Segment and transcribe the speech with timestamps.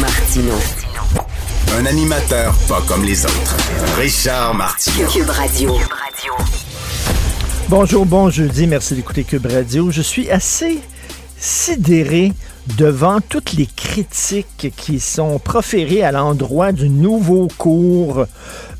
[0.00, 0.54] Martino.
[1.78, 3.56] Un animateur pas comme les autres.
[3.98, 5.08] Richard Martineau.
[5.08, 5.76] Cube Radio.
[7.68, 9.90] Bonjour, bon jeudi, merci d'écouter Cube Radio.
[9.90, 10.80] Je suis assez
[11.38, 12.32] sidéré
[12.76, 18.26] devant toutes les critiques qui sont proférées à l'endroit du nouveau cours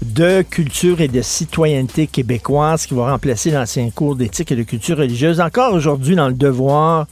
[0.02, 4.96] de culture et de citoyenneté québécoise qui va remplacer l'ancien cours d'éthique et de culture
[4.96, 5.40] religieuse.
[5.40, 7.06] Encore aujourd'hui dans le Devoir,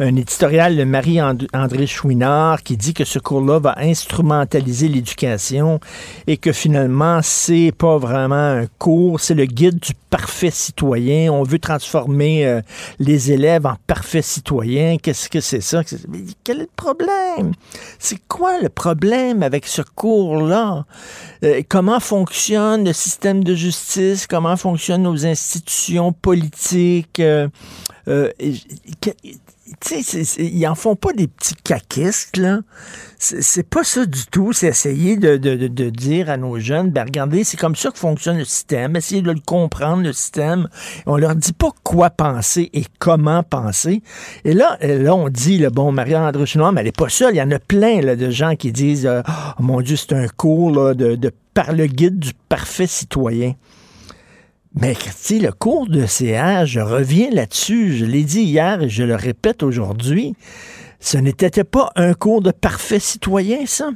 [0.00, 5.78] un éditorial de Marie-André Chouinard qui dit que ce cours-là va instrumentaliser l'éducation
[6.26, 11.32] et que finalement, c'est pas vraiment un cours, c'est le guide du parfait citoyen.
[11.32, 12.60] On veut transformer euh,
[12.98, 14.96] les élèves en parfaits citoyens.
[15.00, 15.82] Qu'est-ce que c'est ça?
[16.08, 17.52] Mais quel est le problème?
[18.00, 20.84] C'est quoi le problème avec ce cours-là?
[21.44, 24.26] Euh, comment fonctionne le système de justice?
[24.26, 27.20] Comment fonctionnent nos institutions politiques?
[27.20, 27.48] Euh,
[28.08, 28.30] euh,
[30.38, 32.60] ils en font pas des petits caquistes, là.
[33.18, 34.52] C'est pas ça du tout.
[34.52, 37.98] C'est essayer de, de- de- dire à nos jeunes, ben regardez, c'est comme ça que
[37.98, 38.96] fonctionne le système.
[38.96, 40.68] Essayez de le comprendre, le système.
[41.06, 44.02] On leur dit pas quoi penser et comment penser.
[44.44, 47.34] Et là, là on dit, le bon, Marie-André Chouinard, mais elle n'est pas seule.
[47.34, 49.22] Il y en a plein là, de gens qui disent, euh,
[49.58, 53.54] oh mon Dieu, c'est un cours là, de, de par le guide du parfait citoyen.
[54.74, 59.04] Mais Christy, le cours de CA, je reviens là-dessus, je l'ai dit hier et je
[59.04, 60.34] le répète aujourd'hui,
[60.98, 63.90] ce n'était pas un cours de parfait citoyen, ça.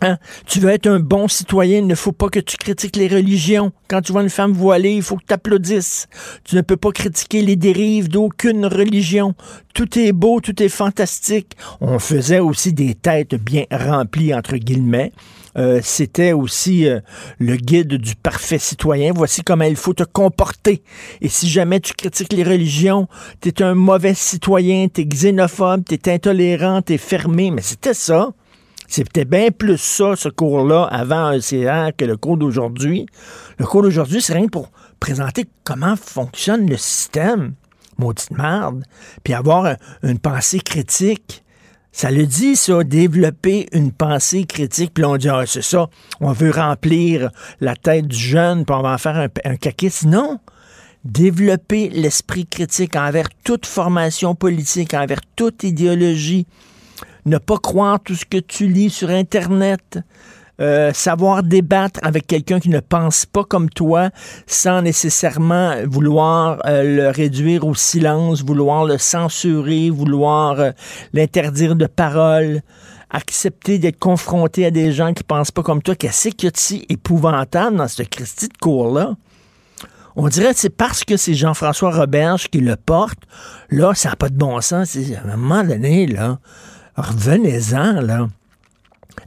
[0.00, 0.18] Hein?
[0.46, 3.72] Tu veux être un bon citoyen, il ne faut pas que tu critiques les religions.
[3.88, 6.08] Quand tu vois une femme voilée, il faut que tu applaudisses.
[6.44, 9.34] Tu ne peux pas critiquer les dérives d'aucune religion.
[9.72, 11.56] Tout est beau, tout est fantastique.
[11.80, 15.12] On faisait aussi des têtes bien remplies, entre guillemets.
[15.56, 17.00] Euh, c'était aussi euh,
[17.38, 19.12] le guide du parfait citoyen.
[19.14, 20.82] Voici comment il faut te comporter.
[21.20, 23.06] Et si jamais tu critiques les religions,
[23.40, 27.50] tu es un mauvais citoyen, tu es xénophobe, tu es intolérant, tu es fermé.
[27.50, 28.30] Mais c'était ça.
[28.86, 31.38] C'était bien plus ça, ce cours-là, avant un
[31.92, 33.06] que le cours d'aujourd'hui.
[33.58, 34.70] Le cours d'aujourd'hui, c'est rien pour
[35.00, 37.54] présenter comment fonctionne le système,
[37.96, 38.84] maudite merde,
[39.22, 41.43] puis avoir un- une pensée critique.
[41.96, 44.94] Ça le dit, ça, développer une pensée critique.
[44.94, 45.88] Puis on dit, ah, c'est ça,
[46.20, 50.08] on veut remplir la tête du jeune, puis on va en faire un, un.
[50.08, 50.40] Non!
[51.04, 56.48] Développer l'esprit critique envers toute formation politique, envers toute idéologie.
[57.26, 60.00] Ne pas croire tout ce que tu lis sur Internet.
[60.60, 64.10] Euh, savoir débattre avec quelqu'un qui ne pense pas comme toi
[64.46, 70.70] sans nécessairement vouloir euh, le réduire au silence, vouloir le censurer, vouloir euh,
[71.12, 72.60] l'interdire de parole,
[73.10, 75.96] accepter d'être confronté à des gens qui pensent pas comme toi.
[75.96, 79.16] Qu'est-ce qu'il y épouvantable dans ce Christie de cours-là?
[80.14, 83.18] On dirait que c'est parce que c'est Jean-François Roberge qui le porte.
[83.70, 84.96] Là, ça n'a pas de bon sens.
[84.96, 86.38] À un moment donné, là,
[86.94, 88.28] revenez-en, là.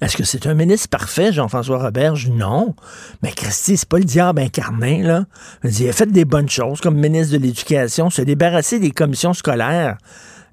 [0.01, 2.30] Est-ce que c'est un ministre parfait, Jean-François Roberge?
[2.30, 2.75] Non.
[3.24, 5.25] Mais Christy, c'est pas le diable incarné, là.
[5.63, 9.98] Il a fait des bonnes choses comme ministre de l'Éducation, se débarrasser des commissions scolaires.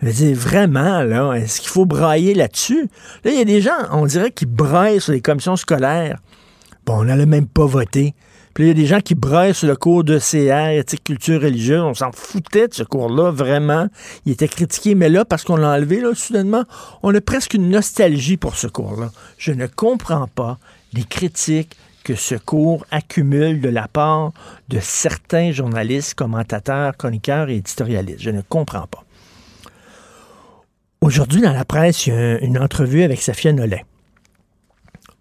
[0.02, 2.88] Je vraiment, là, est-ce qu'il faut brailler là-dessus?
[3.24, 6.18] Là, il y a des gens, on dirait, qui braillent sur les commissions scolaires.
[6.84, 8.14] Bon, on n'allait même pas voter.
[8.54, 11.42] Puis il y a des gens qui braillent sur le cours de CR, éthique, culture
[11.42, 11.82] religieuse.
[11.82, 13.88] On s'en foutait de ce cours-là, vraiment.
[14.26, 16.62] Il était critiqué, mais là, parce qu'on l'a enlevé, là, soudainement,
[17.02, 19.10] on a presque une nostalgie pour ce cours-là.
[19.38, 20.58] Je ne comprends pas
[20.92, 24.32] les critiques que ce cours accumule de la part
[24.68, 28.20] de certains journalistes, commentateurs, chroniqueurs et éditorialistes.
[28.22, 29.02] Je ne comprends pas.
[31.00, 33.84] Aujourd'hui, dans la presse, il y a une entrevue avec Safia Nollet.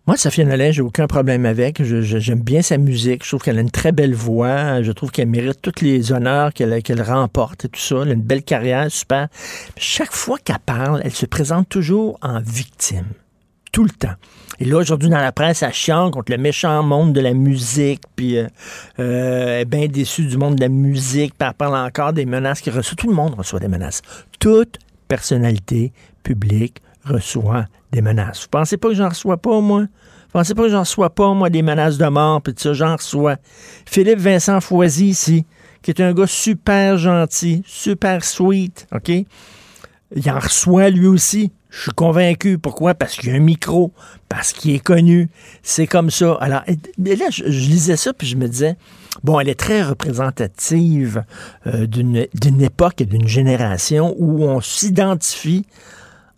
[0.05, 1.81] Moi, Safia Nollet, j'ai aucun problème avec.
[1.81, 3.23] J'aime bien sa musique.
[3.23, 4.81] Je trouve qu'elle a une très belle voix.
[4.83, 8.00] Je trouve qu'elle mérite tous les honneurs qu'elle remporte et tout ça.
[8.01, 9.29] Elle a une belle carrière, super.
[9.77, 13.05] Chaque fois qu'elle parle, elle se présente toujours en victime.
[13.71, 14.15] Tout le temps.
[14.59, 18.01] Et là, aujourd'hui, dans la presse, elle chiant contre le méchant monde de la musique,
[18.17, 18.47] puis euh,
[19.00, 22.25] euh, elle est bien déçue du monde de la musique, puis elle parle encore des
[22.25, 22.97] menaces qu'il reçoit.
[22.97, 24.01] Tout le monde reçoit des menaces.
[24.38, 28.44] Toute personnalité publique reçoit des menaces.
[28.44, 29.81] Vous pensez pas que j'en reçois pas, moi?
[29.81, 32.95] Vous pensez pas que j'en reçois pas, moi, des menaces de mort, puis ça, j'en
[32.95, 33.38] reçois.
[33.85, 35.45] Philippe Vincent Foisy, ici,
[35.81, 39.11] qui est un gars super gentil, super sweet, OK?
[40.15, 41.51] Il en reçoit lui aussi.
[41.69, 42.59] Je suis convaincu.
[42.59, 42.94] Pourquoi?
[42.94, 43.91] Parce qu'il y a un micro,
[44.29, 45.29] parce qu'il est connu.
[45.63, 46.38] C'est comme ça.
[46.39, 46.61] Alors,
[46.97, 48.77] là, je, lisais ça, puis je me disais,
[49.23, 51.23] bon, elle est très représentative
[51.65, 55.65] euh, d'une époque et d'une génération où on s'identifie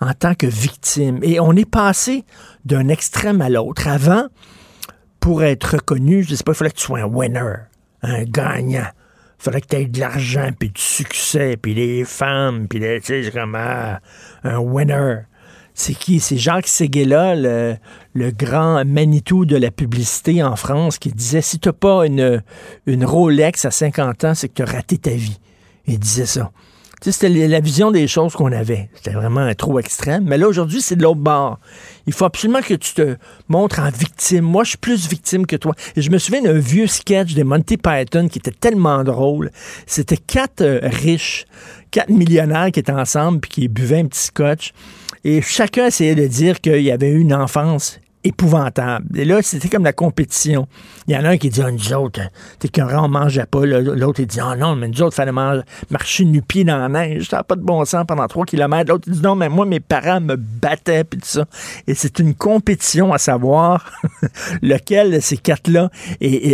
[0.05, 1.19] en tant que victime.
[1.23, 2.23] Et on est passé
[2.63, 3.87] d'un extrême à l'autre.
[3.87, 4.27] Avant,
[5.19, 7.55] pour être reconnu, je ne sais pas, il fallait que tu sois un winner,
[8.03, 8.87] un gagnant.
[9.39, 13.01] Il fallait que tu aies de l'argent, puis du succès, puis des femmes, puis tu
[13.01, 13.99] sais, comme ah,
[14.43, 15.21] un winner.
[15.73, 16.21] C'est qui?
[16.21, 17.75] C'est Jacques Séguéla, le,
[18.13, 22.41] le, grand Manitou de la publicité en France, qui disait si tu n'as pas une,
[22.85, 25.37] une Rolex à 50 ans, c'est que tu as raté ta vie.
[25.85, 26.51] Il disait ça.
[27.01, 28.89] C'était la vision des choses qu'on avait.
[28.95, 30.25] C'était vraiment trop extrême.
[30.25, 31.59] Mais là, aujourd'hui, c'est de l'autre bord.
[32.07, 33.15] Il faut absolument que tu te
[33.47, 34.43] montres en victime.
[34.43, 35.73] Moi, je suis plus victime que toi.
[35.95, 39.51] Et je me souviens d'un vieux sketch de Monty Python qui était tellement drôle.
[39.85, 41.45] C'était quatre euh, riches,
[41.91, 44.73] quatre millionnaires qui étaient ensemble puis qui buvaient un petit scotch.
[45.23, 49.19] Et chacun essayait de dire qu'il y avait eu une enfance épouvantable.
[49.19, 50.67] Et là, c'était comme la compétition.
[51.07, 52.19] Il y en a un qui dit, ah, nous autres,
[52.57, 53.63] t'es qu'on on mangeait pas.
[53.65, 57.29] L'autre, il dit, ah non, mais nous autres, fallait marcher nu-pied dans la neige.
[57.29, 58.91] Ça n'a pas de bon sens pendant trois kilomètres.
[58.91, 61.45] L'autre, il dit, non, mais moi, mes parents me battaient, puis tout ça.
[61.85, 63.91] Et c'est une compétition à savoir
[64.63, 65.91] lequel de ces quatre-là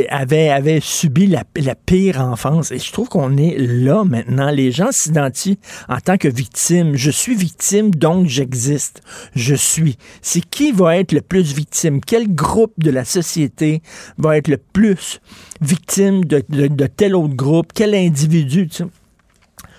[0.09, 2.71] avait, avait subi la, la pire enfance.
[2.71, 4.51] Et je trouve qu'on est là maintenant.
[4.51, 6.95] Les gens s'identifient en tant que victime.
[6.95, 9.01] Je suis victime, donc j'existe.
[9.33, 9.97] Je suis.
[10.21, 12.01] C'est qui va être le plus victime?
[12.01, 13.81] Quel groupe de la société
[14.17, 15.19] va être le plus
[15.61, 16.39] victime de,
[16.87, 17.71] tel autre groupe?
[17.73, 18.69] Quel individu?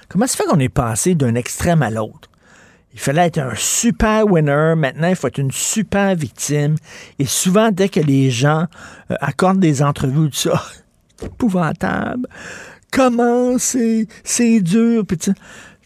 [0.08, 2.28] Comment se fait qu'on est passé d'un extrême à l'autre?
[2.94, 4.74] Il fallait être un super winner.
[4.76, 6.76] Maintenant, il faut être une super victime.
[7.18, 8.66] Et souvent, dès que les gens
[9.10, 10.62] euh, accordent des entrevues de ça,
[11.22, 12.28] épouvantable.
[12.90, 15.06] Comment c'est, c'est dur.
[15.06, 15.18] Puis,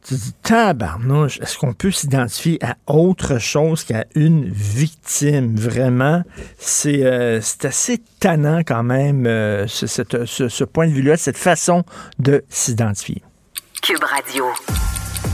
[0.06, 5.56] tu dis, tabarnouche, est-ce qu'on peut s'identifier à autre chose qu'à une victime?
[5.56, 6.22] Vraiment,
[6.58, 11.84] c'est euh, assez tannant quand même, euh, ce, ce, point de vue-là, cette façon
[12.18, 13.22] de s'identifier.
[13.82, 14.44] Cube Radio.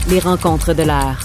[0.08, 1.20] Les rencontres de l'heure.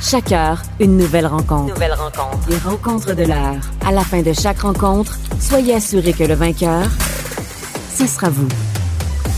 [0.00, 1.74] Chaque heure, une nouvelle rencontre.
[1.74, 2.48] Nouvelle rencontre.
[2.48, 3.60] Les rencontres de l'heure.
[3.86, 6.88] À la fin de chaque rencontre, soyez assurés que le vainqueur,
[7.94, 8.48] ce sera vous.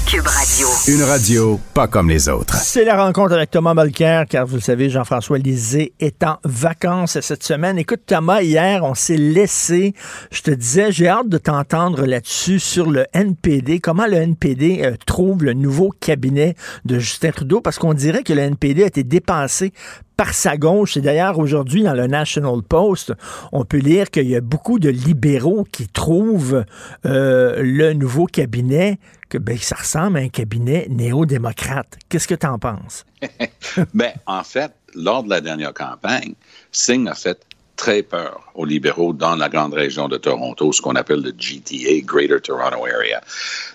[0.08, 2.54] Une radio pas comme les autres.
[2.54, 7.18] C'est la rencontre avec Thomas Mulcair, car vous le savez, Jean-François Lisée est en vacances
[7.18, 7.76] cette semaine.
[7.76, 9.94] Écoute, Thomas, hier, on s'est laissé.
[10.30, 13.80] Je te disais, j'ai hâte de t'entendre là-dessus sur le NPD.
[13.80, 16.54] Comment le NPD euh, trouve le nouveau cabinet
[16.84, 17.60] de Justin Trudeau?
[17.60, 19.72] Parce qu'on dirait que le NPD a été dépassé
[20.16, 20.96] par sa gauche.
[20.96, 23.12] Et d'ailleurs, aujourd'hui, dans le National Post,
[23.52, 26.64] on peut lire qu'il y a beaucoup de libéraux qui trouvent
[27.04, 31.98] euh, le nouveau cabinet que ben, ça ressemble à un cabinet néo-démocrate.
[32.08, 33.04] Qu'est-ce que tu en penses?
[33.94, 36.34] ben, en fait, lors de la dernière campagne,
[36.72, 37.40] Singh a fait
[37.76, 42.00] très peur aux libéraux dans la grande région de Toronto, ce qu'on appelle le GTA,
[42.02, 43.20] Greater Toronto Area.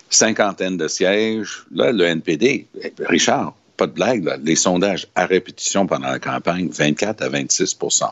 [0.10, 1.64] Cinquantaine de sièges.
[1.72, 2.68] Là, le NPD,
[3.08, 8.10] Richard, pas de blague, les sondages à répétition pendant la campagne, 24 à 26%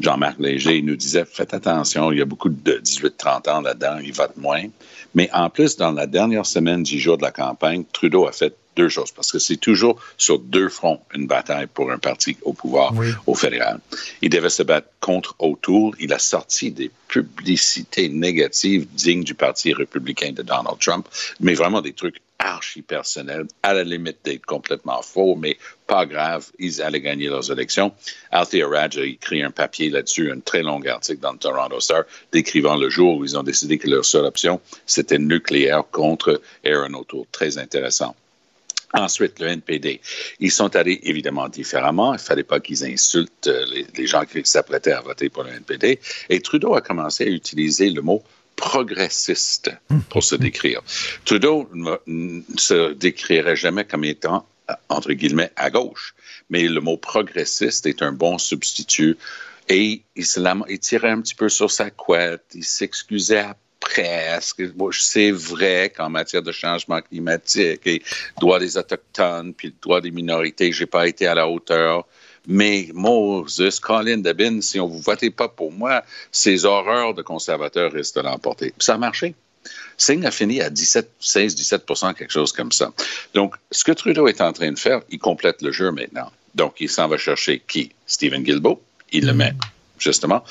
[0.00, 4.12] Jean-Marc Léger nous disait faites attention, il y a beaucoup de 18-30 ans là-dedans, ils
[4.12, 4.64] votent moins.
[5.14, 8.54] Mais en plus, dans la dernière semaine, dix jours de la campagne, Trudeau a fait
[8.76, 12.52] deux choses, parce que c'est toujours sur deux fronts une bataille pour un parti au
[12.52, 12.94] pouvoir
[13.26, 13.80] au fédéral.
[14.22, 15.94] Il devait se battre contre O'Toole.
[15.98, 21.08] Il a sorti des publicités négatives dignes du Parti républicain de Donald Trump,
[21.40, 26.46] mais vraiment des trucs archi personnel, à la limite d'être complètement faux, mais pas grave,
[26.58, 27.92] ils allaient gagner leurs élections.
[28.30, 32.04] Althea Raj a écrit un papier là-dessus, un très long article dans le Toronto Star,
[32.32, 36.94] décrivant le jour où ils ont décidé que leur seule option, c'était nucléaire contre Aaron
[36.94, 37.26] O'Toole.
[37.32, 38.14] Très intéressant.
[38.94, 40.00] Ensuite, le NPD.
[40.40, 42.14] Ils sont allés évidemment différemment.
[42.14, 45.42] Il ne fallait pas qu'ils insultent euh, les, les gens qui s'apprêtaient à voter pour
[45.42, 46.00] le NPD.
[46.30, 48.22] Et Trudeau a commencé à utiliser le mot
[48.58, 49.70] progressiste
[50.10, 50.82] pour se décrire.
[51.24, 51.70] Trudeau
[52.06, 54.44] ne se décrirait jamais comme étant,
[54.88, 56.14] entre guillemets, à gauche,
[56.50, 59.16] mais le mot progressiste est un bon substitut.
[59.68, 63.46] Et il, tirait un petit peu sur sa couette, il s'excusait
[63.78, 64.62] presque.
[64.92, 68.02] c'est vrai qu'en matière de changement climatique et
[68.40, 72.06] droit des Autochtones, puis le droit des minorités, j'ai pas été à la hauteur.
[72.48, 76.02] Mais Moses, Colin Debin, si on vous votez pas pour moi,
[76.32, 78.72] ces horreurs de conservateurs risquent de l'emporter.
[78.78, 79.34] Ça a marché.
[79.98, 82.90] Singh a fini à 17, 16, 17% quelque chose comme ça.
[83.34, 86.32] Donc, ce que Trudeau est en train de faire, il complète le jeu maintenant.
[86.54, 87.92] Donc, il s'en va chercher qui?
[88.06, 88.80] Stephen Guilbeault.
[89.12, 89.52] Il le met,
[89.98, 90.42] justement.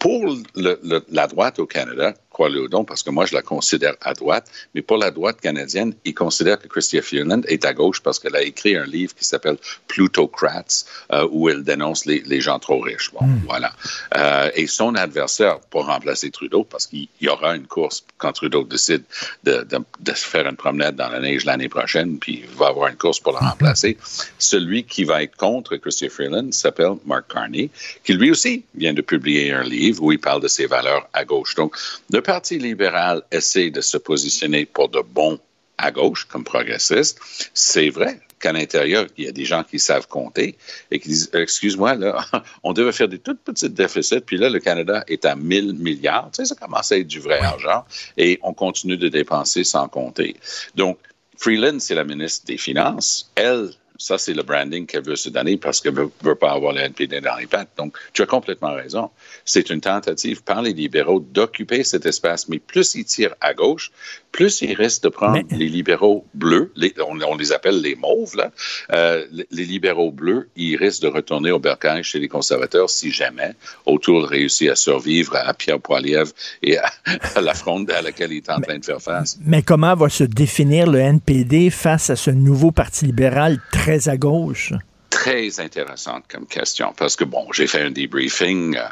[0.00, 4.82] Pour la droite au Canada, crois-le parce que moi, je la considère à droite, mais
[4.82, 8.42] pour la droite canadienne, il considère que Christia Freeland est à gauche parce qu'elle a
[8.42, 9.56] écrit un livre qui s'appelle
[9.88, 13.10] Plutocrats, euh, où elle dénonce les, les, gens trop riches.
[13.12, 13.42] Bon, hmm.
[13.46, 13.72] voilà.
[14.16, 18.64] Euh, et son adversaire pour remplacer Trudeau, parce qu'il y aura une course quand Trudeau
[18.64, 19.02] décide
[19.44, 22.88] de, de, de faire une promenade dans la neige l'année prochaine, puis il va avoir
[22.88, 23.96] une course pour le remplacer.
[24.38, 27.70] Celui qui va être contre Christia Freeland s'appelle Mark Carney,
[28.04, 31.24] qui lui aussi vient de publier un livre où il parle de ses valeurs à
[31.24, 31.54] gauche.
[31.54, 31.74] Donc,
[32.12, 35.40] le Parti libéral essaie de se positionner pour de bons
[35.78, 37.18] à gauche comme progressiste.
[37.54, 40.56] C'est vrai qu'à l'intérieur, il y a des gens qui savent compter
[40.92, 42.24] et qui disent Excuse-moi, là,
[42.62, 46.30] on devait faire des toutes petites déficits, puis là, le Canada est à 1000 milliards.
[46.32, 47.84] Tu sais, ça commence à être du vrai argent
[48.16, 50.36] et on continue de dépenser sans compter.
[50.76, 50.98] Donc,
[51.36, 53.28] Freeland, c'est la ministre des Finances.
[53.34, 53.70] Elle,
[54.00, 56.80] ça, c'est le branding qu'elle veut se donner parce qu'elle ne veut, pas avoir le
[56.80, 57.68] NPD dans les pattes.
[57.76, 59.10] Donc, tu as complètement raison.
[59.44, 63.92] C'est une tentative par les libéraux d'occuper cet espace, mais plus ils tirent à gauche,
[64.32, 66.72] plus ils risquent de prendre les libéraux bleus,
[67.06, 68.50] on, les appelle les mauves, là.
[68.92, 73.54] Euh, les libéraux bleus, ils risquent de retourner au bercail chez les conservateurs si jamais
[73.84, 76.78] Autour réussit à survivre à Pierre Poilievre et
[77.36, 79.38] à, la fronde à laquelle il est en train de faire face.
[79.44, 84.16] Mais comment va se définir le NPD face à ce nouveau parti libéral très à
[84.16, 84.72] gauche?
[85.10, 88.86] Très intéressante comme question parce que, bon, j'ai fait un debriefing euh,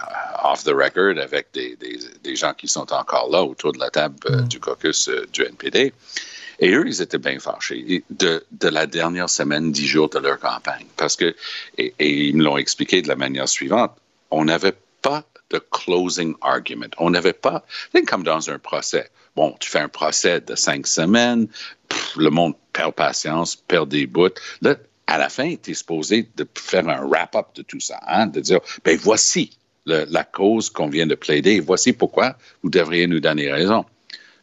[0.45, 4.17] off the record avec des, des, gens qui sont encore là autour de la table
[4.29, 4.49] euh, mm.
[4.49, 5.93] du caucus euh, du NPD.
[6.61, 10.41] Et eux, ils étaient bien fâchés de, de, la dernière semaine, dix jours de leur
[10.41, 10.87] campagne.
[10.97, 11.37] Parce que,
[11.79, 13.93] et, ils me l'ont expliqué de la manière suivante,
[14.33, 16.89] on n'avait pas de closing argument.
[16.99, 17.65] On n'avait pas,
[17.95, 19.09] c'est comme dans un procès.
[19.37, 21.47] Bon, tu fais un procès de cinq semaines,
[22.17, 24.29] le monde perd patience, perd des bouts.
[24.63, 24.75] Là,
[25.09, 28.41] à la fin, tu es supposé de faire un wrap-up de tout ça, hein, de
[28.41, 33.51] dire, ben voici la cause qu'on vient de plaider, voici pourquoi vous devriez nous donner
[33.51, 33.87] raison.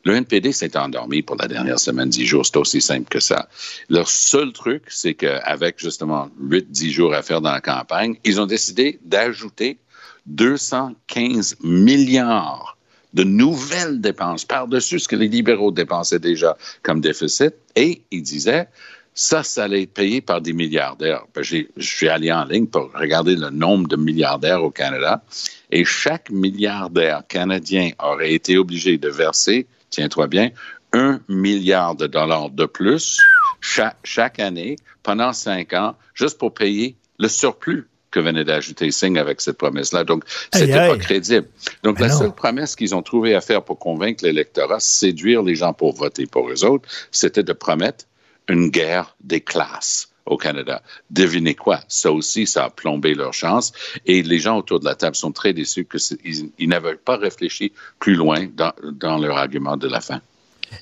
[0.06, 2.46] Le NPD s'est endormi pour la dernière semaine, dix jours.
[2.46, 3.48] C'est aussi simple que ça.
[3.90, 8.42] Leur seul truc, c'est qu'avec justement huit, dix jours à faire dans la campagne, ils
[8.42, 9.80] ont décidé d'ajouter
[10.26, 12.78] 215 milliards
[13.14, 17.54] de nouvelles dépenses par-dessus ce que les libéraux dépensaient déjà comme déficit.
[17.76, 18.68] Et ils disaient,
[19.16, 21.26] ça, ça allait être payé par des milliardaires.
[21.34, 25.24] Ben, je suis allé en ligne pour regarder le nombre de milliardaires au Canada
[25.72, 30.52] et chaque milliardaire canadien aurait été obligé de verser, tiens-toi bien,
[30.92, 33.22] un milliard de dollars de plus
[33.62, 39.18] chaque, chaque année pendant cinq ans, juste pour payer le surplus que venait d'ajouter Singh
[39.18, 40.04] avec cette promesse-là.
[40.04, 41.48] Donc, c'était pas crédible.
[41.84, 45.74] Donc, la seule promesse qu'ils ont trouvé à faire pour convaincre l'électorat, séduire les gens
[45.74, 48.06] pour voter pour eux autres, c'était de promettre
[48.50, 50.82] une guerre des classes au Canada.
[51.12, 51.82] Devinez quoi?
[51.88, 53.72] Ça aussi, ça a plombé leur chance.
[54.06, 58.16] Et les gens autour de la table sont très déçus qu'ils n'avaient pas réfléchi plus
[58.16, 60.22] loin dans, dans leur argument de la fin.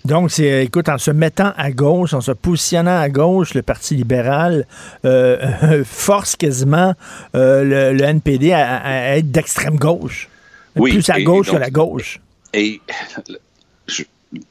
[0.05, 3.95] Donc, c'est, écoute, en se mettant à gauche, en se positionnant à gauche, le Parti
[3.95, 4.65] libéral
[5.05, 6.93] euh, force quasiment
[7.35, 10.29] euh, le, NPD à, être d'extrême gauche.
[10.75, 12.19] plus à gauche que la gauche.
[12.53, 12.81] Et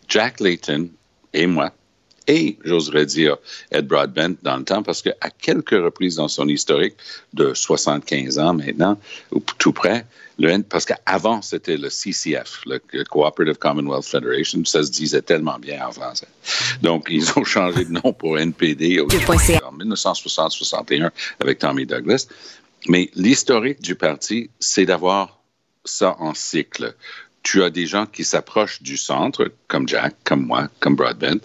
[0.09, 0.89] Jack Layton
[1.33, 1.73] et moi,
[2.29, 3.37] et j'oserais dire
[3.71, 6.95] Ed Broadbent dans le temps, parce qu'à quelques reprises dans son historique
[7.33, 8.99] de 75 ans maintenant,
[9.33, 10.07] ou tout près,
[10.39, 15.87] le, parce qu'avant c'était le CCF, le Cooperative Commonwealth Federation, ça se disait tellement bien
[15.87, 16.29] en français.
[16.81, 21.11] Donc ils ont changé de nom pour NPD en 1960-61
[21.41, 22.27] avec Tommy Douglas.
[22.89, 25.41] Mais l'historique du parti, c'est d'avoir
[25.85, 26.95] ça en cycle
[27.43, 31.41] tu as des gens qui s'approchent du centre, comme Jack, comme moi, comme Broadbent,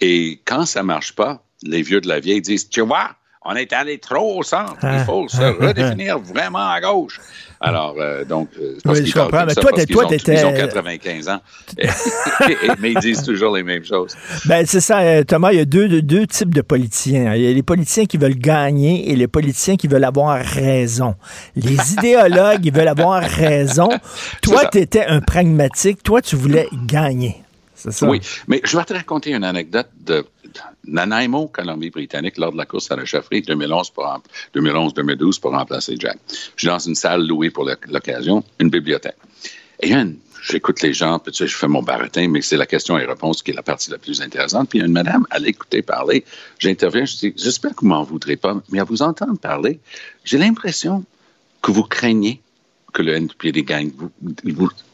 [0.00, 3.72] et quand ça marche pas, les vieux de la vieille disent, tu vois, on est
[3.72, 4.76] allé trop au centre.
[4.82, 5.04] Il ah.
[5.04, 7.20] faut se redéfinir vraiment à gauche.
[7.60, 9.46] Alors, euh, donc, euh, parce oui, je comprends.
[9.46, 10.40] Mais toi, toi, t'étais.
[10.40, 11.40] Ils ont 95 ans.
[12.80, 14.16] mais ils disent toujours les mêmes choses.
[14.46, 15.52] Ben, c'est ça, euh, Thomas.
[15.52, 17.34] Il y a deux, deux, types de politiciens.
[17.34, 21.14] Il y a les politiciens qui veulent gagner et les politiciens qui veulent avoir raison.
[21.54, 23.88] Les idéologues, ils veulent avoir raison.
[24.42, 26.02] Toi, tu étais un pragmatique.
[26.02, 27.36] Toi, tu voulais gagner.
[27.76, 28.08] C'est ça?
[28.08, 30.24] Oui, mais je vais te raconter une anecdote de
[30.86, 36.18] Nanaimo, Colombie-Britannique, lors de la course à la chefferie 2011-2012 pour remplacer Jack.
[36.28, 39.16] Je suis dans une salle louée pour l'occasion, une bibliothèque.
[39.80, 39.92] Et
[40.42, 43.50] j'écoute les gens, puis je fais mon baratin, mais c'est la question et réponse qui
[43.50, 44.68] est la partie la plus intéressante.
[44.68, 46.24] Puis une madame, elle écoutait parler,
[46.58, 49.80] j'interviens, je dis, j'espère que vous m'en voudrez pas, mais à vous entendre parler,
[50.24, 51.04] j'ai l'impression
[51.62, 52.40] que vous craignez
[52.92, 53.90] que le NPD gagne.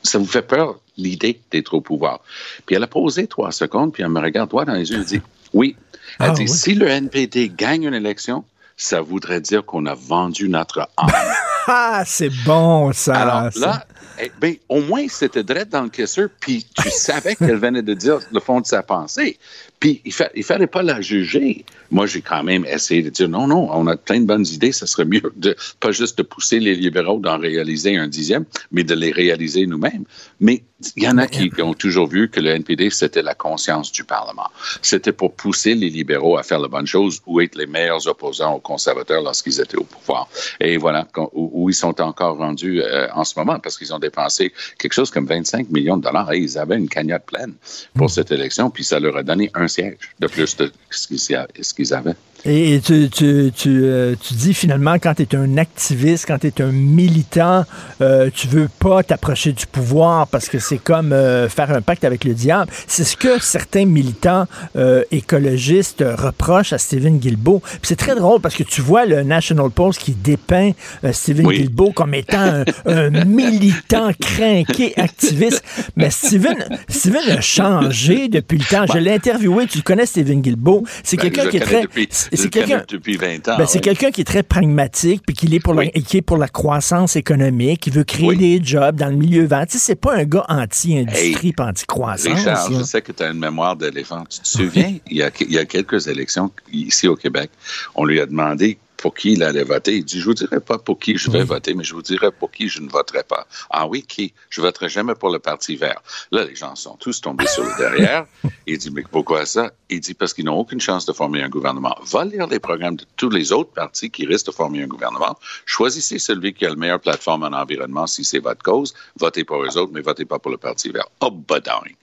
[0.02, 2.20] ça vous fait peur, l'idée d'être au pouvoir.
[2.66, 5.04] Puis elle a posé trois secondes, puis elle me regarde droit dans les yeux et
[5.04, 5.20] dit
[5.52, 5.76] Oui.
[6.20, 8.44] Elle ah, dit Si le NPD gagne une élection,
[8.76, 11.10] ça voudrait dire qu'on a vendu notre âme.
[11.66, 13.14] ah, c'est bon, ça.
[13.14, 13.84] Alors là,
[14.20, 17.94] eh, ben, au moins, c'était direct dans le caisseur, puis tu savais qu'elle venait de
[17.94, 19.38] dire le fond de sa pensée.
[19.80, 21.64] Puis il ne fallait pas la juger.
[21.90, 24.72] Moi, j'ai quand même essayé de dire non, non, on a plein de bonnes idées.
[24.72, 28.84] Ce serait mieux de pas juste de pousser les libéraux d'en réaliser un dixième, mais
[28.84, 30.04] de les réaliser nous-mêmes.
[30.40, 30.62] Mais
[30.96, 34.04] il y en a qui ont toujours vu que le NPD, c'était la conscience du
[34.04, 34.48] Parlement.
[34.80, 38.54] C'était pour pousser les libéraux à faire la bonne chose ou être les meilleurs opposants
[38.54, 40.28] aux conservateurs lorsqu'ils étaient au pouvoir.
[40.60, 44.52] Et voilà où, ils sont encore rendus euh, en ce moment parce qu'ils ont dépensé
[44.78, 46.32] quelque chose comme 25 millions de dollars.
[46.32, 47.54] Et ils avaient une cagnotte pleine
[47.94, 48.10] pour hmm.
[48.10, 52.16] cette élection, puis ça leur a donné un siège de plus de ce qu'ils avaient.
[52.44, 56.46] Et tu, tu, tu, euh, tu, dis finalement, quand tu es un activiste, quand tu
[56.46, 57.64] es un militant,
[58.00, 62.04] euh, tu veux pas t'approcher du pouvoir parce que c'est comme euh, faire un pacte
[62.04, 62.70] avec le diable.
[62.86, 67.60] C'est ce que certains militants euh, écologistes reprochent à Stephen Guilbeault.
[67.82, 70.70] C'est très drôle parce que tu vois le National Post qui dépeint
[71.10, 75.64] Stephen Guilbeault comme étant un, militant craqué, activiste.
[75.96, 76.56] Mais Stephen,
[76.88, 78.86] Stephen a changé depuis le temps.
[78.86, 79.66] Je l'ai interviewé.
[79.66, 80.84] Tu connais Stephen Guilbeault.
[81.02, 81.84] C'est ben, quelqu'un qui est très
[82.32, 83.58] c'est quelqu'un depuis 20 ans.
[83.58, 86.36] Ben, c'est quelqu'un qui est très pragmatique puis qui est pour la, qui est pour
[86.36, 89.66] la croissance économique, qui veut créer des jobs dans le milieu vert.
[89.66, 92.32] Tu sais, c'est pas un gars anti-industrie hey, anti-croissance.
[92.32, 94.24] Richard, je sais que tu as une mémoire d'éléphant.
[94.28, 97.50] Tu te souviens, il, y a, il y a quelques élections ici au Québec,
[97.94, 99.96] on lui a demandé pour qui il allait voter.
[99.96, 102.30] Il dit, je vous dirai pas pour qui je vais voter, mais je vous dirai
[102.30, 103.46] pour qui je ne voterai pas.
[103.70, 104.34] Ah oui, qui?
[104.50, 106.02] Je voterai jamais pour le Parti vert.
[106.32, 108.26] Là, les gens sont tous tombés sur le derrière.
[108.66, 109.72] Il dit, mais pourquoi ça?
[109.88, 111.96] Il dit, parce qu'ils n'ont aucune chance de former un gouvernement.
[112.04, 115.38] Va lire les programmes de tous les autres partis qui risquent de former un gouvernement.
[115.64, 118.94] Choisissez celui qui a la meilleure plateforme en environnement si c'est votre cause.
[119.16, 121.08] Votez pour eux autres, mais votez pas pour le Parti vert.
[121.20, 121.94] Oh, badang.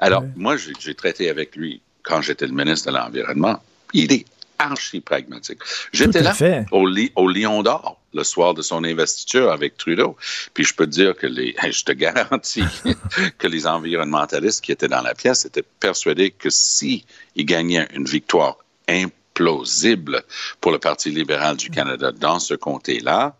[0.00, 3.62] Alors, moi, j'ai traité avec lui quand j'étais le ministre de l'Environnement.
[3.94, 4.24] Il est
[4.70, 5.58] archi pragmatique.
[5.92, 6.34] J'étais là
[6.70, 10.16] au, au Lion d'Or le soir de son investiture avec Trudeau.
[10.54, 12.64] Puis je peux te dire que les, je te garantis
[13.38, 17.04] que les environnementalistes qui étaient dans la pièce étaient persuadés que si
[17.36, 20.22] il gagnait une victoire implausible
[20.60, 23.36] pour le Parti libéral du Canada dans ce comté-là,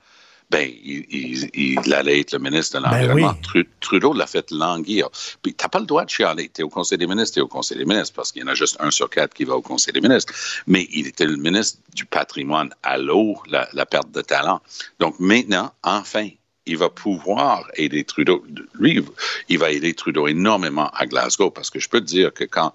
[0.52, 3.34] ben, il, allait être le ministre de ben l'Environnement.
[3.80, 5.08] Trudeau l'a fait languir.
[5.40, 6.50] Puis, t'as pas le droit de chialer.
[6.50, 8.54] T'es au Conseil des ministres, t'es au Conseil des ministres, parce qu'il y en a
[8.54, 10.34] juste un sur quatre qui va au Conseil des ministres.
[10.66, 12.70] Mais il était le ministre du patrimoine.
[12.82, 14.60] à la, la perte de talent.
[15.00, 16.28] Donc, maintenant, enfin,
[16.66, 18.44] il va pouvoir aider Trudeau.
[18.74, 19.02] Lui,
[19.48, 22.74] il va aider Trudeau énormément à Glasgow, parce que je peux te dire que quand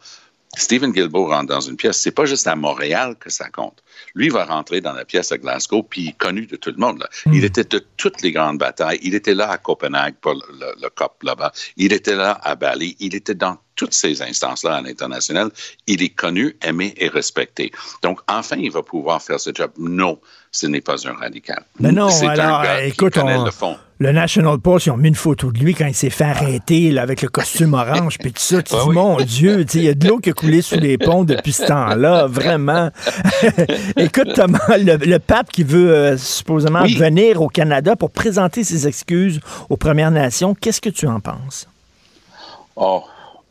[0.55, 3.83] Stephen Guilbeault rentre dans une pièce, c'est pas juste à Montréal que ça compte.
[4.15, 7.05] Lui va rentrer dans la pièce à Glasgow, puis connu de tout le monde.
[7.25, 7.33] Hmm.
[7.33, 8.99] Il était de toutes les grandes batailles.
[9.01, 11.51] Il était là à Copenhague pour le, COP là-bas.
[11.75, 12.95] Il était là à Bali.
[12.99, 15.51] Il était dans toutes ces instances-là à l'international.
[15.85, 17.71] Il est connu, aimé et respecté.
[18.01, 19.71] Donc, enfin, il va pouvoir faire ce job.
[19.77, 20.19] Non,
[20.51, 21.63] ce n'est pas un radical.
[21.79, 25.57] Mais non, alors, écoute, le fond le National Post, ils ont mis une photo de
[25.57, 28.61] lui quand il s'est fait arrêter avec le costume orange, puis tout ça.
[28.61, 31.23] Tu dis, mon Dieu, il y a de l'eau qui a coulé sous les ponts
[31.23, 32.91] depuis ce temps-là, vraiment.
[33.97, 39.39] Écoute, Thomas, le, pape qui veut euh, supposément venir au Canada pour présenter ses excuses
[39.69, 41.67] aux Premières Nations, qu'est-ce que tu en penses?
[42.75, 43.03] Oh,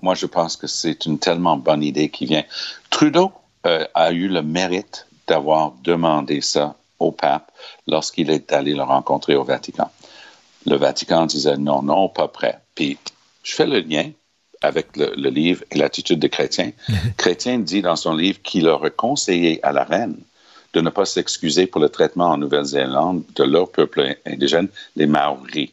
[0.03, 2.45] moi, je pense que c'est une tellement bonne idée qui vient.
[2.91, 3.33] Trudeau
[3.67, 7.51] euh, a eu le mérite d'avoir demandé ça au pape
[7.87, 9.91] lorsqu'il est allé le rencontrer au Vatican
[10.67, 12.61] le Vatican disait non, non, pas prêt.
[12.75, 12.99] Puis
[13.43, 14.11] je fais le lien
[14.63, 16.73] avec le, livre et l'attitude des chrétiens.
[17.17, 20.17] Chrétien dit dans son livre qu'il aurait conseillé à la reine
[20.73, 25.71] de ne pas s'excuser pour le traitement en Nouvelle-Zélande de leur peuple indigène, les Maoris.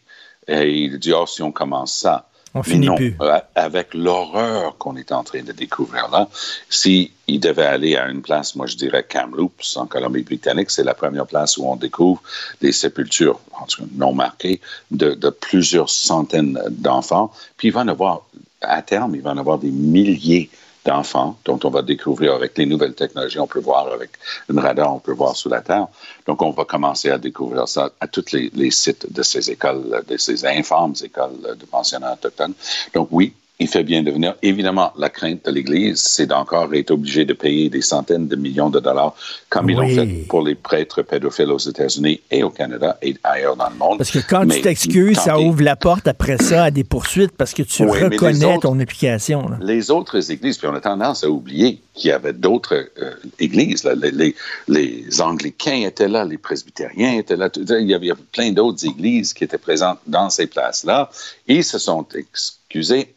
[0.48, 3.16] Et il dit, oh, si on commence ça, On finit non, plus.
[3.22, 6.30] euh, avec l'horreur qu'on est en train de découvrir là,
[6.70, 10.94] si il devait aller à une place, moi je dirais Kamloops en Colombie-Britannique, c'est la
[10.94, 12.22] première place où on découvre
[12.62, 17.32] des sépultures, en tout cas non marquées, de, de plusieurs centaines d'enfants.
[17.58, 18.24] Puis il va en avoir,
[18.64, 20.50] à terme, il va en avoir des milliers
[20.86, 23.40] d'enfants dont on va découvrir avec les nouvelles technologies.
[23.40, 24.12] On peut voir avec
[24.50, 25.88] une radar, on peut voir sous la terre.
[26.28, 30.04] Donc, on va commencer à découvrir ça à tous les, les sites de ces écoles,
[30.08, 32.54] de ces infâmes écoles de pensionnats autochtones.
[32.94, 34.36] Donc, oui, il fait bien de venir.
[34.42, 38.70] Évidemment, la crainte de l'Église, c'est d'encore être obligé de payer des centaines de millions
[38.70, 39.16] de dollars,
[39.50, 43.56] comme ils l'ont fait pour les prêtres pédophiles aux États-Unis et au Canada et ailleurs
[43.56, 43.98] dans le monde.
[44.00, 47.34] Parce que quand Mais tu t'excuses, ça ouvre la porte après ça à des poursuites
[47.38, 49.48] parce que tu Oui, reconnais autres- ton application.
[49.48, 49.60] là.
[49.62, 53.84] Les autres églises, puis on a tendance à oublier qu'il y avait d'autres euh, églises.
[53.84, 53.94] là.
[53.96, 54.36] Les, les-
[54.68, 57.50] les Anglicains étaient là, les Presbytériens étaient là.
[57.50, 60.48] Tout- Il y avait, il y avait plein d'autres églises qui étaient présentes dans ces
[60.48, 61.10] places-là.
[61.48, 62.06] Ils se sont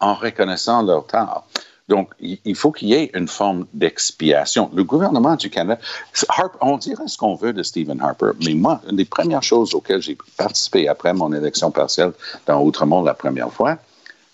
[0.01, 1.47] en reconnaissant leur tort.
[1.89, 4.71] Donc, il faut qu'il y ait une forme d'expiation.
[4.75, 5.81] Le gouvernement du Canada,
[6.29, 9.73] Harper, on dirait ce qu'on veut de Stephen Harper, mais moi, une des premières choses
[9.73, 12.13] auxquelles j'ai participé après mon élection partielle
[12.47, 13.79] dans Outremont la première fois,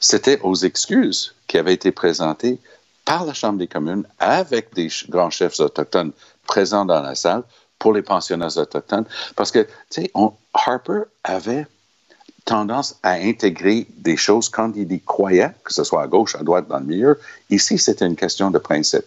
[0.01, 2.59] c'était aux excuses qui avaient été présentées
[3.05, 6.13] par la Chambre des communes avec des grands chefs autochtones
[6.47, 7.43] présents dans la salle
[7.79, 9.05] pour les pensionnats autochtones.
[9.37, 10.13] Parce que, tu sais,
[10.55, 11.67] Harper avait
[12.45, 16.43] tendance à intégrer des choses quand il y croyait, que ce soit à gauche, à
[16.43, 17.21] droite, dans le milieu.
[17.51, 19.05] Ici, c'était une question de principe.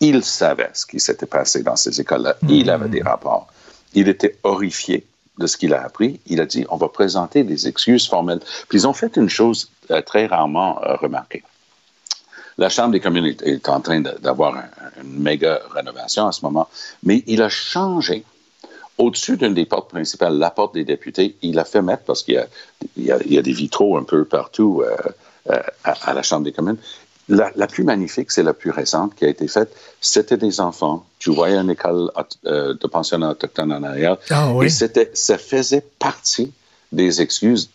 [0.00, 2.36] Il savait ce qui s'était passé dans ces écoles-là.
[2.48, 3.48] Il avait des rapports.
[3.94, 5.04] Il était horrifié
[5.38, 6.20] de ce qu'il a appris.
[6.26, 8.40] Il a dit, on va présenter des excuses formelles.
[8.68, 11.42] Puis ils ont fait une chose euh, très rarement euh, remarquée.
[12.58, 16.68] La Chambre des communes est, en train d'avoir un- une méga rénovation en ce moment,
[17.04, 18.24] mais il a changé
[18.98, 22.34] au-dessus d'une des portes principales, la porte des députés, il a fait mettre, parce qu'il
[22.34, 22.46] y a,
[22.96, 24.94] il y a- il y a des vitraux un peu partout euh,
[25.50, 26.76] euh, à, à la Chambre des communes,
[27.28, 29.70] la, la plus magnifique, c'est la plus récente qui a été faite.
[30.00, 31.04] C'était des enfants.
[31.18, 32.10] Tu voyais une école
[32.46, 34.16] euh, de pensionnat autochtone en arrière.
[34.30, 34.66] Ah oui.
[34.66, 34.70] Et
[35.12, 36.52] ça faisait partie
[36.90, 37.68] des excuses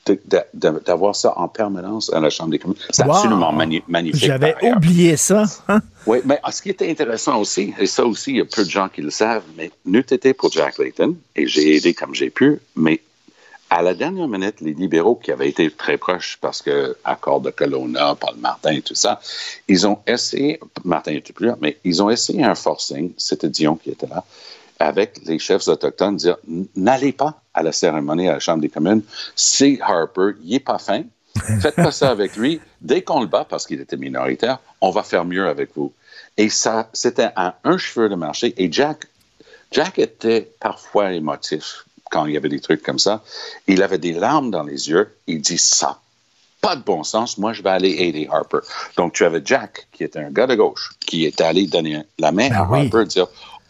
[0.54, 2.78] d'avoir ça en permanence à la Chambre des communes.
[2.89, 3.12] C'est Wow.
[3.12, 4.23] absolument mani- magnifique.
[4.26, 5.43] J'avais oublié ça.
[5.67, 5.82] hein?
[6.08, 8.63] Oui, mais ah, ce qui était intéressant aussi, et ça aussi, il y a peu
[8.65, 12.15] de gens qui le savent, mais n'eût été pour Jack Layton, et j'ai aidé comme
[12.15, 13.02] j'ai pu, mais
[13.69, 17.49] à la dernière minute, les libéraux qui avaient été très proches parce que accord de
[17.49, 19.19] Colonna, Paul Martin et tout ça,
[19.67, 23.76] ils ont essayé, Martin n'était plus là, mais ils ont essayé un forcing, c'était Dion
[23.76, 24.23] qui était là,
[24.84, 26.38] avec les chefs autochtones, dire
[26.76, 29.02] n'allez pas à la cérémonie à la Chambre des communes,
[29.36, 31.04] c'est Harper, il n'est pas fin,
[31.62, 32.60] faites pas ça avec lui.
[32.82, 35.93] Dès qu'on le bat parce qu'il était minoritaire, on va faire mieux avec vous.
[36.38, 38.54] Et ça, c'était à un cheveu de marché.
[38.58, 39.08] Et Jack,
[39.72, 43.24] Jack était parfois émotif quand il y avait des trucs comme ça.
[43.67, 45.15] Il avait des larmes dans les yeux.
[45.28, 46.00] Il dit ça.
[46.62, 47.38] Pas de bon sens.
[47.38, 48.60] Moi, je vais aller aider Harper.
[48.96, 52.32] Donc, tu avais Jack, qui était un gars de gauche, qui est allé donner la
[52.32, 52.86] main Ben à oui.
[52.86, 53.28] Harper, dire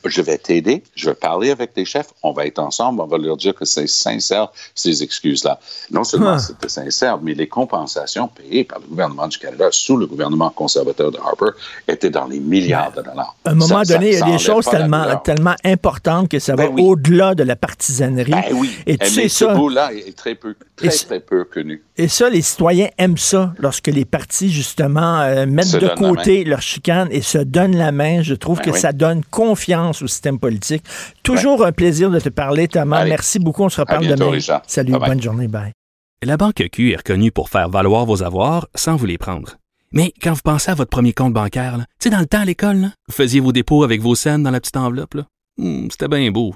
[0.10, 3.18] je vais t'aider, je vais parler avec les chefs, on va être ensemble, on va
[3.18, 5.60] leur dire que c'est sincère, ces excuses-là.
[5.92, 6.40] Non seulement Ah.
[6.40, 11.12] c'était sincère, mais les compensations payées par le gouvernement du Canada sous le gouvernement conservateur
[11.12, 13.36] de Harper étaient dans les milliards de dollars.
[13.46, 16.56] À un moment Ça- donné, il y a des choses tellement, tellement importantes que ça
[16.56, 16.82] va Ben oui.
[16.84, 18.32] au-delà de la partisanerie.
[18.32, 19.54] Ben oui, Et tu mais sais ce ça.
[19.56, 21.84] bout-là est très peu, Et très, ce- très peu connu.
[21.96, 26.44] Et ça, les citoyens aiment ça lorsque les partis, justement, euh, mettent Se de côté
[26.44, 28.24] leur chicane et se donnent la main.
[28.24, 28.80] Je trouve Ben que oui.
[28.80, 30.84] ça donne confiance au système politique.
[31.22, 32.98] Toujours un plaisir de te parler, Thomas.
[33.00, 33.12] Allez.
[33.12, 33.64] Merci beaucoup.
[33.64, 34.32] On se reparle bientôt, demain.
[34.32, 34.64] Richard.
[34.66, 35.48] Salut, bonne journée.
[35.48, 35.72] Bye.
[36.24, 39.58] La Banque Q est reconnue pour faire valoir vos avoirs sans vous les prendre.
[39.92, 42.46] Mais quand vous pensez à votre premier compte bancaire, tu sais, dans le temps à
[42.46, 45.16] l'école, là, vous faisiez vos dépôts avec vos scènes dans la petite enveloppe.
[45.58, 46.56] Hmm, C'était bien beau.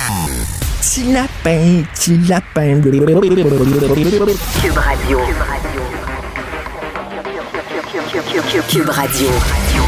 [0.81, 2.81] Petit lapin, petit lapin.
[2.81, 5.19] Cube Radio.
[8.67, 9.27] Cube Radio.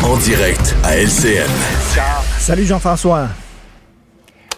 [0.03, 1.49] En direct à LCN.
[2.37, 3.29] Salut Jean-François.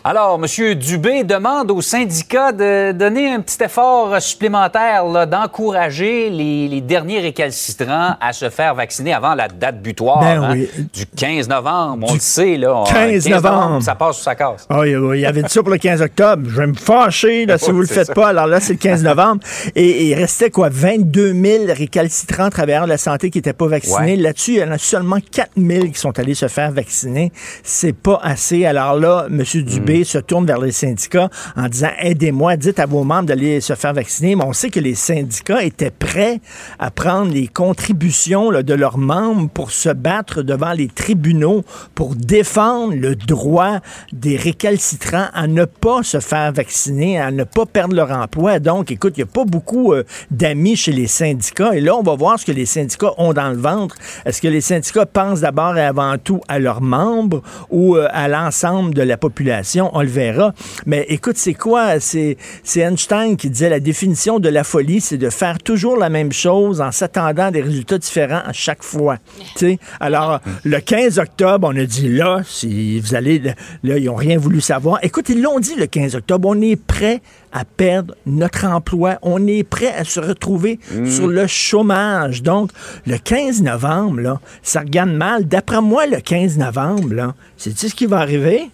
[0.07, 0.75] Alors, M.
[0.75, 8.31] Dubé demande aux syndicats de donner un petit effort supplémentaire, d'encourager les, derniers récalcitrants à
[8.31, 10.69] se faire vacciner avant la date butoir Ben hein, oui.
[10.93, 12.05] du 15 novembre.
[12.07, 12.83] On le sait, là.
[12.87, 13.81] 15 novembre.
[13.81, 14.67] Ça passe ou ça casse.
[14.69, 16.43] Ah, il y avait dit ça pour le 15 octobre.
[16.49, 18.13] Je vais me fâcher là, si vous le faites ça.
[18.13, 18.27] pas.
[18.27, 19.41] Alors là, c'est le 15 novembre.
[19.73, 20.69] Et, il restait quoi?
[20.69, 24.13] 22 000 récalcitrants travailleurs de la santé qui n'étaient pas vaccinés.
[24.13, 24.17] Ouais.
[24.17, 27.31] Là-dessus, il y en a seulement 4 000 qui sont allés se faire vacciner.
[27.63, 28.67] C'est pas assez.
[28.67, 29.41] Alors là, M.
[29.63, 33.73] Dubé se tourne vers les syndicats en disant aidez-moi, dites à vos membres d'aller se
[33.75, 34.35] faire vacciner.
[34.35, 36.39] Mais on sait que les syndicats étaient prêts
[36.79, 42.93] à prendre les contributions de leurs membres pour se battre devant les tribunaux pour défendre
[42.95, 43.79] le droit
[44.11, 48.59] des récalcitrants à ne pas se faire vacciner, à ne pas perdre leur emploi.
[48.59, 51.75] Donc, écoute, il n'y a pas beaucoup euh, d'amis chez les syndicats.
[51.75, 53.95] Et là, on va voir ce que les syndicats ont dans le ventre.
[54.25, 58.27] Est-ce que les syndicats pensent d'abord et avant tout à leurs membres ou euh, à
[58.27, 59.84] l'ensemble de la population?
[59.93, 60.53] On le verra.
[60.85, 61.99] Mais écoute, c'est quoi?
[61.99, 62.37] C'est
[62.75, 66.81] Einstein qui disait la définition de la folie, c'est de faire toujours la même chose
[66.81, 69.17] en s'attendant à des résultats différents à chaque fois.
[69.55, 69.79] Tu sais?
[69.99, 73.39] Alors, le 15 octobre, on a dit là, si vous allez,
[73.83, 74.99] là, ils n'ont rien voulu savoir.
[75.03, 77.21] Écoute, ils l'ont dit le 15 octobre, on est prêt
[77.51, 79.17] à perdre notre emploi.
[79.21, 82.43] On est prêt à se retrouver sur le chômage.
[82.43, 82.71] Donc,
[83.05, 85.45] le 15 novembre, là, ça regarde mal.
[85.47, 88.69] D'après moi, le 15 novembre, c'est-tu ce qui va arriver?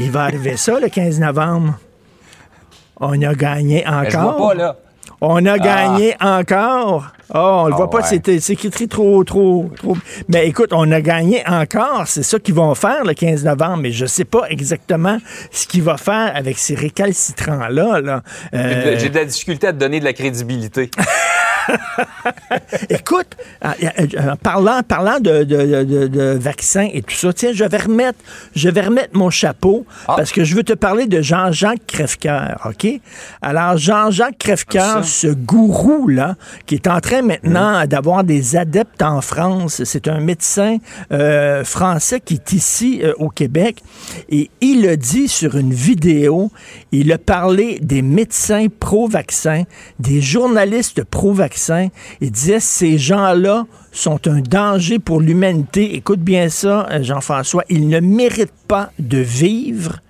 [0.00, 1.74] Il va arriver ça le 15 novembre.
[3.00, 4.48] On a gagné Mais je vois encore.
[4.48, 4.76] pas, là.
[5.20, 7.06] On a gagné encore.
[7.34, 8.04] Oh, on le Ah voit pas, ouais.
[8.04, 9.96] c'était- c'est écrit trop, trop, trop.
[10.28, 12.04] Mais écoute, on a gagné encore.
[12.06, 13.78] C'est ça qu'ils vont faire le 15 novembre.
[13.82, 15.18] Mais je sais pas exactement
[15.50, 18.00] ce qu'il va faire avec ces récalcitrants-là.
[18.00, 18.22] Là.
[18.54, 20.90] Euh, J'ai de la difficulté à te donner de la crédibilité.
[22.90, 27.52] Écoute, euh, euh, euh, parlant, parlant de, de, de- de vaccins et tout ça, tiens,
[27.52, 28.18] je vais remettre,
[28.54, 30.14] je vais remettre mon chapeau Ah.
[30.16, 33.00] parce que je veux te parler de Jean-Jacques Crèvecoeur, OK?
[33.42, 39.82] Alors, Jean-Jacques Crèvecoeur, ce gourou-là, qui est en train maintenant d'avoir des adeptes en France,
[39.84, 40.78] c'est un médecin
[41.12, 43.82] euh, français qui est ici euh, au Québec
[44.28, 46.50] et il a dit sur une vidéo,
[46.92, 49.64] il a parlé des médecins pro-vaccins,
[49.98, 51.88] des journalistes pro-vaccins.
[52.20, 55.94] Il disait ces gens-là sont un danger pour l'humanité.
[55.94, 57.64] Écoute bien ça, euh, Jean-François.
[57.68, 60.00] Ils ne méritent pas de vivre.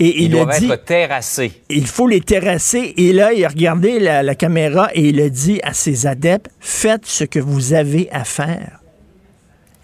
[0.00, 1.50] Et il a dit, terrassés.
[1.68, 2.94] il faut les terrasser.
[2.96, 6.50] Et là, il a regardé la, la caméra et il a dit à ses adeptes,
[6.60, 8.80] faites ce que vous avez à faire.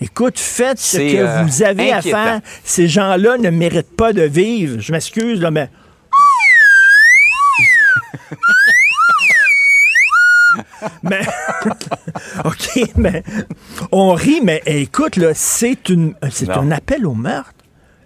[0.00, 2.40] Écoute, faites ce que euh, vous avez à faire.
[2.62, 4.80] Ces gens-là ne méritent pas de vivre.
[4.80, 5.68] Je m'excuse, là, mais...
[11.02, 11.20] mais...
[12.44, 13.22] OK, mais...
[13.92, 16.58] On rit, mais écoute, là, c'est une, c'est Non.
[16.58, 17.50] un appel au meurtre.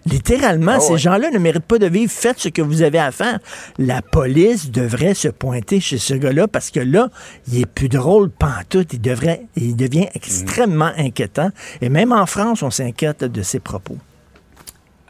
[0.05, 0.97] Littéralement, Ah ces ouais.
[0.97, 2.11] gens-là ne méritent pas de vivre.
[2.11, 3.37] Faites ce que vous avez à faire.
[3.77, 7.09] La police devrait se pointer chez ce gars-là parce que là,
[7.47, 8.93] il est plus drôle pantoute.
[8.93, 11.49] Il devrait, il devient extrêmement inquiétant.
[11.81, 13.97] Et même en France, on s'inquiète de ses propos.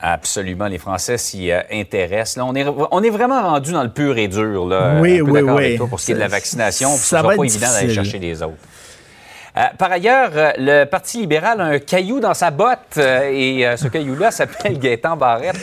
[0.02, 2.38] Absolument, les Français s'y euh, intéressent.
[2.38, 4.66] Là, on, est, on est vraiment rendu dans le pur et dur.
[4.66, 5.50] Là, Oui, un peu oui, oui.
[5.66, 6.90] avec toi pour ce qui est de la Ça- vaccination.
[6.92, 8.04] ça ce va sera pas être évident d'aller difficile.
[8.04, 8.54] chercher les autres.
[9.58, 13.66] Euh, par ailleurs, euh, le Parti libéral a un caillou dans sa botte euh, et
[13.78, 15.56] ce caillou-là s'appelle Gaétan Barrette.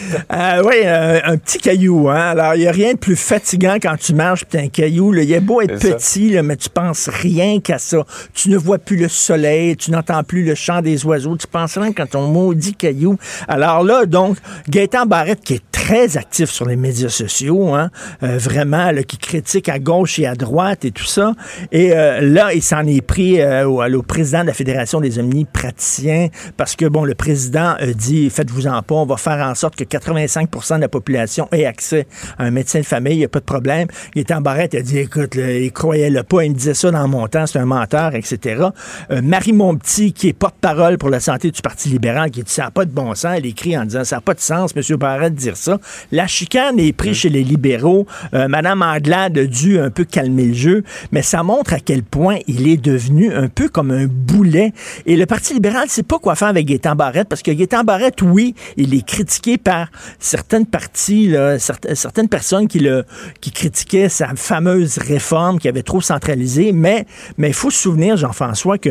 [0.64, 2.08] Oui, un petit caillou.
[2.08, 2.30] Hein?
[2.30, 5.12] Alors, il n'y a rien de plus fatigant quand tu marches puis un caillou.
[5.12, 5.22] là.
[5.22, 8.04] Il est beau être petit, là, mais tu penses rien qu'à ça.
[8.34, 11.36] Tu ne vois plus le soleil, tu n'entends plus le chant des oiseaux.
[11.36, 13.16] Tu penses rien quand ton maudit caillou.
[13.48, 17.90] Alors là, donc, Gaëtan Barrette, qui est très actif sur les médias sociaux, hein,
[18.22, 21.32] euh, vraiment, là, qui critique à gauche et à droite et tout ça.
[21.70, 25.18] Et euh, là, il s'en est pris euh, au, au président de la Fédération des
[25.18, 29.76] omnipraticiens parce que, bon, le président a dit, faites-vous-en pas, on va faire en sorte
[29.76, 32.06] que 85% de la population ait accès
[32.38, 33.88] à un médecin de famille, il n'y a pas de problème.
[34.14, 36.56] Il était en barrette, il a dit, écoute, là, il croyait le pas, il me
[36.56, 38.66] disait ça dans mon temps, c'est un menteur, etc.
[39.10, 42.64] Euh, Marie Montpetit, qui est porte-parole pour la santé du Parti libéral, qui dit, ça
[42.64, 44.96] n'a pas de bon sens, elle écrit en disant, ça n'a pas de sens, M.
[44.96, 45.78] Barrette, de dire ça.
[46.12, 48.06] La chicane est prise chez les libéraux.
[48.34, 52.02] Euh, Madame Anglade a dû un peu calmer le jeu, mais ça montre à quel
[52.02, 54.72] point il est devenu un peu comme un boulet.
[55.06, 57.84] Et le Parti libéral ne sait pas quoi faire avec Gaétan Barrette, parce que Gaétan
[57.84, 65.58] Barrette, oui, il est critiqué par certaines parties, certaines, personnes qui critiquaient sa fameuse réforme
[65.58, 67.06] qui avait trop centralisé, mais
[67.38, 68.90] mais il faut se souvenir, Jean-François, que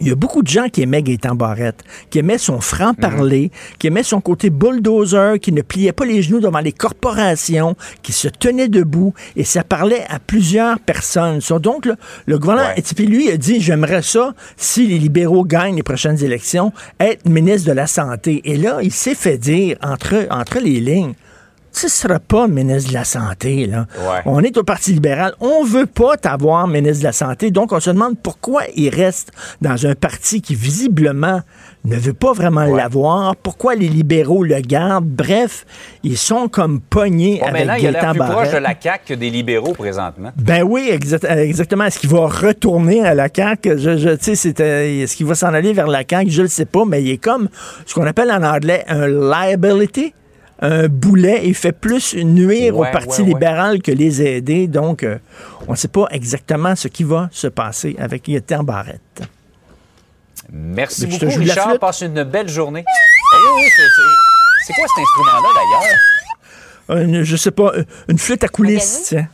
[0.00, 3.88] il y a beaucoup de gens qui aimaient Gaétan Barrette, qui aimaient son franc-parler, qui
[3.88, 8.28] aimaient son côté bulldozer, qui ne pliait pas les genoux devant les corporations, qui se
[8.28, 11.40] tenait debout, et ça parlait à plusieurs personnes.
[11.60, 11.88] donc,
[12.26, 16.22] le gouvernement, et puis lui, a dit, j'aimerais ça, si les libéraux gagnent les prochaines
[16.22, 18.40] élections, être ministre de la Santé.
[18.44, 21.14] Et là, il s'est fait dire, entre, entre les lignes,
[21.72, 23.66] ce ne sera pas ministre de la Santé.
[23.66, 23.86] Là.
[24.24, 25.34] On est au Parti libéral.
[25.40, 27.50] On veut pas t'avoir ministre de la Santé.
[27.50, 31.42] Donc, on se demande pourquoi il reste dans un parti qui, visiblement,
[31.84, 33.36] ne veut pas vraiment l'avoir.
[33.36, 35.06] Pourquoi les libéraux le gardent?
[35.06, 35.64] Bref,
[36.02, 39.30] ils sont comme pognés avec mais il a plus proche de la CAQ que des
[39.30, 40.32] libéraux présentement.
[40.36, 41.84] Ben oui, exactement.
[41.84, 43.78] Est-ce qu'il va retourner à la CAQ?
[43.78, 46.30] Je, je Est-ce qu'il va s'en aller vers la CAQ?
[46.30, 47.48] Je ne le sais pas, mais il est comme
[47.86, 50.12] ce qu'on appelle en anglais un liability
[50.60, 54.66] un boulet et fait plus nuire au Parti libéral que les aider.
[54.66, 55.18] Donc, euh,
[55.66, 59.22] on ne sait pas exactement ce qui va se passer avec Yétan Barrette.
[60.50, 61.78] Merci beaucoup, Richard.
[61.78, 62.84] Passe une belle journée.
[62.86, 63.68] Eh
[64.66, 65.48] c'est quoi cet instrument-là,
[66.88, 67.24] d'ailleurs?
[67.24, 67.72] je sais pas,
[68.08, 69.28] une flûte à coulisses, tiens.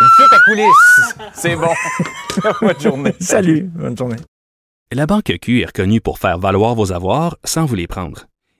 [0.00, 1.14] Une flûte à coulisses.
[1.34, 1.68] C'est bon.
[2.66, 3.14] bonne journée.
[3.20, 3.70] Salut.
[3.74, 4.16] Bonne journée.
[4.92, 8.26] La Banque Q est reconnue pour faire valoir vos avoirs sans vous les prendre.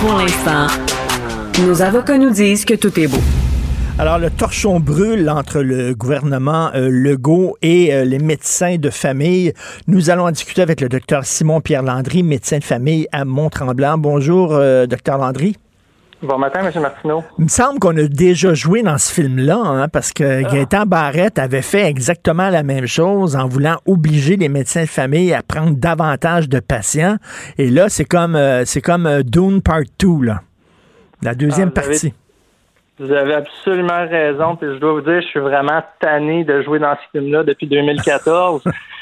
[0.00, 0.68] Pour l'instant,
[1.66, 3.18] nos avocats nous disent que tout est beau.
[3.98, 9.52] Alors, le torchon brûle entre le gouvernement euh, Legault et euh, les médecins de famille.
[9.88, 13.98] Nous allons en discuter avec le docteur Simon-Pierre Landry, médecin de famille à Mont-Tremblant.
[13.98, 15.56] Bonjour, euh, docteur Landry.
[16.20, 16.82] Bon matin, M.
[16.82, 17.22] Martineau.
[17.38, 20.48] Il me semble qu'on a déjà joué dans ce film-là, hein, parce que ah.
[20.48, 25.32] Gaëtan Barrette avait fait exactement la même chose en voulant obliger les médecins de famille
[25.32, 27.18] à prendre davantage de patients.
[27.56, 30.40] Et là, c'est comme, euh, c'est comme euh, Dune Part 2, là.
[31.22, 32.12] la deuxième ah, partie.
[32.98, 36.80] vous avez absolument raison, puis je dois vous dire, je suis vraiment tanné de jouer
[36.80, 38.64] dans ce film-là depuis 2014.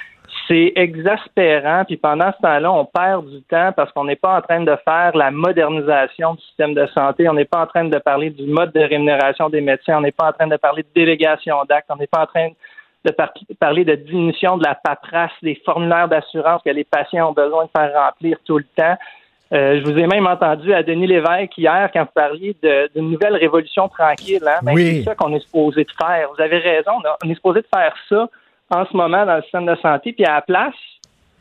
[0.49, 1.85] c'est exaspérant.
[1.85, 4.77] Puis pendant ce temps-là, on perd du temps parce qu'on n'est pas en train de
[4.85, 7.29] faire la modernisation du système de santé.
[7.29, 9.99] On n'est pas en train de parler du mode de rémunération des médecins.
[9.99, 11.89] On n'est pas en train de parler de délégation d'actes.
[11.91, 12.49] On n'est pas en train
[13.05, 13.15] de
[13.59, 17.71] parler de diminution de la paperasse, des formulaires d'assurance que les patients ont besoin de
[17.77, 18.97] faire remplir tout le temps.
[19.53, 22.57] Euh, je vous ai même entendu à Denis Lévesque hier quand vous parliez
[22.95, 24.43] d'une nouvelle révolution tranquille.
[24.45, 24.59] Hein?
[24.63, 26.29] Ben, c'est ça qu'on est supposé de faire.
[26.35, 26.93] Vous avez raison.
[27.25, 28.29] On est supposé de faire ça
[28.71, 30.13] en ce moment dans le système de santé.
[30.13, 30.75] Puis à la place,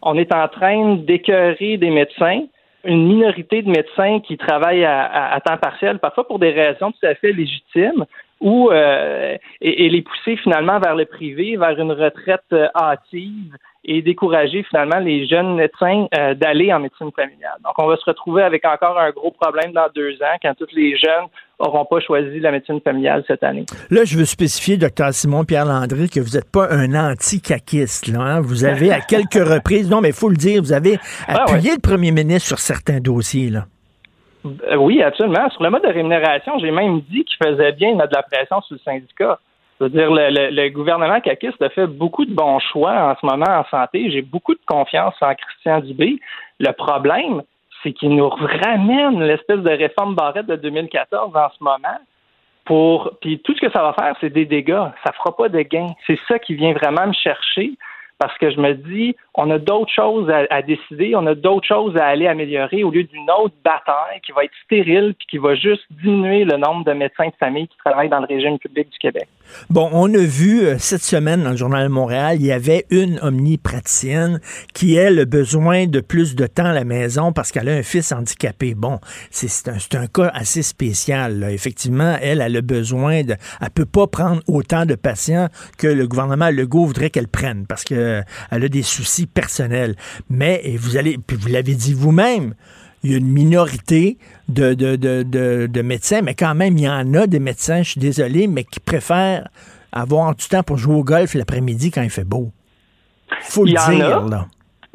[0.02, 2.42] on est en train d'écœurer des médecins,
[2.84, 7.16] une minorité de médecins qui travaillent à, temps partiel, parfois pour des raisons tout à
[7.16, 8.06] fait légitimes,
[8.42, 13.56] ou euh, et, les pousser finalement vers le privé, vers une retraite euh, hâtive
[13.88, 17.58] et décourager finalement les jeunes médecins euh, d'aller en médecine familiale.
[17.64, 20.76] Donc, on va se retrouver avec encore un gros problème dans deux ans quand tous
[20.76, 21.28] les jeunes
[21.60, 23.66] n'auront pas choisi la médecine familiale cette année.
[23.92, 28.12] Là, je veux spécifier, docteur Simon-Pierre Landry, que vous n'êtes pas un anti-caquiste.
[28.16, 28.42] Hein.
[28.42, 31.72] Vous avez à quelques reprises, non, mais il faut le dire, vous avez ah appuyé
[31.72, 33.52] le premier ministre sur certains dossiers.
[33.52, 33.66] Là.
[34.46, 35.50] Euh, oui, absolument.
[35.50, 38.62] Sur le mode de rémunération, j'ai même dit qu'il faisait bien mettre de la pression
[38.62, 39.40] sur le syndicat.
[39.78, 43.50] C'est-à-dire, le, le, le, gouvernement caquiste a fait beaucoup de bons choix en ce moment
[43.50, 44.10] en santé.
[44.10, 46.20] J'ai beaucoup de confiance en Christian Dubé.
[46.60, 47.42] Le problème,
[47.84, 52.00] c'est qu'il nous ramène l'espèce de réforme barrette de 2014 en ce moment.
[52.66, 54.88] Pour, puis tout ce que ça va faire, c'est des dégâts.
[55.06, 55.94] Ça fera pas de gains.
[56.08, 57.74] C'est ça qui vient vraiment me chercher
[58.18, 61.96] parce que je me dis, on a d'autres choses à, décider, on a d'autres choses
[61.98, 65.56] à aller améliorer au lieu d'une autre bataille qui va être stérile puis qui va
[65.56, 68.98] juste diminuer le nombre de médecins de famille qui travaillent dans le régime public du
[68.98, 69.28] Québec.
[69.70, 72.86] Bon, on a vu euh, cette semaine dans le Journal de Montréal, il y avait
[72.90, 74.40] une omnipraticienne
[74.74, 77.84] qui, a le besoin de plus de temps à la maison parce qu'elle a un
[77.84, 78.74] fils handicapé.
[78.76, 79.00] Bon,
[79.32, 81.46] c'est un, cas assez spécial.
[81.50, 83.36] Effectivement, elle, a le besoin de...
[83.62, 85.48] Elle peut pas prendre autant de patients
[85.78, 89.96] que le gouvernement Legault voudrait qu'elle prenne parce que euh, elle a des soucis personnels.
[90.30, 92.54] Mais et vous allez, puis vous l'avez dit vous-même,
[93.06, 94.18] il y a une minorité
[94.50, 97.92] de, de, de, de, médecins, mais quand même, il y en a des médecins, je
[97.92, 99.48] suis désolé, mais qui préfèrent
[99.94, 102.52] avoir du temps pour jouer au golf l'après-midi quand il fait beau.
[103.42, 104.48] Faut le dire, là.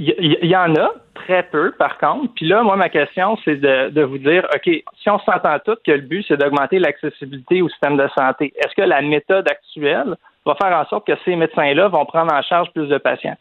[0.03, 2.33] Il y, en a, très peu, par contre.
[2.35, 5.77] Puis là, moi, ma question, c'est de, de vous dire, OK, si on s'entend tous
[5.85, 10.17] que le but, c'est d'augmenter l'accessibilité au système de santé, est-ce que la méthode actuelle
[10.47, 13.37] va faire en sorte que ces médecins-là vont prendre en charge plus de patients?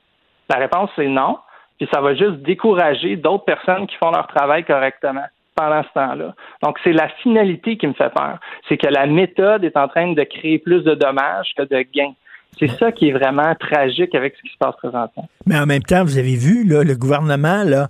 [0.50, 1.38] La réponse, c'est non.
[1.78, 5.26] Puis ça va juste décourager d'autres personnes qui font leur travail correctement
[5.56, 6.34] pendant ce temps-là.
[6.64, 8.40] Donc, c'est la finalité qui me fait peur.
[8.68, 12.14] C'est que la méthode est en train de créer plus de dommages que de gains.
[12.58, 15.30] C'est ça qui est vraiment tragique avec ce qui se passe présentement.
[15.46, 17.88] Mais en même temps, vous avez vu, là, le gouvernement, là,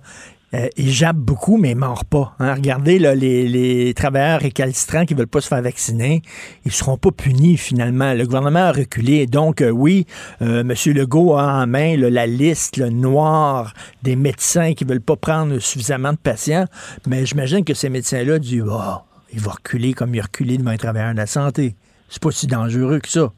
[0.52, 2.34] euh, il jappe beaucoup, mais il ne mord pas.
[2.40, 2.54] Hein.
[2.54, 6.22] Regardez là, les, travailleurs récalcitrants qui veulent pas se faire vacciner,
[6.64, 8.14] ils seront pas punis finalement.
[8.14, 9.26] Le gouvernement a reculé.
[9.26, 10.06] Donc, euh, oui,
[10.42, 10.74] euh, M.
[10.94, 13.72] Legault a en main la liste noire
[14.02, 16.64] des médecins qui veulent pas prendre suffisamment de patients,
[17.06, 18.98] mais j'imagine que ces médecins-là disent oh,
[19.32, 21.76] il va reculer comme il a reculé devant les travailleurs de la santé.
[22.08, 23.32] C'est pas si dangereux que ça.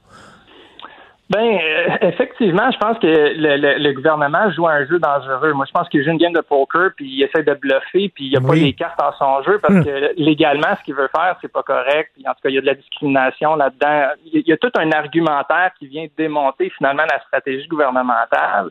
[1.33, 5.55] Ben, euh, effectivement, je pense que le, gouvernement joue un jeu dangereux.
[5.55, 8.27] Moi, je pense qu'il joue une game de poker, puis il essaie de bluffer, puis
[8.27, 9.85] il n'y a pas les cartes dans son jeu parce hum.
[9.85, 12.11] que légalement, ce qu'il veut faire, c'est pas correct.
[12.15, 14.13] Puis en tout cas, il y a de la discrimination là-dedans.
[14.31, 18.69] Il y a tout un argumentaire qui vient démonter finalement la stratégie gouvernementale.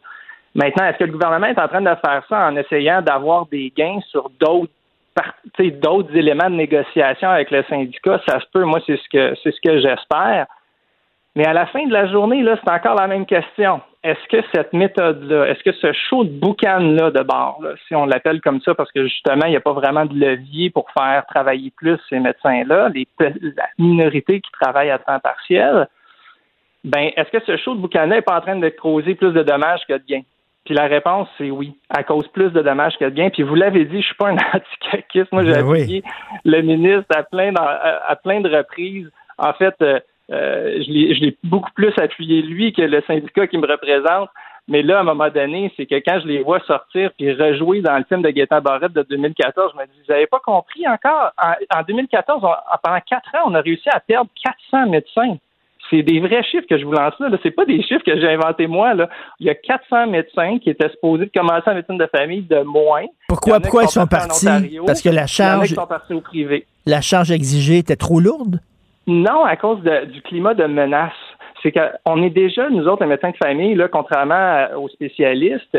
[0.54, 3.74] Maintenant, est-ce que le gouvernement est en train de faire ça en essayant d'avoir des
[3.76, 4.72] gains sur d'autres
[5.82, 8.22] d'autres éléments de négociation avec le syndicat?
[8.28, 8.66] Ça se peut.
[8.66, 10.46] Moi, c'est ce que c'est ce que j'espère.
[11.36, 13.82] Mais à la fin de la journée, là, c'est encore la même question.
[14.04, 18.42] Est-ce que cette méthode-là, est-ce que ce show de boucan-là de bord, si on l'appelle
[18.42, 21.72] comme ça, parce que justement, il n'y a pas vraiment de levier pour faire travailler
[21.72, 25.88] plus ces médecins-là, les, la minorité qui travaille à temps partiel,
[26.84, 29.44] ben, est-ce que ce show de boucan-là n'est pas en train de causer plus de
[29.44, 30.24] dommages que de gains?
[30.66, 31.76] Puis la réponse, c'est oui.
[31.90, 33.30] À cause plus de dommages que de gains.
[33.30, 35.32] Puis vous l'avez dit, je suis pas un anticaquiste.
[35.32, 36.04] Moi, j'ai ben appuyé
[36.46, 39.10] le ministre à plein, à, plein de reprises.
[39.38, 40.00] En fait, euh,
[40.32, 44.30] euh, je l'ai beaucoup plus appuyé lui que le syndicat qui me représente.
[44.68, 47.82] Mais là, à un moment donné, c'est que quand je les vois sortir puis rejouer
[47.82, 50.88] dans le film de Gaëtan Barrette de 2014, je me dis, vous n'avez pas compris
[50.88, 51.32] encore?
[51.42, 52.42] En, 2014,
[52.84, 54.30] pendant quatre ans, on a réussi à perdre
[54.72, 55.38] 400 médecins.
[55.90, 57.28] C'est des vrais chiffres que je vous lance là.
[57.32, 58.94] Ce C'est pas des chiffres que j'ai inventés moi.
[58.94, 59.10] Là.
[59.42, 62.62] Il y a 400 médecins qui étaient supposés de commencer en médecine de famille de
[62.62, 63.08] moins.
[63.28, 64.80] Pourquoi, pourquoi ils sont partis?
[64.86, 65.76] Parce que la charge.
[66.12, 66.66] au privé.
[66.86, 68.62] La charge exigée était trop lourde?
[69.12, 71.12] Non, à cause du climat de menace.
[71.62, 75.78] C'est qu'on est déjà, nous autres, les médecins de famille, là, contrairement aux spécialistes,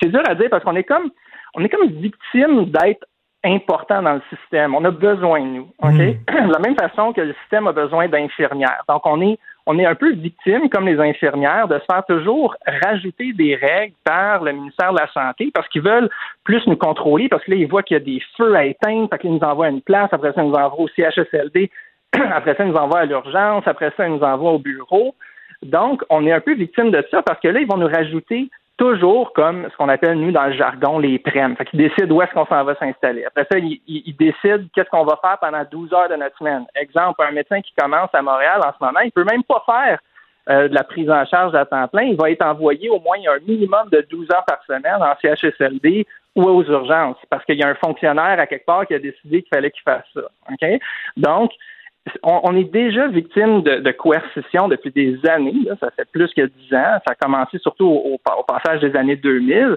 [0.00, 1.10] c'est dur à dire parce qu'on est comme
[1.54, 3.04] on est comme victime d'être
[3.44, 4.74] important dans le système.
[4.74, 5.68] On a besoin de nous.
[5.82, 5.92] OK?
[5.92, 6.46] Hmm.
[6.48, 8.82] De la même façon que le système a besoin d'infirmières.
[8.88, 12.56] Donc, on est, on est un peu victime, comme les infirmières, de se faire toujours
[12.84, 16.10] rajouter des règles par le ministère de la Santé parce qu'ils veulent
[16.44, 19.08] plus nous contrôler, parce que là, ils voient qu'il y a des feux à éteindre,
[19.10, 21.70] fait qu'ils nous envoient à une place, après ça, ils nous envoient au CHSLD,
[22.12, 25.14] après ça, ils nous envoient à l'urgence, après ça, ils nous envoient au bureau.
[25.62, 28.50] Donc, on est un peu victime de ça parce que là, ils vont nous rajouter
[28.82, 31.54] toujours comme ce qu'on appelle, nous, dans le jargon, les prêmes.
[31.54, 33.24] Fait qu'ils décident où est-ce qu'on s'en va s'installer.
[33.24, 36.64] Après ça, ils, ils décident qu'est-ce qu'on va faire pendant 12 heures de notre semaine.
[36.74, 40.00] Exemple, un médecin qui commence à Montréal en ce moment, il peut même pas faire
[40.50, 42.02] euh, de la prise en charge à temps plein.
[42.02, 46.04] Il va être envoyé au moins un minimum de 12 heures par semaine en CHSLD
[46.34, 49.42] ou aux urgences parce qu'il y a un fonctionnaire à quelque part qui a décidé
[49.42, 50.22] qu'il fallait qu'il fasse ça.
[50.50, 50.68] OK?
[51.16, 51.52] Donc,
[52.22, 55.54] on, est déjà victime de, coercition depuis des années.
[55.80, 56.98] ça fait plus que dix ans.
[57.06, 59.76] Ça a commencé surtout au, passage des années 2000.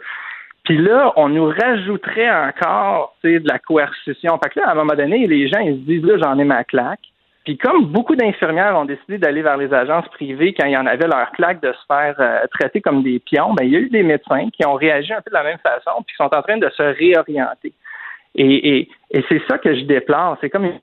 [0.63, 4.39] Puis là, on nous rajouterait encore de la coercition.
[4.43, 6.43] Fait que là, à un moment donné, les gens ils se disent là, j'en ai
[6.43, 7.01] ma claque.
[7.43, 10.87] Puis comme beaucoup d'infirmières ont décidé d'aller vers les agences privées quand il y en
[10.87, 13.79] avait leur claque de se faire euh, traiter comme des pions, ben il y a
[13.79, 16.41] eu des médecins qui ont réagi un peu de la même façon, puis sont en
[16.41, 17.73] train de se réorienter.
[18.33, 20.37] Et, et, et c'est ça que je déplore.
[20.41, 20.79] C'est comme une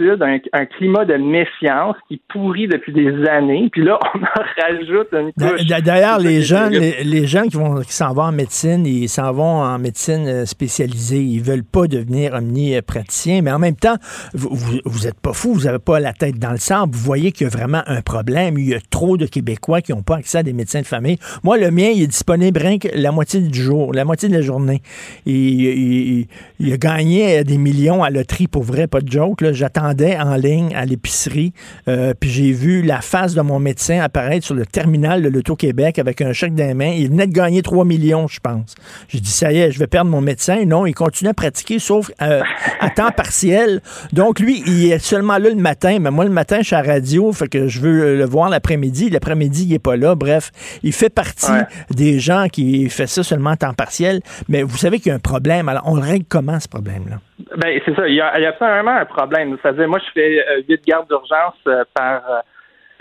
[0.00, 3.68] un, climat de méfiance qui pourrit depuis des années.
[3.72, 5.66] Puis là, on en rajoute une couche.
[5.66, 9.62] D'ailleurs, les gens, les, gens qui vont qui s'en vont en médecine, ils s'en vont
[9.62, 11.20] en médecine euh, spécialisée.
[11.20, 13.96] Ils veulent pas devenir omnipraticiens, mais en même temps,
[14.34, 16.94] vous, vous, êtes pas fou, vous avez pas la tête dans le sable.
[16.94, 18.58] Vous voyez qu'il y a vraiment un problème.
[18.58, 21.18] Il y a trop de Québécois qui n'ont pas accès à des médecins de famille.
[21.42, 24.34] Moi, le mien, il est disponible rien que la moitié du jour, la moitié de
[24.34, 24.82] la journée.
[25.26, 26.26] Et,
[26.58, 29.44] il, a gagné des millions à loterie pour vrai, pas de joke.
[29.52, 31.52] J'attends en ligne à l'épicerie,
[31.88, 35.98] euh, puis j'ai vu la face de mon médecin apparaître sur le terminal de l'Auto-Québec
[35.98, 36.92] avec un chèque dans les mains.
[36.96, 38.74] Il venait de gagner 3 millions, je pense.
[39.08, 40.64] J'ai dit, ça y est, je vais perdre mon médecin.
[40.66, 42.42] Non, il continue à pratiquer, sauf euh,
[42.80, 43.80] à temps partiel.
[44.12, 45.98] Donc, lui, il est seulement là le matin.
[46.00, 48.48] Mais moi, le matin, je suis à la radio, fait que je veux le voir
[48.48, 49.10] l'après-midi.
[49.10, 50.14] L'après-midi, il n'est pas là.
[50.14, 50.50] Bref,
[50.82, 51.52] il fait partie
[51.90, 54.20] des gens qui fait ça seulement à temps partiel.
[54.48, 55.68] Mais vous savez qu'il y a un problème.
[55.68, 57.20] Alors, on règle comment ce problème-là?
[57.38, 58.08] Ben, c'est ça.
[58.08, 59.56] Il y, a, il y a absolument un problème.
[59.60, 62.22] C'est-à-dire, moi, je fais euh, huit gardes d'urgence euh, par,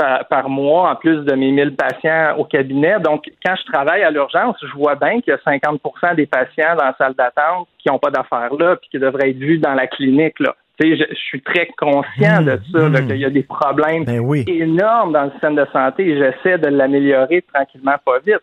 [0.02, 3.00] euh, par, mois, en plus de mes 1000 patients au cabinet.
[3.00, 6.76] Donc, quand je travaille à l'urgence, je vois bien qu'il y a 50% des patients
[6.76, 9.74] dans la salle d'attente qui n'ont pas d'affaires là, puis qui devraient être vus dans
[9.74, 10.40] la clinique.
[10.40, 10.56] Là.
[10.82, 13.08] Je, je, suis très conscient de ça, mmh, mmh.
[13.08, 16.68] qu'il y a des problèmes ben énormes dans le système de santé et j'essaie de
[16.68, 18.42] l'améliorer tranquillement, pas vite.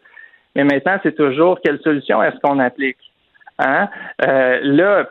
[0.56, 3.11] Mais maintenant, c'est toujours quelle solution est-ce qu'on applique?
[3.64, 3.88] Hein?
[4.26, 5.08] Euh, là,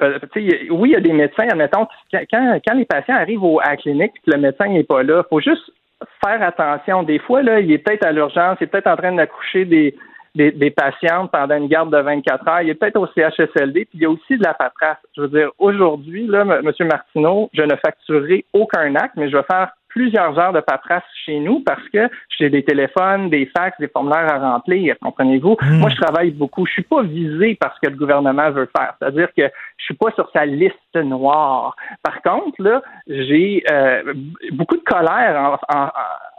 [0.69, 3.77] oui, il y a des médecins, admettons, quand, quand les patients arrivent au, à la
[3.77, 5.71] clinique et que le médecin n'est pas là, il faut juste
[6.25, 7.03] faire attention.
[7.03, 9.95] Des fois, là, il est peut-être à l'urgence, il est peut-être en train d'accoucher des,
[10.35, 13.99] des, des, patientes pendant une garde de 24 heures, il est peut-être au CHSLD, puis
[13.99, 14.97] il y a aussi de la paperasse.
[15.15, 16.71] Je veux dire, aujourd'hui, là, M.
[16.87, 21.39] Martineau, je ne facturerai aucun acte, mais je vais faire plusieurs heures de paperasse chez
[21.39, 25.57] nous parce que j'ai des téléphones, des fax, des formulaires à remplir, comprenez-vous?
[25.61, 25.79] Hmm.
[25.79, 26.65] Moi, je travaille beaucoup.
[26.65, 28.93] Je suis pas visé par ce que le gouvernement veut faire.
[28.99, 29.43] C'est-à-dire que
[29.77, 31.75] je suis pas sur sa liste noire.
[32.03, 34.13] Par contre, là, j'ai euh,
[34.51, 35.57] beaucoup de colère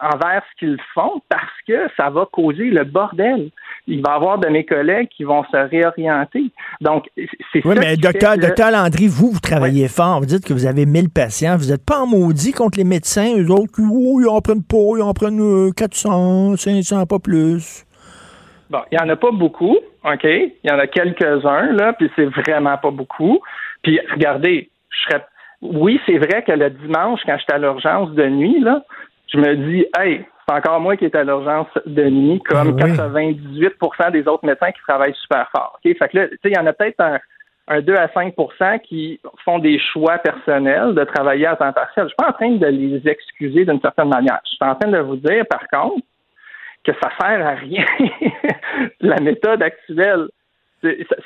[0.01, 3.51] envers ce qu'ils font parce que ça va causer le bordel
[3.87, 6.51] il va y avoir de mes collègues qui vont se réorienter.
[6.81, 7.07] Donc,
[7.53, 10.21] c'est Oui, mais docteur, docteur Landry, vous, vous travaillez fort.
[10.21, 11.57] Vous dites que vous avez 1000 patients.
[11.57, 13.37] Vous n'êtes pas en maudit contre les médecins.
[13.37, 17.85] Eux autres, oh, ils en prennent pas, ils en prennent 400, euh, 500, pas plus.
[18.71, 20.25] Bon, il n'y en a pas beaucoup, OK?
[20.25, 23.41] Il y en a quelques-uns, là, puis c'est vraiment pas beaucoup.
[23.83, 25.25] Puis, regardez, je serais...
[25.61, 28.83] Oui, c'est vrai que le dimanche, quand j'étais à l'urgence de nuit, là,
[29.33, 33.75] je me dis, hey, c'est encore moi qui est à l'urgence de nuit, comme 98
[33.99, 35.79] ah des autres médecins qui travaillent super fort.
[35.83, 39.79] Fait que là, il y en a peut-être un, 2 à 5% qui font des
[39.79, 42.07] choix personnels de travailler à temps partiel.
[42.07, 44.41] Je suis pas en train de les excuser d'une certaine manière.
[44.45, 46.05] Je suis en train de vous dire, par contre,
[46.85, 47.85] que ça sert à rien
[49.01, 50.29] la méthode actuelle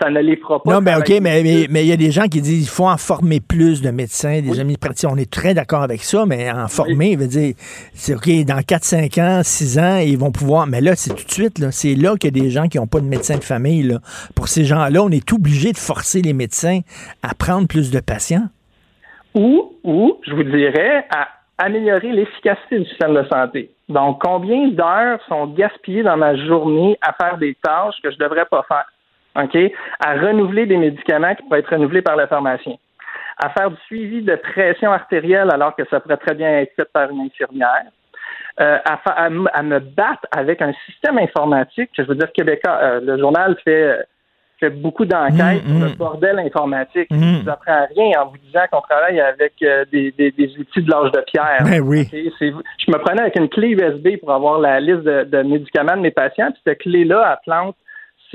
[0.00, 0.72] ça, ne les fera pas.
[0.72, 3.40] Non, mais OK, mais il y a des gens qui disent qu'il faut en former
[3.40, 5.10] plus de médecins, des amis praticiens.
[5.12, 7.54] On est très d'accord avec ça, mais en former, veut dire,
[7.94, 10.66] c'est OK, dans 4, 5 ans, 6 ans, ils vont pouvoir.
[10.66, 11.70] Mais là, c'est tout de suite, là.
[11.70, 14.00] C'est là qu'il y a des gens qui n'ont pas de médecin de famille, là.
[14.34, 16.80] Pour ces gens-là, on est obligé de forcer les médecins
[17.22, 18.48] à prendre plus de patients.
[19.34, 21.28] Ou, ou, je vous dirais, à
[21.58, 23.70] améliorer l'efficacité du système de santé.
[23.88, 28.24] Donc, combien d'heures sont gaspillées dans ma journée à faire des tâches que je ne
[28.24, 28.84] devrais pas faire?
[29.36, 29.56] OK,
[30.04, 32.74] à renouveler des médicaments qui peuvent être renouvelés par le pharmacien,
[33.42, 36.90] à faire du suivi de pression artérielle alors que ça pourrait très bien être fait
[36.92, 37.84] par une infirmière,
[38.58, 41.90] euh, à, me battre avec un système informatique.
[41.96, 44.06] Je veux dire, Québécois, euh, le journal fait,
[44.58, 45.96] fait beaucoup d'enquêtes sur le mm, mm.
[45.96, 47.10] bordel informatique.
[47.10, 47.20] Mm.
[47.20, 50.14] Je vous apprends rien en vous disant qu'on travaille avec euh, des,
[50.58, 51.64] outils de l'âge de pierre.
[51.64, 52.08] Ben oui.
[52.10, 56.02] je me prenais avec une clé USB pour avoir la liste de, de médicaments de
[56.02, 57.76] mes patients, puis cette clé-là, elle plante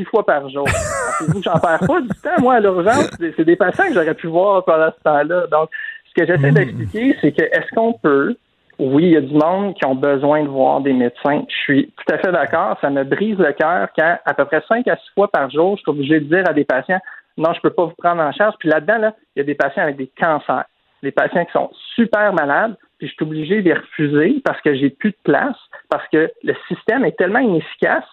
[0.02, 0.68] six fois par jour.
[1.44, 3.10] j'en perds pas du temps, moi, à l'urgence.
[3.20, 5.48] C'est des patients que j'aurais pu voir pendant ce temps-là.
[5.52, 5.70] Donc,
[6.10, 6.56] ce que j'essaie hmm.
[6.56, 8.36] d'expliquer, c'est que est-ce qu'on peut?
[8.80, 11.44] Oui, il y a du monde qui ont besoin de voir des médecins.
[11.48, 12.78] Je suis tout à fait d'accord.
[12.82, 15.76] Ça me brise le cœur quand, à peu près cinq à six fois par jour,
[15.78, 17.00] je suis obligé de dire à des patients
[17.38, 18.56] non, je ne peux pas vous prendre en charge.
[18.60, 20.66] Puis là-dedans, là, il y a des patients avec des cancers,
[21.02, 24.76] des patients qui sont super malades, puis je suis obligé de les refuser parce que
[24.76, 25.56] j'ai plus de place,
[25.90, 28.06] parce que le système est tellement inefficace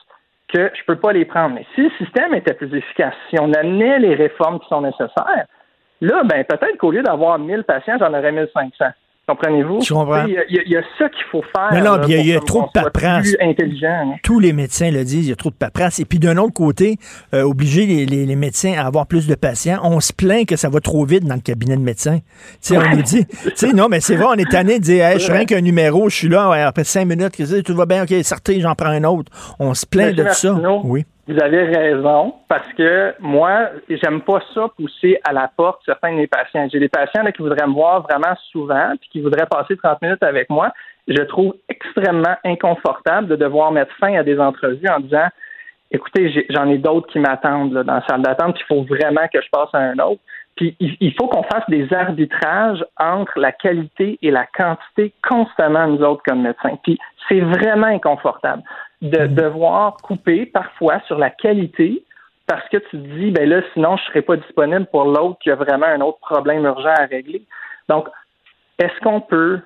[0.48, 1.54] que je ne peux pas les prendre.
[1.54, 5.46] Mais si le système était plus efficace, si on amenait les réformes qui sont nécessaires,
[6.00, 8.86] là, ben peut-être qu'au lieu d'avoir 1000 patients, j'en aurais 1500.
[9.28, 9.80] Comprenez-vous?
[9.82, 11.70] Il y, a ça qu'il faut faire.
[11.74, 13.36] Non, non, il y, a, trop de paperasse.
[13.38, 14.12] intelligent.
[14.12, 14.14] Hein.
[14.22, 15.98] Tous les médecins le disent, il y a trop de paperasse.
[15.98, 16.96] Et puis d'un autre côté,
[17.34, 20.80] euh, obliger les, médecins à avoir plus de patients, on se plaint que ça va
[20.80, 22.20] trop vite dans le cabinet de médecins.
[22.62, 23.26] sais, On nous dit,
[23.74, 26.16] non, mais c'est vrai, on est tanné de dire, je suis rien qu'un numéro, je
[26.16, 29.30] suis là, après cinq minutes, tout va bien, ok, sortez, j'en prends un autre.
[29.58, 30.58] On se plaint de ça.
[30.84, 31.04] Oui.
[31.28, 36.16] Vous avez raison, parce que moi, j'aime pas ça pousser à la porte certains de
[36.16, 36.66] mes patients.
[36.72, 40.22] J'ai des patients qui voudraient me voir vraiment souvent, puis qui voudraient passer 30 minutes
[40.22, 40.72] avec moi.
[41.06, 45.28] Je trouve extrêmement inconfortable de devoir mettre fin à des entrevues en disant
[45.90, 49.48] écoutez, j'en ai, d'autres qui m'attendent dans la salle d'attente, il faut vraiment que je
[49.50, 50.20] passe à un autre.
[50.56, 56.02] Puis il faut qu'on fasse des arbitrages entre la qualité et la quantité constamment, nous
[56.02, 56.76] autres, comme médecins.
[56.82, 56.98] Puis
[57.28, 58.62] c'est vraiment inconfortable
[59.02, 59.34] de mm.
[59.34, 62.04] devoir couper parfois sur la qualité
[62.46, 65.38] parce que tu te dis, ben là, sinon, je ne serai pas disponible pour l'autre
[65.42, 67.42] qui a vraiment un autre problème urgent à régler.
[67.88, 68.08] Donc,
[68.78, 69.60] est-ce qu'on peut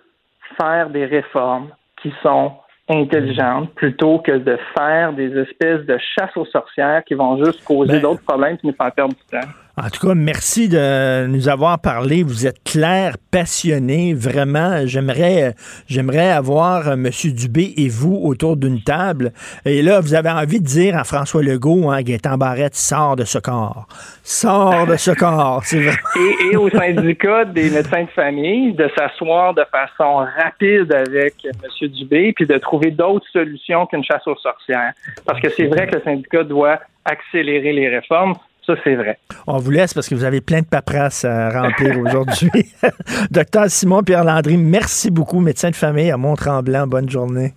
[0.60, 1.70] faire des réformes
[2.02, 2.52] qui sont
[2.88, 7.94] intelligentes plutôt que de faire des espèces de chasse aux sorcières qui vont juste causer
[7.94, 9.48] Ben- d'autres problèmes qui nous font perdre du temps?
[9.78, 12.22] En tout cas, merci de nous avoir parlé.
[12.22, 14.12] Vous êtes clair, passionné.
[14.12, 15.54] Vraiment, j'aimerais,
[15.88, 17.08] j'aimerais avoir euh, M.
[17.32, 19.32] Dubé et vous autour d'une table.
[19.64, 23.24] Et là, vous avez envie de dire à François Legault, hein, Gaétan Barrette, sort de
[23.24, 23.86] ce corps.
[24.22, 25.62] Sort de ce corps.
[25.64, 25.96] C'est vrai.
[26.20, 31.88] et, et au syndicat des médecins de famille de s'asseoir de façon rapide avec M.
[31.88, 34.92] Dubé puis de trouver d'autres solutions qu'une chasse aux sorcières.
[35.24, 38.34] Parce que c'est vrai que le syndicat doit accélérer les réformes.
[38.66, 39.18] Ça, c'est vrai.
[39.46, 42.50] On vous laisse parce que vous avez plein de paperasse à remplir aujourd'hui.
[43.30, 46.86] Docteur Simon Pierre Landry, merci beaucoup, médecin de famille à Mont-Tremblant.
[46.86, 47.54] Bonne journée.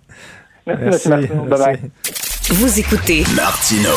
[0.66, 1.08] Merci.
[1.08, 1.44] Martineau.
[1.44, 1.78] Bye-bye.
[2.50, 3.90] Vous écoutez Martino.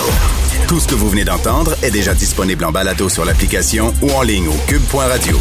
[0.67, 4.21] Tout ce que vous venez d'entendre est déjà disponible en balado sur l'application ou en
[4.21, 5.37] ligne au cube.radio.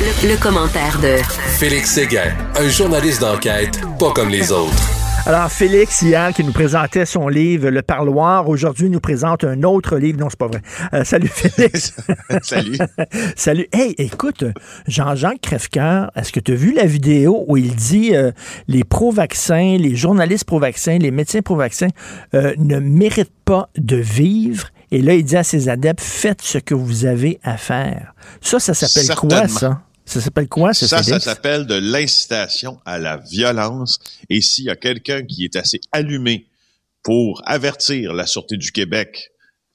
[0.00, 1.16] le, le commentaire de
[1.58, 4.97] Félix Séguin, un journaliste d'enquête pas comme les autres.
[5.28, 9.98] Alors, Félix, hier, qui nous présentait son livre Le Parloir, aujourd'hui, nous présente un autre
[9.98, 10.18] livre.
[10.18, 10.62] Non, c'est pas vrai.
[10.94, 11.94] Euh, salut, Félix.
[12.42, 12.78] Salut.
[13.36, 13.68] salut.
[13.70, 14.44] Hey, écoute,
[14.86, 18.32] Jean-Jacques Crèvecoeur, est-ce que tu as vu la vidéo où il dit euh,
[18.68, 21.90] les pro-vaccins, les journalistes pro-vaccins, les médecins pro-vaccins
[22.32, 24.68] euh, ne méritent pas de vivre?
[24.92, 28.14] Et là, il dit à ses adeptes, faites ce que vous avez à faire.
[28.40, 29.82] Ça, ça s'appelle quoi, ça?
[30.08, 33.98] Ça s'appelle quoi, ça, Ça, ça s'appelle de l'incitation à la violence.
[34.30, 36.48] Et s'il y a quelqu'un qui est assez allumé
[37.02, 39.30] pour avertir la Sûreté du Québec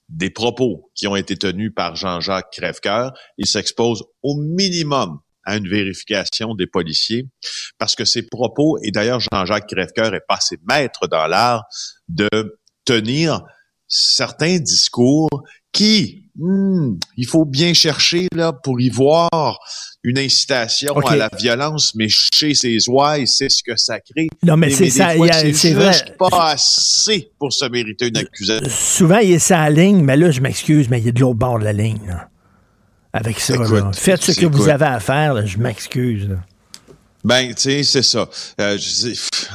[0.10, 5.70] des propos qui ont été tenus par Jean-Jacques Crèvecoeur, il s'expose au minimum à une
[5.70, 7.28] vérification des policiers
[7.78, 11.66] parce que ces propos, et d'ailleurs Jean-Jacques Crèvecoeur est passé maître dans l'art
[12.08, 13.42] de tenir
[13.88, 19.60] certains discours qui, hmm, il faut bien chercher là pour y voir
[20.04, 24.28] une incitation à la violence, mais chez ses ouailles, c'est ce que ça crée.
[24.44, 25.14] Non, mais c'est ça,
[25.54, 25.94] c'est vrai.
[26.20, 28.70] pas assez pour se mériter une accusation.
[28.70, 31.60] Souvent, il est sa ligne, mais là, je m'excuse, mais il est de l'autre bord
[31.60, 32.02] de la ligne.
[32.08, 32.30] là.
[33.14, 33.92] Avec ça, Écoute, là.
[33.94, 36.36] faites ce que vous avez à faire, là, je m'excuse.
[37.24, 38.30] Ben, tu sais, c'est ça.
[38.60, 38.78] Euh,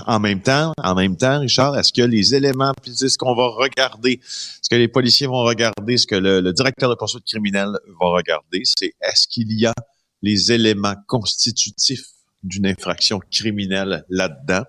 [0.07, 3.49] en même temps, en même temps, Richard, est-ce que les éléments, puis ce qu'on va
[3.49, 7.73] regarder, ce que les policiers vont regarder, ce que le, le directeur de poursuite criminelle
[8.01, 9.75] va regarder, c'est est-ce qu'il y a
[10.23, 12.07] les éléments constitutifs
[12.43, 14.65] d'une infraction criminelle là-dedans?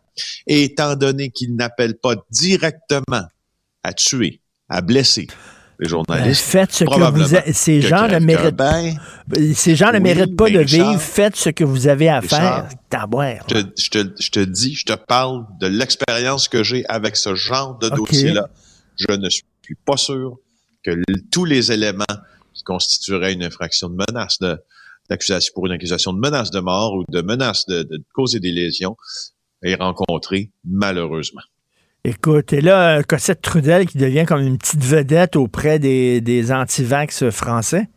[0.45, 3.23] Et étant donné qu'il n'appelle pas directement
[3.83, 5.27] à tuer, à blesser
[5.79, 8.95] les Ben, journalistes, faites ce que vous a- Ces que gens ne méritent ben,
[9.53, 11.01] Ces gens ne oui, méritent pas mais de Richard, vivre.
[11.01, 13.45] Faites ce que vous avez à Richard, faire.
[13.47, 17.15] Je, te- je te, je te dis, je te parle de l'expérience que j'ai avec
[17.15, 18.49] ce genre de dossier-là.
[18.97, 19.45] Je ne suis
[19.85, 20.37] pas sûr
[20.83, 20.91] que
[21.31, 22.03] tous les éléments
[22.53, 24.59] qui constitueraient une infraction de menace de
[25.09, 28.51] d'accusation pour une accusation de menace de mort ou de menace de, de causer des
[28.51, 28.95] lésions
[29.63, 31.41] aient rencontré malheureusement.
[32.05, 37.89] Écoute, et là, Cossette Trudel qui devient comme une petite vedette auprès des, anti-vax français.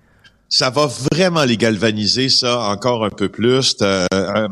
[0.48, 3.76] Ça va vraiment les galvaniser, ça, encore un peu plus.
[3.80, 4.48] Euh, euh,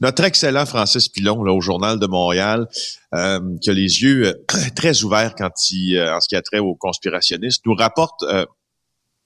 [0.00, 2.66] notre excellent Francis Pilon, là, au Journal de Montréal,
[3.14, 4.42] euh, qui a les yeux
[4.74, 8.24] très ouverts quand il, en ce qui a trait aux conspirationnistes, nous rapporte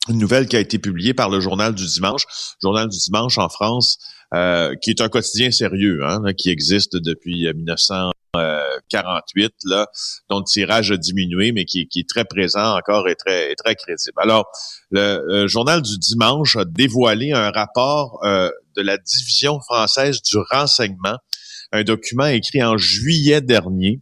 [0.08, 2.24] une nouvelle qui a été publiée par le Journal du Dimanche,
[2.60, 3.98] Journal du Dimanche en France,
[4.82, 9.86] qui est un quotidien sérieux, hein, qui existe depuis 1900, 48, là,
[10.28, 13.74] dont le tirage a diminué, mais qui, est très présent encore et très, et très
[13.74, 14.16] crédible.
[14.18, 14.46] Alors,
[14.90, 21.18] le, journal du dimanche a dévoilé un rapport euh, de la division française du renseignement,
[21.72, 24.00] un document écrit en juillet dernier.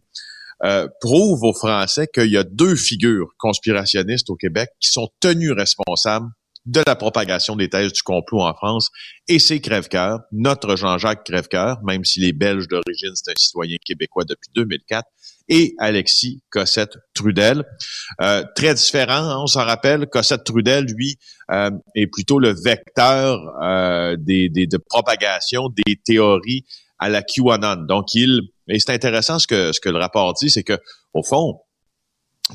[0.63, 5.51] Euh, prouve aux Français qu'il y a deux figures conspirationnistes au Québec qui sont tenues
[5.51, 6.31] responsables
[6.67, 8.89] de la propagation des thèses du complot en France,
[9.27, 14.25] et c'est Crèvecoeur, notre Jean-Jacques Crèvecoeur, même s'il est belge d'origine, c'est un citoyen québécois
[14.25, 15.07] depuis 2004,
[15.49, 17.63] et Alexis Cossette Trudel.
[18.21, 21.15] Euh, très différent, hein, on s'en rappelle, Cossette Trudel, lui,
[21.51, 26.65] euh, est plutôt le vecteur euh, des, des, de propagation des théories
[26.99, 27.85] à la QAnon.
[27.87, 30.77] Donc, il, et c'est intéressant ce que, ce que le rapport dit, c'est que,
[31.13, 31.61] au fond,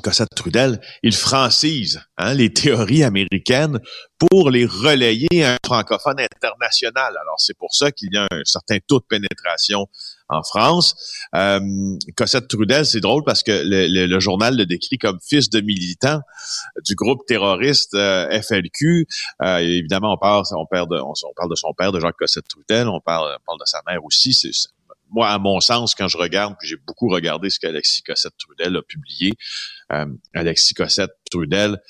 [0.00, 3.78] Cossette Trudel, il francise hein, les théories américaines
[4.18, 7.14] pour les relayer à un francophone international.
[7.20, 9.86] Alors, c'est pour ça qu'il y a un certain taux de pénétration
[10.32, 10.94] en France.
[11.34, 11.60] Euh,
[12.16, 16.20] Cossette Trudel, c'est drôle parce que le, journal le décrit comme fils de militant
[16.84, 19.06] du groupe terroriste euh, FLQ.
[19.42, 20.66] Euh, évidemment, on parle, on, de,
[21.34, 24.32] parle de son père, de Jacques Cossette Trudel, on parle, de sa mère aussi.
[25.10, 28.76] Moi, à mon sens, quand je regarde, puis j'ai beaucoup regardé ce qu'Alexis Cossette Trudel
[28.76, 29.34] a publié,
[29.92, 31.80] euh, Alexis Cossette Trudel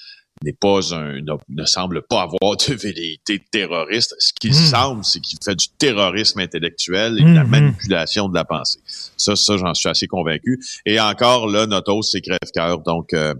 [0.45, 4.15] n'est pas un, ne, semble pas avoir de velléité terroriste.
[4.19, 4.55] Ce qu'il Hmm.
[4.55, 7.51] semble, c'est qu'il fait du terrorisme intellectuel et de la Mhm.
[7.51, 8.81] manipulation de la pensée.
[9.17, 10.59] Ça, ça, j'en suis assez convaincu.
[10.85, 12.81] Et encore, là, notre hausse, c'est crève-cœur.
[12.81, 13.35] Donc, euh,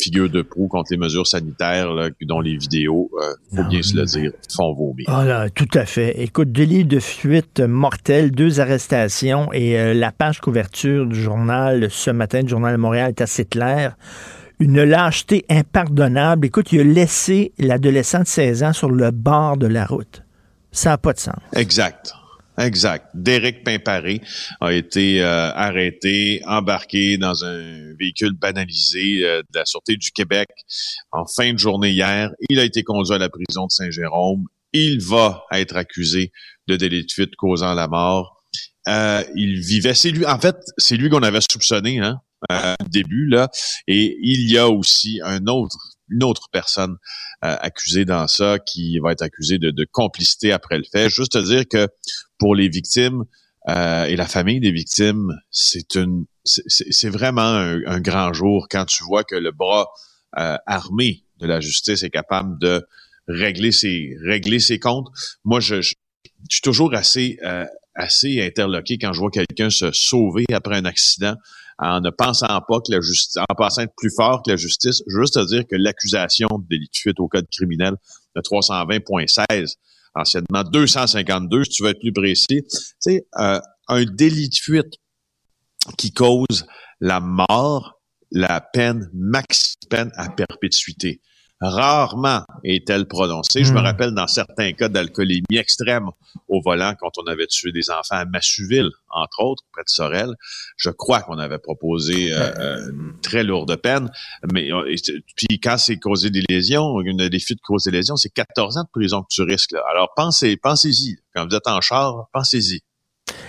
[0.00, 3.96] figure de proue contre les mesures sanitaires, là, dont les vidéos, euh, faut bien se
[3.96, 5.06] le dire, font vomir.
[5.08, 6.20] Ah là, tout à fait.
[6.20, 12.10] Écoute, délit de fuite mortel, deux arrestations et euh, la page couverture du journal ce
[12.10, 13.96] matin, du journal de Montréal, est assez claire.
[14.58, 16.46] Une lâcheté impardonnable.
[16.46, 20.22] Écoute, il a laissé l'adolescent de 16 ans sur le bord de la route.
[20.72, 21.40] Ça n'a pas de sens.
[21.54, 22.14] Exact.
[22.60, 23.06] Exact.
[23.14, 24.20] Derek Pimparé
[24.60, 30.48] a été euh, arrêté, embarqué dans un véhicule banalisé euh, de la Sûreté du Québec
[31.10, 32.30] en fin de journée hier.
[32.50, 34.44] Il a été conduit à la prison de Saint-Jérôme.
[34.74, 36.32] Il va être accusé
[36.68, 38.44] de délit de fuite causant la mort.
[38.88, 42.88] Euh, il vivait, c'est lui, en fait, c'est lui qu'on avait soupçonné, hein, euh, au
[42.88, 43.48] début, là.
[43.86, 45.76] Et il y a aussi un autre,
[46.10, 46.96] une autre personne
[47.44, 51.08] euh, accusée dans ça qui va être accusée de, de complicité après le fait.
[51.08, 51.88] Juste te dire que
[52.38, 53.24] pour les victimes
[53.68, 57.42] euh, et la famille des victimes, c'est une, c'est- vraiment
[57.86, 59.88] un, grand jour quand tu vois que le bras
[60.38, 62.86] euh, armé de la justice est capable de
[63.28, 65.08] régler ses régler ses comptes.
[65.44, 65.94] Moi, je, je,
[66.48, 70.84] je suis toujours assez euh, assez interloqué quand je vois quelqu'un se sauver après un
[70.84, 71.36] accident
[71.80, 75.02] en ne pensant pas que la justice, en pensant être plus fort que la justice.
[75.06, 77.94] Juste te dire que l'accusation de délit de fuite au code criminel
[78.36, 79.76] de 320.16
[80.14, 82.64] anciennement 252, si tu veux être plus précis.
[82.98, 84.94] Sais, euh, un délit de fuite
[85.96, 86.66] qui cause
[87.00, 88.00] la mort,
[88.30, 91.20] la peine max peine à perpétuité.
[91.60, 93.64] Rarement est-elle prononcée.
[93.64, 93.84] Je me Mm.
[93.84, 96.08] rappelle dans certains cas d'alcoolémie extrême
[96.48, 100.34] au volant quand on avait tué des enfants à Massuville, entre autres, près de Sorel.
[100.76, 104.10] Je crois qu'on avait proposé euh, euh, une très lourde peine.
[104.52, 104.96] Mais euh, et
[105.36, 108.84] puis quand c'est causé des lésions, une des fuites causent des lésions, c'est 14 ans
[108.84, 109.72] de prison que tu risques.
[109.72, 109.82] Là.
[109.90, 111.16] Alors pensez, pensez-y.
[111.34, 112.80] Quand vous êtes en char, pensez-y.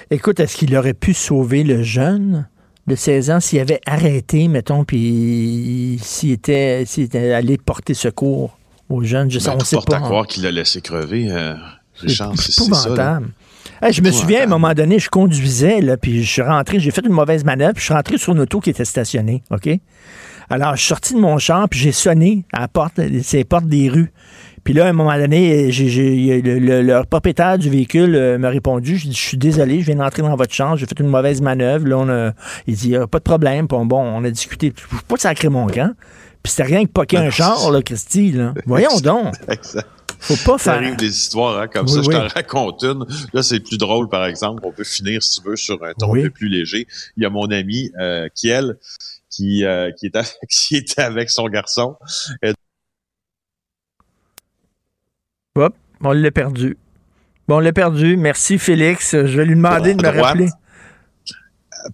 [0.09, 2.47] Écoute, est-ce qu'il aurait pu sauver le jeune?
[2.91, 8.57] De 16 ans s'il avait arrêté, mettons, puis s'il était, était allé porter secours
[8.89, 9.31] aux jeunes?
[9.31, 9.97] Je sais, Ben, on tout sait porte pas.
[9.97, 11.27] à croire qu'il l'a laissé crever.
[11.31, 11.53] Euh,
[11.95, 13.19] Richard, c'est c'est ça.
[13.81, 16.79] Hey, je me souviens, à un moment donné, je conduisais, là, puis je suis rentré,
[16.79, 19.41] j'ai fait une mauvaise manœuvre, puis je suis rentré sur une auto qui était stationnée,
[19.51, 19.69] OK?
[20.49, 23.67] Alors, je suis sorti de mon char, puis j'ai sonné à la porte, ces portes
[23.67, 24.11] des rues.
[24.63, 28.97] Puis là, à un moment donné, le, le- le propriétaire du véhicule euh, m'a répondu,
[28.97, 31.41] je dis, je suis désolé, je viens d'entrer dans votre chambre, j'ai fait une mauvaise
[31.41, 31.87] manœuvre.
[31.87, 32.31] Là, on a,
[32.67, 33.67] il dit, Ah, pas de problème.
[33.67, 35.93] Puis bon, on a discuté, je pas sacrer mon camp.
[36.43, 38.53] Puis c'était rien que poquer un char, là, Christy, là.
[38.65, 39.33] Voyons donc.
[39.47, 39.87] Exact.
[40.19, 40.81] Faut pas Ça faire...
[40.83, 41.99] arrive des histoires hein, comme Oui, ça.
[42.01, 42.05] oui.
[42.05, 43.05] Je t'en raconte une.
[43.33, 44.61] Là, c'est plus drôle, par exemple.
[44.63, 46.19] On peut finir, si tu veux, sur un ton Oui.
[46.19, 46.85] un peu plus léger.
[47.17, 48.77] Il y a mon ami euh, Kiel
[49.31, 51.95] qui, euh, qui, est avec, qui était avec son garçon.
[52.43, 52.53] Et-
[55.55, 56.77] Hop, on l'a perdu.
[57.47, 58.15] Bon, on l'a perdu.
[58.17, 59.11] Merci, Félix.
[59.11, 60.23] Je vais lui demander de me droite.
[60.25, 60.49] rappeler.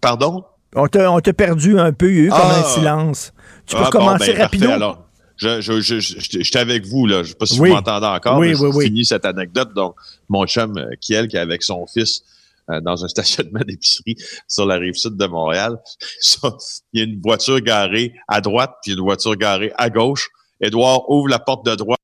[0.02, 0.44] Pardon?
[0.76, 2.12] On t'a, perdu un peu.
[2.12, 2.60] Il y a eu comme Ah.
[2.60, 3.34] un silence.
[3.66, 4.70] Tu peux Ah, bon, recommencer ben.
[4.70, 7.24] Alors, je, je, je, je- j'étais avec vous, là.
[7.24, 7.70] Je sais pas si Oui.
[7.70, 8.38] vous m'entendez encore.
[8.38, 8.86] Oui, mais oui, j'ai oui.
[8.86, 9.74] fini cette anecdote.
[9.74, 9.96] Donc,
[10.30, 12.22] mon chum, euh, Kiel, qui est avec son fils
[12.70, 15.78] euh, dans un stationnement d'épicerie sur la rive sud de Montréal.
[16.20, 16.54] Ça,
[16.94, 20.30] il y a une voiture garée à droite, puis une voiture garée à gauche.
[20.62, 21.98] Édouard ouvre la porte de droite.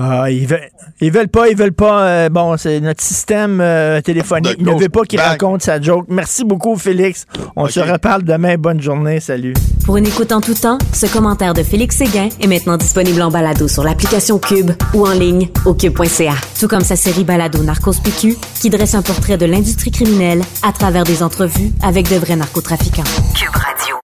[0.00, 0.68] Ah, ils veulent,
[1.00, 2.06] ils veulent pas, ils veulent pas.
[2.06, 4.60] euh, bon, c'est notre système euh, téléphonique.
[4.60, 6.06] Ne veut pas qu'il raconte sa joke.
[6.08, 7.26] Merci beaucoup, Félix.
[7.56, 8.56] On se reparle demain.
[8.56, 9.18] Bonne journée.
[9.18, 9.54] Salut.
[9.84, 13.30] Pour une écoute en tout temps, ce commentaire de Félix Séguin est maintenant disponible en
[13.32, 16.34] balado sur l'application Cube ou en ligne au cube.ca.
[16.60, 20.70] Tout comme sa série balado Narcos PQ qui dresse un portrait de l'industrie criminelle à
[20.70, 23.02] travers des entrevues avec de vrais narcotrafiquants.
[23.34, 23.96] Cube Radio.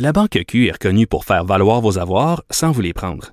[0.00, 3.32] La Banque Q est reconnue pour faire valoir vos avoirs sans vous les prendre.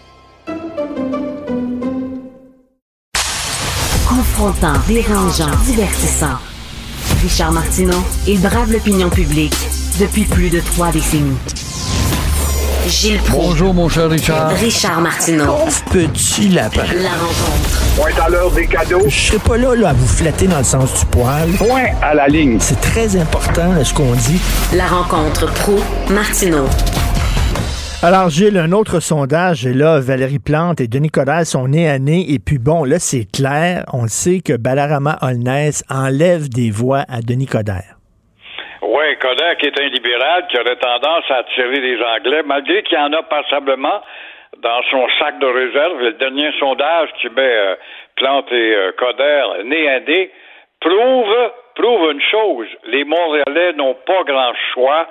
[4.41, 6.39] Confrontant, dérangeant, divertissant.
[7.21, 9.53] Richard Martineau, il brave l'opinion publique
[9.99, 11.37] depuis plus de trois décennies.
[12.87, 13.49] Gilles Proulx.
[13.49, 14.49] Bonjour, mon cher Richard.
[14.49, 15.45] Richard Martineau.
[15.45, 16.81] Pauvre petit lapin.
[17.03, 17.81] La rencontre.
[17.95, 19.03] Point à l'heure des cadeaux.
[19.07, 21.51] Je serai pas là, là à vous flatter dans le sens du poil.
[21.59, 22.57] Point à la ligne.
[22.59, 24.41] C'est très important là, ce qu'on dit.
[24.73, 25.79] La rencontre pro
[26.09, 26.65] martineau
[28.03, 31.99] Alors, Gilles, un autre sondage, et là, Valérie Plante et Denis Coderre sont nés à
[31.99, 37.05] nez, et puis bon, là, c'est clair, on sait que Balarama Holness enlève des voix
[37.05, 38.01] à Denis Coderre.
[38.81, 42.97] Oui, Coderre qui est un libéral qui aurait tendance à attirer les Anglais, malgré qu'il
[42.97, 44.01] y en a passablement
[44.65, 46.01] dans son sac de réserve.
[46.01, 47.75] Le dernier sondage qui met euh,
[48.15, 50.31] Plante et euh, Coderre nez à nez
[50.79, 52.67] prouve, prouve une chose.
[52.87, 55.05] Les Montréalais n'ont pas grand choix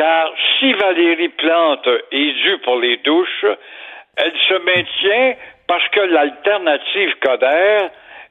[0.00, 3.44] car si Valérie Plante est due pour les douches,
[4.16, 5.34] elle se maintient
[5.68, 7.88] parce que l'alternative Coder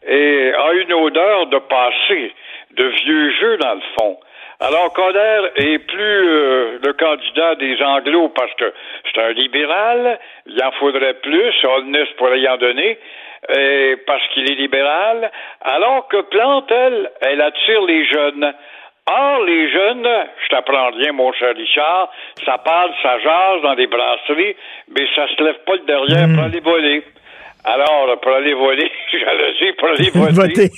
[0.08, 2.34] a une odeur de passé,
[2.72, 4.18] de vieux jeu dans le fond.
[4.60, 8.74] Alors Coder est plus euh, le candidat des Anglos parce que
[9.06, 12.98] c'est un libéral, il en faudrait plus, Holness pourrait y en donner,
[14.08, 18.54] parce qu'il est libéral, alors que Plante, elle, elle attire les jeunes.
[19.12, 20.08] Or, les jeunes,
[20.44, 22.10] je t'apprends rien, mon cher Richard,
[22.46, 24.56] ça parle, ça jase dans des brasseries,
[24.90, 27.04] mais ça se lève pas le derrière pour aller voler.
[27.64, 30.70] Alors, pour aller voler, jalousie, pour aller voter.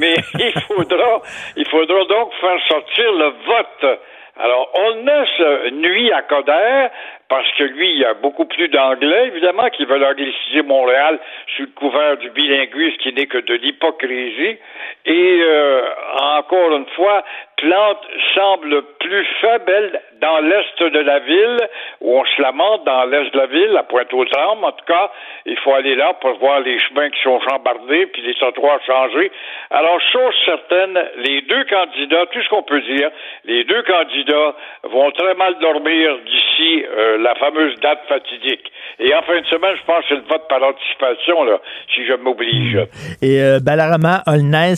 [0.00, 1.22] mais il faudra,
[1.56, 4.00] il faudra donc faire sortir le vote.
[4.38, 6.86] Alors, Holness nuit à Coder
[7.30, 11.20] parce que lui, il y a beaucoup plus d'anglais, évidemment, qui veulent angliciser Montréal
[11.56, 14.58] sous le couvert du bilinguisme qui n'est que de l'hypocrisie.
[15.06, 15.82] Et euh,
[16.18, 17.22] encore une fois,
[17.56, 21.58] Plante semble plus faible dans l'est de la ville,
[22.00, 25.10] où on se lamente dans l'est de la ville, à Pointe-aux-Trembles, en tout cas.
[25.46, 29.30] Il faut aller là pour voir les chemins qui sont chambardés, puis les trottoirs changés.
[29.70, 33.10] Alors, chose certaine, les deux candidats, tout ce qu'on peut dire,
[33.44, 34.54] les deux candidats
[34.84, 38.70] vont très mal dormir d'ici euh, la fameuse date fatidique.
[38.98, 41.60] Et en fin de semaine, je pense que c'est le vote par anticipation, là,
[41.94, 42.78] si je m'oblige.
[43.22, 44.22] Et euh, Balarama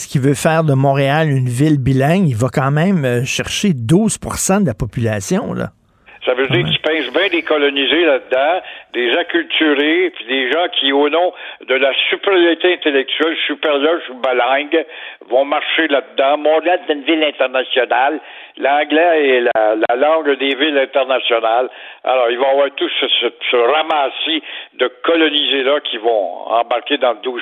[0.09, 4.61] qui veut faire de Montréal une ville bilingue, il va quand même euh, chercher 12%
[4.61, 5.69] de la population, là.
[6.25, 8.61] Ça veut dire qu'ils pince bien des colonisés là-dedans,
[8.93, 11.33] des acculturés, puis des gens qui, au nom
[11.67, 14.85] de la supériorité intellectuelle supérieure sur bilingue,
[15.27, 16.37] vont marcher là-dedans.
[16.37, 18.21] Montréal est une ville internationale.
[18.57, 21.69] L'anglais est la, la, langue des villes internationales.
[22.03, 24.43] Alors, ils vont avoir tout ce, ce, ce ramassis
[24.79, 27.41] de colonisés-là qui vont embarquer dans le 12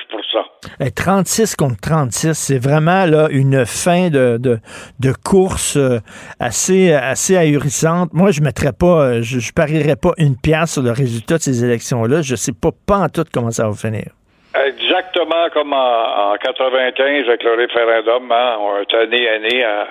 [0.79, 4.57] Et 36 contre 36, c'est vraiment là une fin de, de,
[4.99, 5.99] de course euh,
[6.39, 8.13] assez, assez ahurissante.
[8.13, 11.41] Moi, je mettrais pas, euh, je, je parierais pas une pièce sur le résultat de
[11.41, 12.21] ces élections-là.
[12.21, 14.11] Je sais pas, pas en tout comment ça va finir.
[14.53, 19.87] Exactement comme en, en 95 avec le référendum, hein, on est année année à,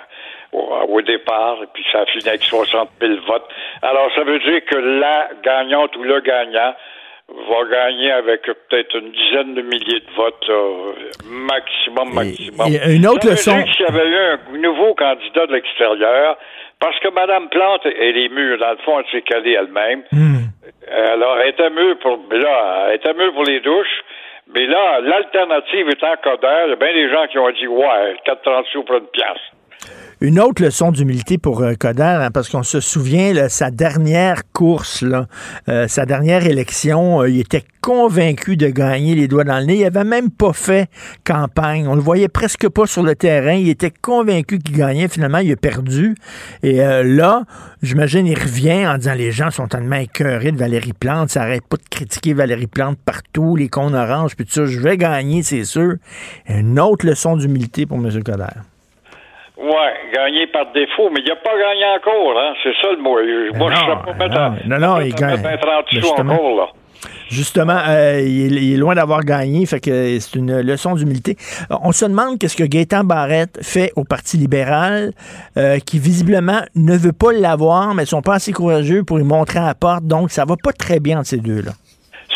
[0.53, 3.49] au, départ, et puis ça a fini avec 60 000 votes.
[3.83, 6.75] Alors, ça veut dire que la gagnante ou le gagnant
[7.29, 10.93] va gagner avec peut-être une dizaine de milliers de votes, euh,
[11.25, 12.67] maximum, maximum.
[12.67, 13.73] Et une autre ça leçon.
[13.73, 16.37] S'il y avait eu un nouveau candidat de l'extérieur,
[16.81, 20.03] parce que Mme Plante, elle est mûre, dans le fond, elle s'est calée elle-même.
[20.11, 20.49] Hmm.
[20.91, 24.03] Alors, elle était mûre pour, là, elle était mûre pour les douches.
[24.53, 28.17] Mais là, l'alternative étant Coder, il y a bien des gens qui ont dit, ouais,
[28.27, 29.39] 4,30 sous pour une pièce.
[30.21, 34.43] Une autre leçon d'humilité pour euh, Coder, hein, parce qu'on se souvient, là, sa dernière
[34.53, 35.27] course, là,
[35.69, 39.79] euh, sa dernière élection, euh, il était convaincu de gagner les doigts dans le nez.
[39.79, 40.91] Il avait même pas fait
[41.25, 41.89] campagne.
[41.89, 43.55] On le voyait presque pas sur le terrain.
[43.55, 45.09] Il était convaincu qu'il gagnait.
[45.09, 46.15] Finalement, il a perdu.
[46.63, 47.45] Et euh, là,
[47.83, 51.31] j'imagine, il revient en disant les gens sont tellement écœurés de Valérie Plante.
[51.31, 54.67] Ça arrête pas de critiquer Valérie Plante partout, les cons oranges, puis tout ça.
[54.67, 55.95] Je vais gagner, c'est sûr.
[56.49, 58.23] Une autre leçon d'humilité pour M.
[58.23, 58.45] Coder.
[59.61, 62.55] Ouais, gagner par défaut, mais il n'a pas gagné encore, hein.
[62.63, 63.19] C'est ça le mot.
[63.59, 65.43] Moi, non, je ne sais pas mettre non, non, non, il gagne.
[65.43, 66.33] 30 sous Justement.
[66.33, 66.67] encore, là.
[67.29, 71.37] Justement, euh, il, est, il, est, loin d'avoir gagné, fait que c'est une leçon d'humilité.
[71.71, 75.13] On se demande qu'est-ce que Gaétan Barrette fait au Parti libéral,
[75.57, 79.59] euh, qui visiblement ne veut pas l'avoir, mais sont pas assez courageux pour lui montrer
[79.61, 81.73] à la porte, donc ça va pas très bien entre ces deux-là.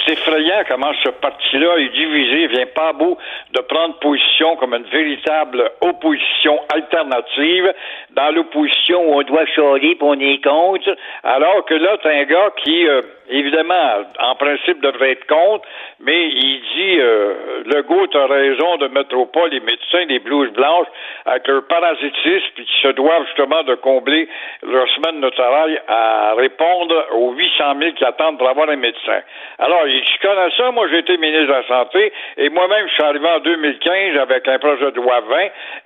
[0.06, 2.46] C'est effrayant comment ce parti-là est divisé.
[2.48, 3.16] Vient pas à bout
[3.52, 7.72] de prendre position comme une véritable opposition alternative.
[8.10, 10.96] Dans l'opposition où on doit chialer pour on est contre.
[11.22, 15.66] Alors que là, t'as un gars qui, euh, évidemment, en principe devrait être contre,
[16.00, 20.18] mais il dit, euh, le Legault a raison de mettre au pas les médecins des
[20.18, 20.86] blouses blanches
[21.24, 24.28] avec leur parasitisme, puis qui se doivent justement de combler
[24.62, 29.20] leur semaine de travail à répondre aux 800 000 qui attendent pour avoir un médecin.
[29.58, 33.02] Alors, je connais ça, moi j'ai été ministre de la Santé, et moi-même je suis
[33.02, 35.36] arrivé en 2015 avec un projet de loi 20,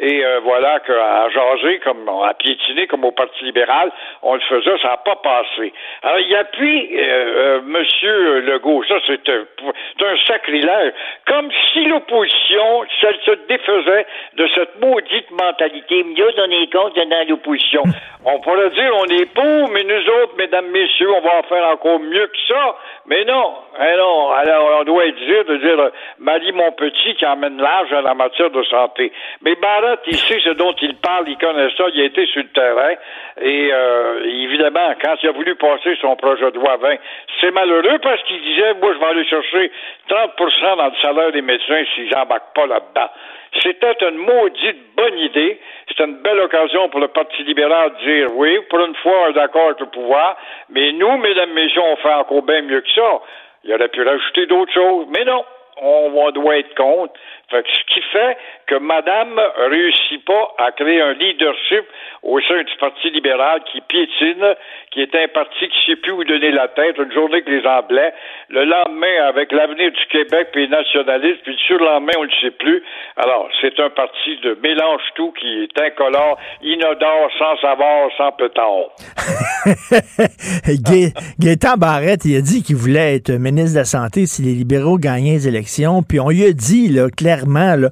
[0.00, 4.78] et euh, voilà qu'à jaser, comme à piétiner, comme au Parti libéral, on le faisait,
[4.82, 5.72] ça n'a pas passé.
[6.02, 9.44] Alors, il appuie euh, euh, Monsieur Legault, ça c'est un,
[10.06, 10.92] un sacrilège,
[11.26, 14.06] comme si l'opposition, celle se défaisait
[14.36, 16.04] de cette maudite mentalité.
[16.04, 17.82] Mieux donner compte dans l'opposition.
[18.24, 21.64] On pourrait dire on est pour, mais nous autres, mesdames, messieurs, on va en faire
[21.68, 22.76] encore mieux que ça.
[23.08, 24.30] Mais non, hein, non.
[24.32, 28.12] Alors, on doit être dire de dire Marie mon petit qui emmène l'âge en la
[28.12, 29.10] matière de santé.
[29.40, 32.42] Mais Barrett, il sait ce dont il parle, il connaît ça, il a été sur
[32.42, 32.94] le terrain.
[33.40, 36.96] Et euh, évidemment, quand il a voulu passer son projet de loi 20,
[37.40, 39.72] c'est malheureux parce qu'il disait, moi, je vais aller chercher
[40.10, 43.08] 30% dans le salaire des médecins s'ils n'embarquent pas là-dedans.
[43.62, 45.60] C'était une maudite bonne idée.
[45.88, 49.30] C'était une belle occasion pour le Parti libéral de dire oui, pour une fois, on
[49.30, 50.36] est d'accord avec le pouvoir,
[50.70, 53.20] mais nous, mesdames, messieurs, on fait encore bien mieux que ça.
[53.64, 55.44] Il aurait pu rajouter d'autres choses, mais non,
[55.80, 57.14] on, doit être contre.
[57.50, 58.36] Fait ce qui fait
[58.68, 59.40] que Madame
[59.70, 61.84] réussit pas à créer un leadership
[62.22, 64.54] au sein du Parti libéral qui piétine,
[64.90, 67.66] qui est un parti qui sait plus où donner la tête, une journée que les
[67.66, 68.12] Anglais,
[68.50, 72.50] le lendemain avec l'avenir du Québec puis les nationalistes, puis le surlendemain on ne sait
[72.50, 72.82] plus.
[73.16, 78.90] Alors, c'est un parti de mélange tout qui est incolore, inodore, sans savoir, sans pétard.
[81.38, 84.98] Gaétan Barrette, il a dit qu'il voulait être ministre de la Santé si les libéraux
[84.98, 87.88] gagnaient les élections, puis on lui a dit là, clairement, là,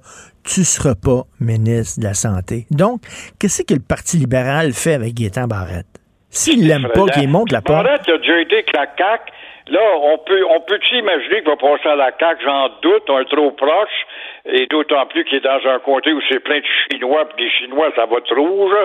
[0.47, 2.67] tu seras pas ministre de la Santé.
[2.71, 3.03] Donc,
[3.39, 5.87] qu'est-ce que le Parti libéral fait avec Gaétan Barrette?
[6.31, 7.85] S'il l'aime pas, qu'il monte la porte.
[7.85, 9.33] Barrette a déjà été la CAQ.
[9.69, 12.45] Là, on peut, on peut imaginer qu'il va passer à la CAQ?
[12.45, 13.99] J'en doute, on est trop proche.
[14.45, 17.51] Et d'autant plus qu'il est dans un comté où c'est plein de Chinois, puis les
[17.51, 18.77] Chinois, ça va trop rouge.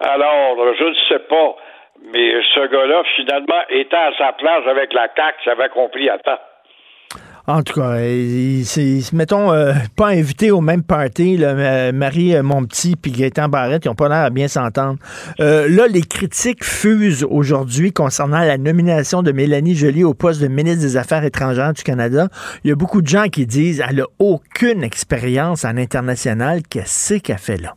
[0.00, 1.56] Alors, je ne sais pas.
[2.12, 6.18] Mais ce gars-là, finalement, étant à sa place avec la CAQ, ça avait compris à
[6.18, 6.38] temps.
[7.46, 7.96] En tout cas,
[8.64, 13.48] c'est, mettons, euh, pas invité au même party, là, Marie euh, mon petit puis Gaëtan
[13.48, 14.98] Barrette, ils n'ont pas l'air à bien s'entendre.
[15.40, 20.48] Euh, là, les critiques fusent aujourd'hui concernant la nomination de Mélanie Joly au poste de
[20.48, 22.28] ministre des Affaires étrangères du Canada.
[22.64, 26.62] Il y a beaucoup de gens qui disent qu'elle n'a aucune expérience en international.
[26.68, 27.74] Qu'est-ce qu'elle fait là?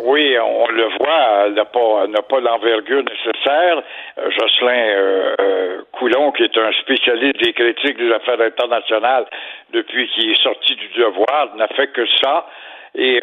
[0.00, 3.82] Oui, on le voit, elle n'a pas, pas l'envergure nécessaire.
[4.18, 9.26] Euh, Jocelyn euh, euh, Coulon, qui est un spécialiste des critiques des affaires internationales
[9.72, 12.46] depuis qu'il est sorti du devoir, n'a fait que ça.
[12.94, 13.20] Et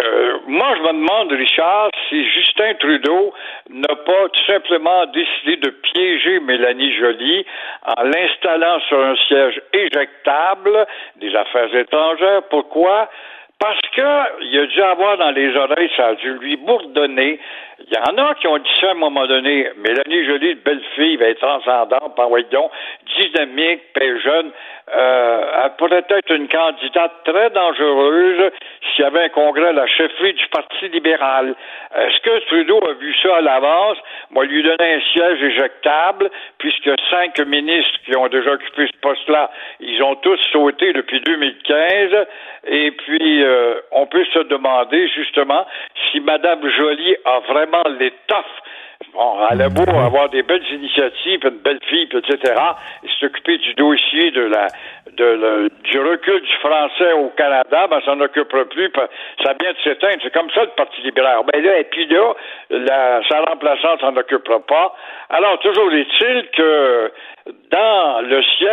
[0.48, 3.34] moi, je me demande, Richard, si Justin Trudeau
[3.70, 7.46] n'a pas tout simplement décidé de piéger Mélanie Joly
[7.84, 12.44] en l'installant sur un siège éjectable des affaires étrangères.
[12.50, 13.10] Pourquoi?
[13.60, 17.40] Parce qu'il a dû avoir dans les oreilles, ça a dû lui bourdonner.
[17.80, 19.70] Il y en a qui ont dit ça à un moment donné.
[19.78, 22.72] Mélanie Jolie, belle fille, va être transcendante, par donc,
[23.18, 24.52] dynamique, très jeune.
[24.96, 28.52] Euh, elle pourrait être une candidate très dangereuse
[28.82, 31.56] s'il y avait un congrès à la chefferie du Parti libéral.
[31.96, 33.98] Est-ce que Trudeau a vu ça à l'avance?
[34.30, 39.50] Moi, lui donner un siège éjectable, puisque cinq ministres qui ont déjà occupé ce poste-là,
[39.80, 42.28] ils ont tous sauté depuis 2015.
[42.68, 45.66] Et puis, euh, on peut se demander justement
[46.12, 47.65] si Mme Joly a vraiment
[48.00, 48.62] l'étoffe
[49.14, 52.54] Bon, elle a beau avoir des belles initiatives, une belle fille, etc.,
[53.04, 54.68] et s'occuper du dossier de la,
[55.12, 58.92] de du recul du français au Canada, ben, ça n'en occupera plus,
[59.44, 60.20] ça vient de s'éteindre.
[60.24, 61.44] C'est comme ça le Parti libéral.
[61.52, 62.34] Ben là, et puis là,
[62.70, 64.96] la, sa remplaçante s'en occupera pas.
[65.30, 67.12] Alors, toujours est-il que
[67.72, 68.72] dans le siège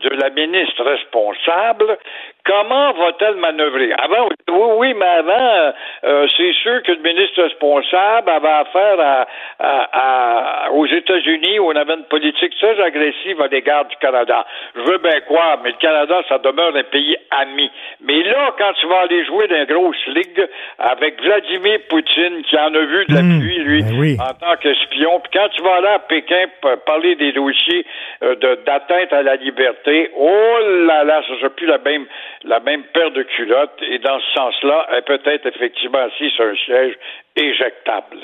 [0.00, 1.98] de la ministre responsable,
[2.44, 3.92] comment va-t-elle manœuvrer?
[3.92, 5.72] Avant, oui, oui, mais avant,
[6.04, 9.26] euh, c'est sûr que le ministre responsable avait affaire
[9.58, 14.46] à, aux États-Unis où on avait une politique très agressive à l'égard du Canada.
[14.74, 17.70] Je veux bien croire, mais le Canada, ça demeure un pays ami.
[18.00, 22.56] Mais là, quand tu vas aller jouer dans une grosse ligue avec Vladimir Poutine, qui
[22.58, 25.62] en a vu de la mmh, pluie, lui, ben en tant qu'espion, puis quand tu
[25.62, 26.46] vas aller à Pékin
[26.86, 27.86] parler des dossiers
[28.22, 28.34] euh,
[28.66, 32.06] d'atteinte à la liberté, oh là là, ça sera plus la même
[32.44, 36.44] la même paire de culottes et dans ce sens-là, elle peut être effectivement assise sur
[36.44, 36.94] un siège
[37.36, 38.16] éjectables.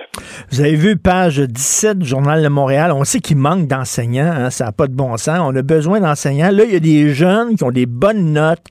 [0.50, 2.92] Vous avez vu page 17 du Journal de Montréal.
[2.92, 4.32] On sait qu'il manque d'enseignants.
[4.32, 5.38] hein, ça n'a pas de bon sens.
[5.42, 6.50] On a besoin d'enseignants.
[6.50, 8.64] Là, il y a des jeunes qui ont des bonnes notes.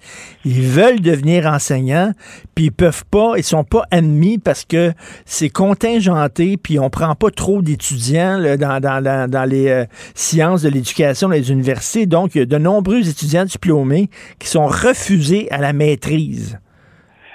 [0.45, 2.11] Ils veulent devenir enseignants,
[2.55, 4.91] puis ils peuvent pas, ils sont pas admis parce que
[5.25, 10.61] c'est contingenté, puis on prend pas trop d'étudiants dans, dans, dans, dans les euh, sciences
[10.61, 12.05] de l'éducation dans les universités.
[12.05, 14.07] Donc, il y a de nombreux étudiants diplômés
[14.39, 16.59] qui sont refusés à la maîtrise.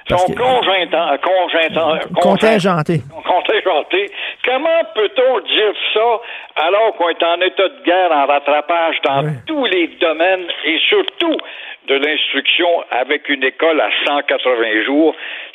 [0.09, 3.03] Parce sont conjointant, conjointant, Contingentés.
[3.25, 4.11] contingentés.
[4.45, 6.21] Comment peut-on dire ça
[6.67, 11.37] alors qu'on est en état de guerre, en rattrapage dans tous les domaines et surtout
[11.87, 15.15] de l'instruction avec une école à 180 jours?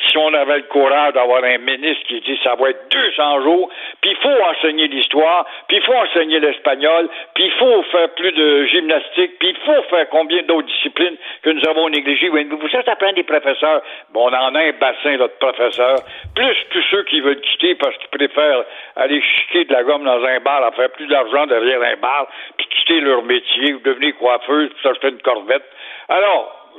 [0.09, 3.69] Si on avait le courage d'avoir un ministre qui dit ça va être 200 jours,
[4.01, 8.31] puis il faut enseigner l'histoire, puis il faut enseigner l'espagnol, puis il faut faire plus
[8.31, 12.29] de gymnastique, puis il faut faire combien d'autres disciplines que nous avons négligées.
[12.29, 13.81] Vous savez, ça prend des professeurs?
[14.11, 15.99] Bon, on en a un bassin là, de professeurs,
[16.35, 18.63] plus tous ceux qui veulent quitter parce qu'ils préfèrent
[18.95, 22.27] aller chiquer de la gomme dans un bar, à faire plus d'argent derrière un bar,
[22.57, 25.63] puis quitter leur métier, ou devenir coiffeuse, puis s'acheter une corvette.
[26.07, 26.71] Alors,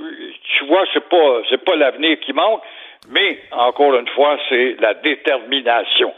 [0.42, 2.62] tu vois, c'est pas c'est pas l'avenir qui manque,
[3.08, 6.12] mais encore une fois, c'est la détermination.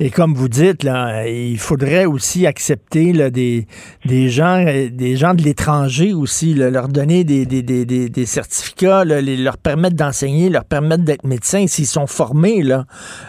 [0.00, 3.66] Et comme vous dites, là, il faudrait aussi accepter là, des,
[4.04, 8.08] des gens euh, des gens de l'étranger aussi, là, leur donner des, des, des, des,
[8.08, 12.62] des certificats, là, les- leur permettre d'enseigner, leur permettre d'être médecins s'ils sont formés.
[12.62, 12.84] Là.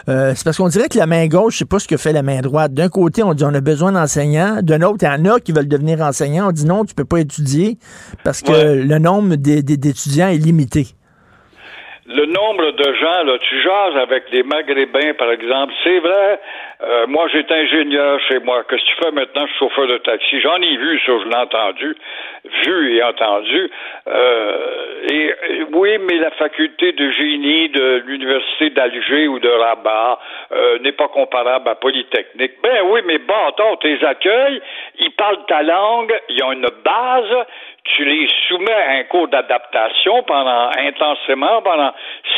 [0.08, 2.22] Euh, c'est parce qu'on dirait que la main gauche, sais pas ce que fait la
[2.22, 2.74] main droite.
[2.74, 4.58] D'un côté, on dit on a besoin d'enseignants.
[4.62, 6.48] D'un autre, il y en a qui veulent devenir enseignants.
[6.48, 7.78] On dit non, tu peux pas étudier
[8.24, 8.74] parce que Ouais.
[8.84, 10.88] le nombre d'étudiants est limité.
[12.06, 16.40] Le nombre de gens, là, tu jases avec les Maghrébins, par exemple, c'est vrai,
[16.86, 20.60] euh, moi j'étais ingénieur chez moi, qu'est-ce que tu fais maintenant, chauffeur de taxi, j'en
[20.60, 21.96] ai vu ça, je l'ai entendu,
[22.64, 23.70] vu et entendu,
[24.08, 25.34] euh, et,
[25.72, 30.18] oui, mais la faculté de génie de l'université d'Alger ou de Rabat
[30.52, 32.52] euh, n'est pas comparable à Polytechnique.
[32.62, 34.60] Ben oui, mais bâtard, tes accueils,
[34.98, 37.46] ils parlent ta langue, ils ont une base,
[37.84, 41.92] tu les soumets à un cours d'adaptation pendant intensément, pendant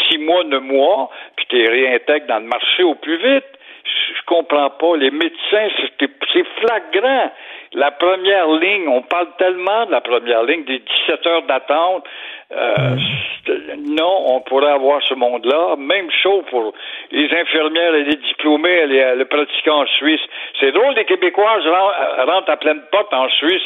[0.08, 3.44] six mois, neuf mois, puis tu les réintègres dans le marché au plus vite.
[3.86, 4.96] Je comprends pas.
[4.96, 5.68] Les médecins,
[5.98, 7.30] c'est c'est flagrant.
[7.72, 12.04] La première ligne, on parle tellement de la première ligne, des 17 heures d'attente.
[12.52, 12.76] Euh,
[13.44, 15.76] c'est- non, on pourrait avoir ce monde-là.
[15.76, 16.72] Même chose pour
[17.10, 20.20] les infirmières et les diplômés les, les pratiquants en Suisse.
[20.60, 23.62] C'est drôle, les Québécoises ren- rentrent à pleine porte en Suisse.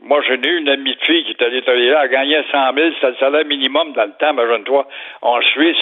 [0.00, 2.74] Moi, j'ai eu une amie de fille qui est allée travailler là, elle gagnait 100
[2.74, 4.86] 000, c'était le salaire minimum dans le temps, imagine-toi,
[5.20, 5.76] en Suisse,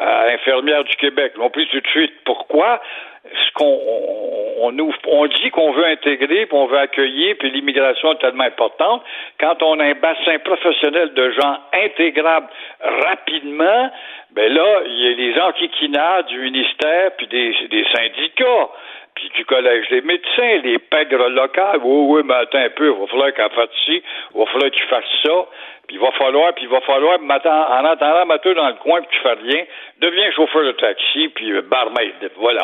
[0.00, 1.34] euh, infirmière du Québec.
[1.38, 2.12] On pris tout de suite.
[2.24, 2.80] Pourquoi?
[3.24, 3.78] Ce qu'on
[4.58, 9.02] on, dit qu'on veut intégrer, puis on veut accueillir, puis l'immigration est tellement importante.
[9.38, 12.48] Quand on a un bassin professionnel de gens intégrables
[13.06, 13.90] rapidement,
[14.32, 18.68] ben là, il y a les enquiquinades du ministère, puis des syndicats
[19.14, 21.80] puis du collège des médecins, les pègres locales.
[21.82, 24.02] Oui, oui, mais attends un peu, il va falloir qu'elle fasse ci,
[24.34, 25.46] il va falloir qu'il fasse ça,
[25.86, 29.00] puis il va falloir, puis il va falloir, attends, en attendant, mets-toi dans le coin,
[29.02, 29.64] puis tu fais rien,
[30.00, 32.62] deviens chauffeur de taxi, puis euh, barmaid, voilà.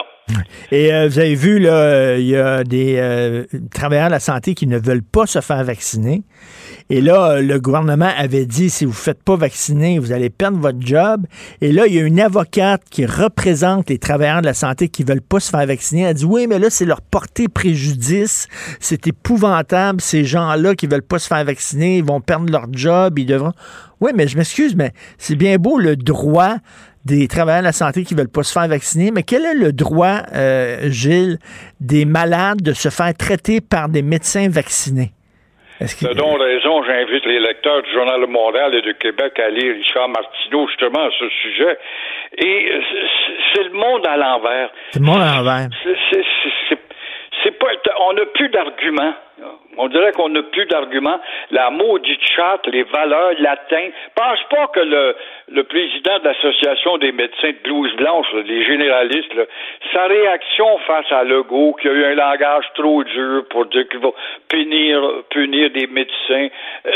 [0.71, 4.21] Et euh, vous avez vu, là, euh, il y a des euh, travailleurs de la
[4.21, 6.21] santé qui ne veulent pas se faire vacciner.
[6.91, 10.31] Et là, euh, le gouvernement avait dit, si vous ne faites pas vacciner, vous allez
[10.31, 11.27] perdre votre job.
[11.61, 15.05] Et là, il y a une avocate qui représente les travailleurs de la santé qui
[15.05, 16.03] ne veulent pas se faire vacciner.
[16.03, 18.49] Elle dit, oui, mais là, c'est leur porter préjudice.
[18.81, 22.67] C'est épouvantable, ces gens-là qui ne veulent pas se faire vacciner, ils vont perdre leur
[22.73, 23.53] job, ils devront...
[24.01, 26.57] Oui, mais je m'excuse, mais c'est bien beau le droit
[27.05, 29.55] des travailleurs de la santé qui ne veulent pas se faire vacciner, mais quel est
[29.55, 31.39] le droit, euh, Gilles,
[31.81, 35.13] des malades de se faire traiter par des médecins vaccinés?
[35.81, 39.75] De dont raison, j'invite les lecteurs du Journal de Montréal et du Québec à lire
[39.77, 41.79] Richard Martineau justement à ce sujet.
[42.37, 42.73] Et
[43.55, 44.71] c'est- le monde à l'envers.
[44.91, 45.69] C'est le monde à l'envers.
[45.85, 46.79] C'est- c'est- c'est- c'est-
[47.45, 47.69] c'est pas,
[48.09, 49.15] on n'a plus d'arguments.
[49.81, 51.21] On dirait qu'on n'a plus d'arguments.
[51.53, 53.93] La maudite charte, les valeurs latines.
[54.17, 55.15] Pense pas que le,
[55.51, 59.45] le président de l'Association des médecins de blouse blanche, là, les généralistes, là,
[59.93, 64.01] sa réaction face à Legault, qui a eu un langage trop dur pour dire qu'il
[64.01, 64.11] va
[64.49, 66.49] punir, punir des médecins,
[66.87, 66.91] euh,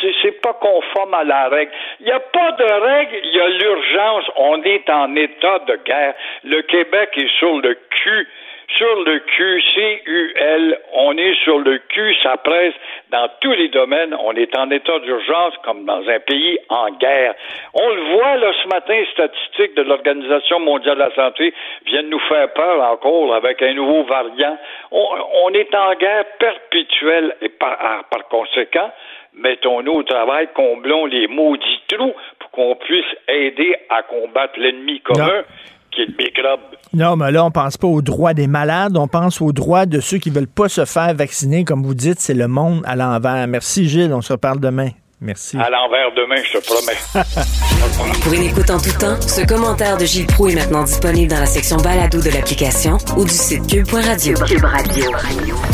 [0.00, 1.72] c'est- c'est pas conforme à la règle.
[2.00, 4.24] Il n'y a pas de règle, il y a l'urgence.
[4.36, 6.14] On est en état de guerre.
[6.44, 8.28] Le Québec est sur le cul
[8.76, 12.74] sur le cul, C-U-L, on est sur le cul, ça presse
[13.10, 17.34] dans tous les domaines, on est en état d'urgence comme dans un pays en guerre.
[17.74, 21.52] On le voit là ce matin, les statistiques de l'Organisation mondiale de la santé
[21.86, 24.56] viennent nous faire peur encore avec un nouveau variant.
[24.90, 25.06] On,
[25.44, 28.90] on est en guerre perpétuelle et par, ah, par conséquent,
[29.34, 35.42] mettons-nous au travail, comblons les maudits trous pour qu'on puisse aider à combattre l'ennemi commun.
[35.90, 36.60] Qui est le microbe.
[36.92, 40.00] Non, mais là, on pense pas aux droits des malades, on pense aux droits de
[40.00, 41.64] ceux qui veulent pas se faire vacciner.
[41.64, 43.46] Comme vous dites, c'est le monde à l'envers.
[43.46, 44.12] Merci, Gilles.
[44.12, 44.90] On se reparle demain.
[45.22, 45.58] Merci.
[45.58, 46.96] À l'envers demain, je te promets.
[48.22, 51.40] Pour une écoute en tout temps, ce commentaire de Gilles Proux est maintenant disponible dans
[51.40, 54.34] la section balado de l'application ou du site cube.radio.
[54.46, 55.10] Cube Radio.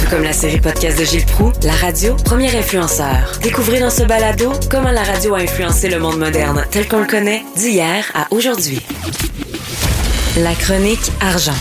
[0.00, 3.38] Tout comme la série podcast de Gilles Proux, la radio, premier influenceur.
[3.40, 7.06] Découvrez dans ce balado comment la radio a influencé le monde moderne tel qu'on le
[7.06, 8.80] connaît d'hier à aujourd'hui.
[10.38, 11.56] La chronique argent.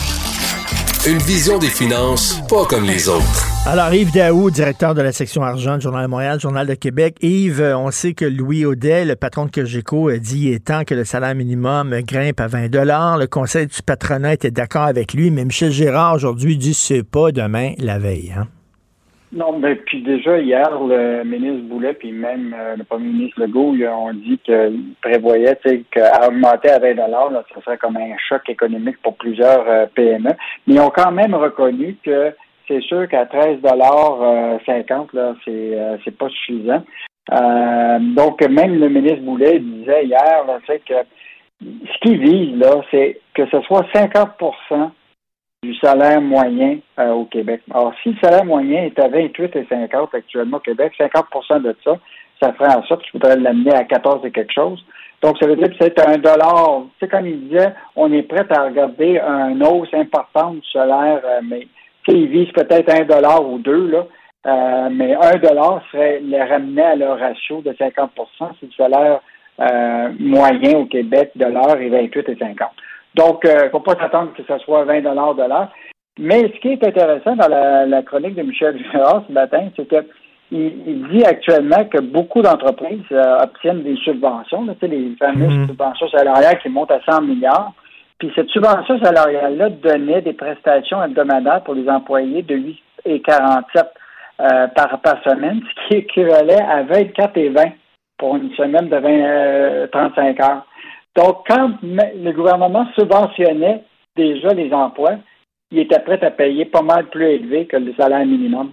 [1.07, 3.47] Une vision des finances pas comme les autres.
[3.65, 7.15] Alors, Yves Daou, directeur de la section argent du Journal de Montréal, Journal de Québec.
[7.21, 10.65] Yves, euh, on sait que Louis Audet, le patron de Cogeco, a dit il est
[10.65, 15.13] temps que le salaire minimum grimpe à 20 Le conseil du patronat était d'accord avec
[15.13, 18.33] lui, mais Michel Gérard, aujourd'hui, dit c'est pas demain, la veille.
[18.37, 18.47] Hein?
[19.35, 23.75] Non, mais puis déjà hier, le ministre Boulet, puis même euh, le premier ministre Legault,
[23.75, 25.59] ils ont dit qu'ils prévoyaient
[25.91, 30.29] qu'à augmenter à 20 là, ça serait comme un choc économique pour plusieurs euh, PME.
[30.65, 32.33] Mais ils ont quand même reconnu que
[32.65, 36.83] c'est sûr qu'à 13 dollars 50 là, c'est c'est pas suffisant.
[37.33, 40.93] Euh, donc même le ministre Boulet disait hier, là, que
[41.61, 44.37] ce qu'il vise là, c'est que ce soit 50
[45.65, 47.61] du salaire moyen euh, au Québec.
[47.71, 51.97] Alors, si le salaire moyen est à 28,50 actuellement au Québec, 50% de ça,
[52.41, 54.83] ça ferait en sorte qu'il faudrait l'amener à 14 et quelque chose.
[55.21, 56.83] Donc, ça veut dire que c'est un dollar.
[56.99, 61.21] Tu sais, comme il disait, on est prêt à regarder un hausse importante du salaire,
[61.25, 61.67] euh, mais
[62.07, 64.05] il vise peut-être un dollar ou deux, là.
[64.45, 68.09] Euh, mais un dollar serait le ramener à leur ratio de 50%
[68.59, 69.21] si le salaire
[70.19, 72.67] moyen au Québec de l'heure est 28,50.
[73.15, 75.69] Donc, il ne faut pas s'attendre que ce soit 20 de l'heure.
[76.19, 80.05] Mais ce qui est intéressant dans la, chronique de Michel Girard ce matin, c'est qu'il
[80.51, 85.67] il dit actuellement que beaucoup d'entreprises euh, obtiennent des subventions, les fameuses mhm.
[85.67, 87.73] subventions salariales qui montent à 100 milliards.
[88.19, 93.85] Puis cette subvention salariale-là donnait des prestations hebdomadaires pour les employés de 8 et 47
[94.39, 97.63] euh, par, par semaine, ce qui équivalait à 24 et 20
[98.17, 100.65] pour une semaine de 20, 35 euh, heures.
[101.15, 103.83] Donc, quand le gouvernement subventionnait
[104.15, 105.15] déjà les emplois,
[105.71, 108.71] il était prêt à payer pas mal plus élevé que le salaire minimum.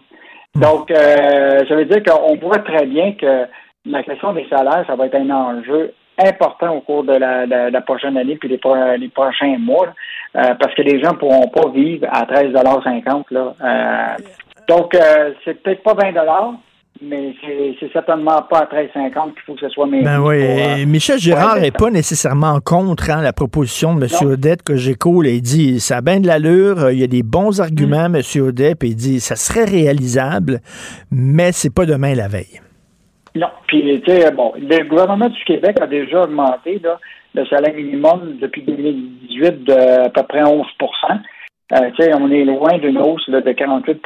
[0.55, 3.47] Donc, euh, ça veut dire qu'on voit très bien que
[3.87, 8.17] la question des salaires, ça va être un enjeu important au cours de la, prochaine
[8.17, 9.89] année puis les, prochains mois,
[10.37, 13.55] euh, parce que les gens ne pourront pas vivre à 13,50 là.
[13.61, 14.23] Euh,
[14.69, 16.13] donc, euh, c'est peut-être pas 20
[17.03, 17.35] mais
[17.81, 20.05] c'est certainement pas à 13,50 qu'il faut que ce soit meilleur.
[20.05, 24.29] Ben oui, euh, Michel Girard n'est pas nécessairement contre hein, la proposition de M.
[24.29, 25.27] Odette que j'écoute.
[25.29, 28.17] Il dit ça a bien de l'allure, il y a des bons arguments, mm.
[28.17, 28.43] M.
[28.43, 30.61] Odette, puis il dit ça serait réalisable,
[31.11, 32.61] mais c'est pas demain la veille.
[33.35, 36.81] Non, puis tu sais, bon, le gouvernement du Québec a déjà augmenté
[37.35, 40.67] le salaire minimum depuis 2018 de à peu près 11
[41.73, 41.91] euh,
[42.21, 44.03] on est loin d'une hausse de 48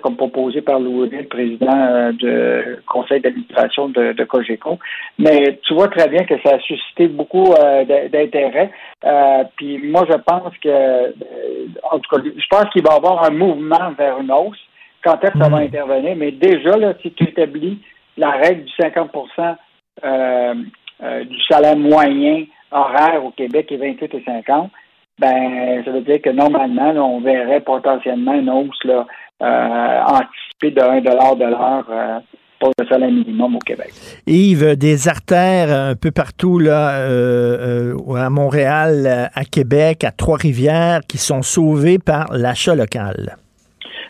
[0.00, 4.78] comme proposé par Louis, le président euh, du conseil d'administration de, de, Cogeco.
[5.18, 8.70] Mais tu vois très bien que ça a suscité beaucoup euh, d'intérêt.
[9.56, 11.08] puis moi, je pense que,
[11.90, 14.60] en tout cas, je pense qu'il va y avoir un mouvement vers une hausse.
[15.02, 15.64] Quand est-ce que ça va mm.
[15.64, 16.16] intervenir?
[16.16, 17.80] Mais déjà, là, si tu établis
[18.16, 19.56] la règle du 50%
[21.24, 24.70] du salaire moyen horaire au Québec est 28 et 50,
[25.18, 29.06] ben ça veut dire que normalement, on verrait potentiellement une hausse là,
[29.42, 32.18] euh, anticipée de 1 de l'heure euh,
[32.58, 33.90] pour le salaire minimum au Québec.
[34.26, 41.18] Yves, des artères un peu partout là, euh, à Montréal, à Québec, à Trois-Rivières, qui
[41.18, 43.36] sont sauvées par l'achat local.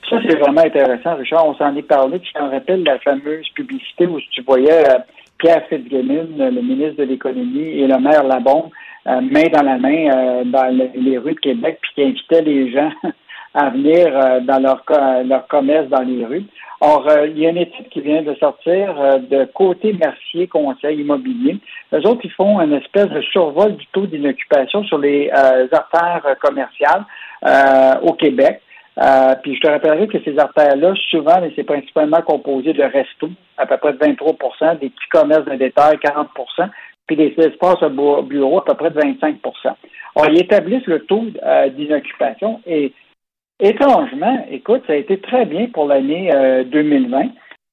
[0.09, 1.47] Ça, c'est vraiment intéressant, Richard.
[1.49, 2.21] On s'en est parlé.
[2.21, 4.85] Tu t'en rappelles la fameuse publicité où tu voyais
[5.39, 8.71] Pierre Fitzgibbon, le ministre de l'Économie, et le maire euh,
[9.07, 12.91] main dans la main euh, dans les rues de Québec, puis qui invitait les gens
[13.55, 14.83] à venir euh, dans leur,
[15.25, 16.45] leur commerce dans les rues.
[16.81, 18.95] Or, il y a une étude qui vient de sortir
[19.31, 21.57] de Côté Mercier Conseil Immobilier.
[21.93, 25.31] Les autres, ils font une espèce de survol du taux d'inoccupation sur les
[25.73, 27.07] artères commerciales
[28.03, 28.61] au Québec.
[29.43, 33.79] puis je te rappellerai que ces artères-là, souvent, c'est principalement composé de restos, à peu
[33.79, 36.29] près de 23% des petits commerces de détail, 40
[37.07, 39.39] puis des espaces à bureau à peu près de 25
[40.17, 42.93] On y établissent le taux euh, d'inoccupation et
[43.61, 46.33] étrangement, écoute, ça a été très bien pour l'année
[46.67, 47.27] 2020, euh,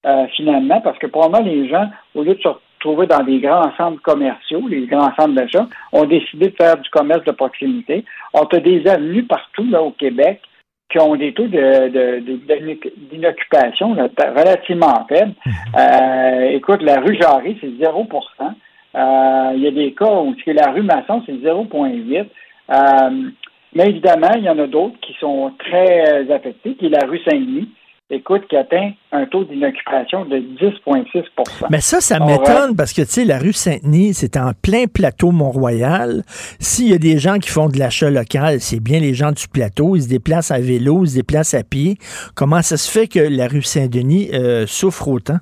[0.05, 3.71] euh, finalement, parce que probablement les gens, au lieu de se retrouver dans des grands
[3.77, 8.03] centres commerciaux, les grands centres d'achat, ont décidé de faire du commerce de proximité.
[8.33, 10.41] On a des avenues partout là, au Québec
[10.89, 15.33] qui ont des taux d'inoccupation de, relativement faibles.
[15.45, 16.51] Mmh.
[16.53, 18.45] écoute, la rue Jarry, c'est 0 euh,
[18.93, 22.25] il y a des cas où la rue Masson, c'est 0,8.
[22.71, 23.31] Euh,
[23.73, 27.19] mais évidemment, il y en a d'autres qui sont très affectés, qui est la rue
[27.23, 27.69] Saint-Denis,
[28.09, 33.07] écoute, qui atteint un taux d'inoccupation de 10,6% Mais ça, ça m'étonne parce que, tu
[33.07, 36.23] sais, la rue Saint-Denis, c'est en plein plateau Mont-Royal.
[36.59, 39.47] S'il y a des gens qui font de l'achat local, c'est bien les gens du
[39.47, 39.95] plateau.
[39.95, 41.95] Ils se déplacent à vélo, ils se déplacent à pied.
[42.35, 45.37] Comment ça se fait que la rue Saint-Denis euh, souffre autant?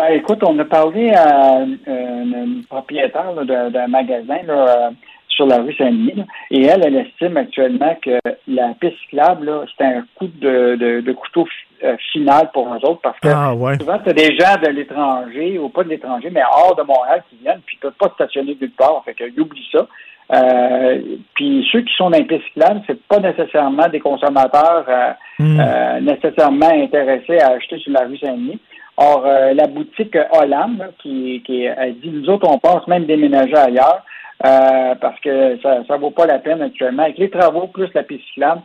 [0.00, 4.92] Ben, écoute, on a parlé à euh, un propriétaire d'un magasin, là,
[5.28, 6.24] sur la rue Saint-Denis.
[6.50, 8.18] Et elle, elle estime actuellement que
[8.48, 11.46] la piste cyclable, c'est un coup de, couteau
[11.84, 15.58] euh, final pour nous autres parce que ah, souvent, tu as des gens de l'étranger,
[15.58, 18.14] ou pas de l'étranger, mais hors de Montréal qui viennent, puis ils ne peuvent pas
[18.14, 19.02] stationner nulle part.
[19.04, 19.86] Fait qu'ils oublient ça.
[20.32, 20.98] Euh,
[21.34, 26.04] puis ceux qui sont dans les pistes cyclables, c'est pas nécessairement des consommateurs euh, hmm.
[26.06, 28.60] nécessairement intéressés à acheter sur la rue Saint-Denis.
[29.02, 34.04] Or, la boutique Hollande, qui, qui a dit, nous autres, on pense même déménager ailleurs.
[34.46, 37.02] Euh, parce que ça ne vaut pas la peine actuellement.
[37.02, 38.62] Avec les travaux plus la piste cyclable.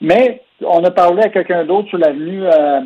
[0.00, 2.80] mais on a parlé à quelqu'un d'autre sur l'avenue euh,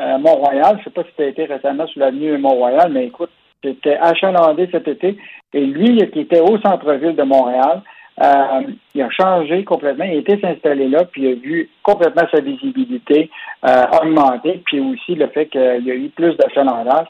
[0.00, 0.76] euh, Mont-Royal.
[0.76, 3.30] Je ne sais pas si tu as été récemment sur l'avenue Mont-Royal, mais écoute,
[3.62, 5.18] c'était achalandé cet été.
[5.52, 7.82] Et lui, qui était au centre-ville de Montréal,
[8.18, 10.04] il a changé complètement.
[10.04, 13.30] Il était s'installer là, puis il a vu complètement sa visibilité
[14.02, 17.06] augmenter, puis aussi le fait qu'il y a eu plus d'achalandage.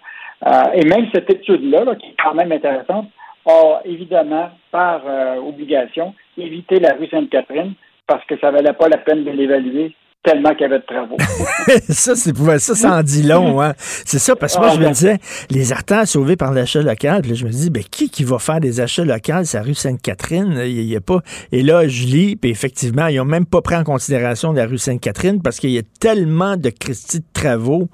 [0.74, 3.08] et même cette étude-là, là, qui est quand même intéressante,
[3.46, 7.74] a évidemment, par euh, obligation, évité la rue Sainte-Catherine
[8.06, 11.16] parce que ça valait pas la peine de l'évaluer tellement qu'il y avait de travaux.
[11.88, 13.74] ça, c'est ça, ça en dit long, hein.
[13.78, 15.18] C'est ça, parce que moi, je me disais,
[15.50, 18.38] les artères sauvés par l'achat local, puis là, je me dis, ben, qui qui va
[18.38, 21.20] faire des achats locaux, c'est la rue Sainte-Catherine, il n'y a, pas.
[21.52, 24.78] Et là, je lis, puis effectivement, ils n'ont même pas pris en considération la rue
[24.78, 27.88] Sainte-Catherine parce qu'il y a tellement de Christie de travaux.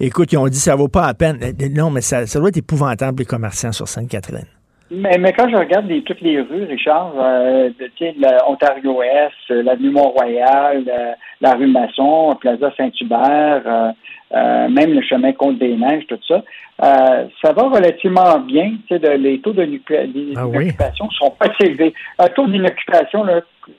[0.00, 1.38] Écoute, ils ont dit, ça vaut pas la peine.
[1.74, 4.46] Non, mais ça, ça doit être épouvantable, les commerçants sur Sainte-Catherine.
[4.90, 7.70] Mais, mais quand je regarde les, toutes les rues, Richard, euh,
[8.18, 13.92] l'Ontario-Est, euh, l'avenue Mont-Royal, euh, la, rue Masson, Plaza Saint-Hubert, euh,
[14.34, 16.42] euh, même le chemin Côte-des-Neiges, tout ça,
[16.80, 18.72] ça va relativement bien.
[18.90, 21.94] De, les taux de d'inoccupation ah sont pas élevés.
[22.18, 23.24] Un taux d'inoccupation,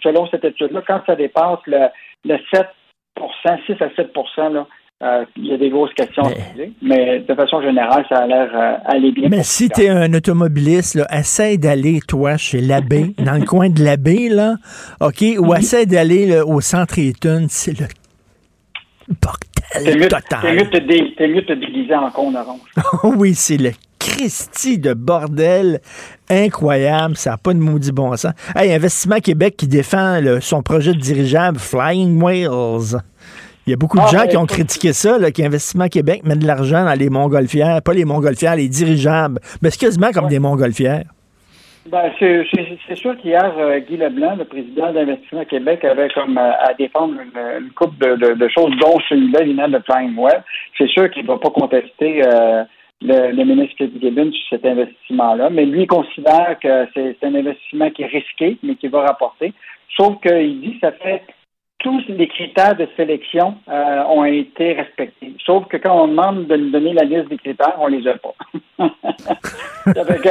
[0.02, 1.88] selon cette étude-là, quand ça dépasse le,
[2.26, 2.68] le 7
[3.68, 4.12] 6 à 7
[4.52, 4.66] là,
[5.03, 8.19] euh, il y a des grosses questions mais, à poser, mais de façon générale, ça
[8.19, 9.30] a l'air euh, aller bien.
[9.30, 13.69] Mais si tu es un automobiliste, là, essaie d'aller, toi, chez l'abbé, dans le coin
[13.69, 14.57] de l'abbé, là,
[14.99, 15.57] OK, ou mhm.
[15.57, 17.88] essaie d'aller au centre Eaton, c'est le
[19.22, 20.40] bordel total.
[20.41, 22.60] C'est mieux, de te déguiser en con orange.
[23.18, 25.80] oui, c'est le Christie de bordel
[26.30, 27.18] incroyable.
[27.18, 28.34] Ça n'a pas de maudit bon sens.
[28.56, 33.02] Hey, Investissement Québec qui défend son projet de dirigeable Flying Whales.
[33.72, 36.45] Il y a beaucoup de ah, gens qui ont critiqué ça, qu'Investissement Québec met de
[36.45, 39.39] l'argent dans les montgolfières, pas les montgolfières, les dirigeables.
[39.61, 41.06] Mais c'est quasiment comme des montgolfières.
[41.85, 46.73] Ben, c'est sûr qu'hier, euh, Guy Leblanc, le président d'Investissement Québec, avait comme euh, à
[46.73, 50.41] défendre une, coupe de, choses, dont celui-là, l'image de Prime Web.
[50.77, 52.65] C'est sûr qu'il ne va pas contester euh,
[53.02, 58.02] le, ministre Fitzgibbon sur cet investissement-là, mais lui il considère que c'est un investissement qui
[58.02, 59.53] est risqué, mais qui va rapporter.
[59.95, 61.23] Sauf qu'il dit que ça fait
[61.82, 65.34] tous les critères de sélection euh, ont été respectés.
[65.45, 68.16] Sauf que quand on demande de nous donner la liste des critères, on les a
[68.18, 68.34] pas.
[69.94, 70.30] ça, fait que,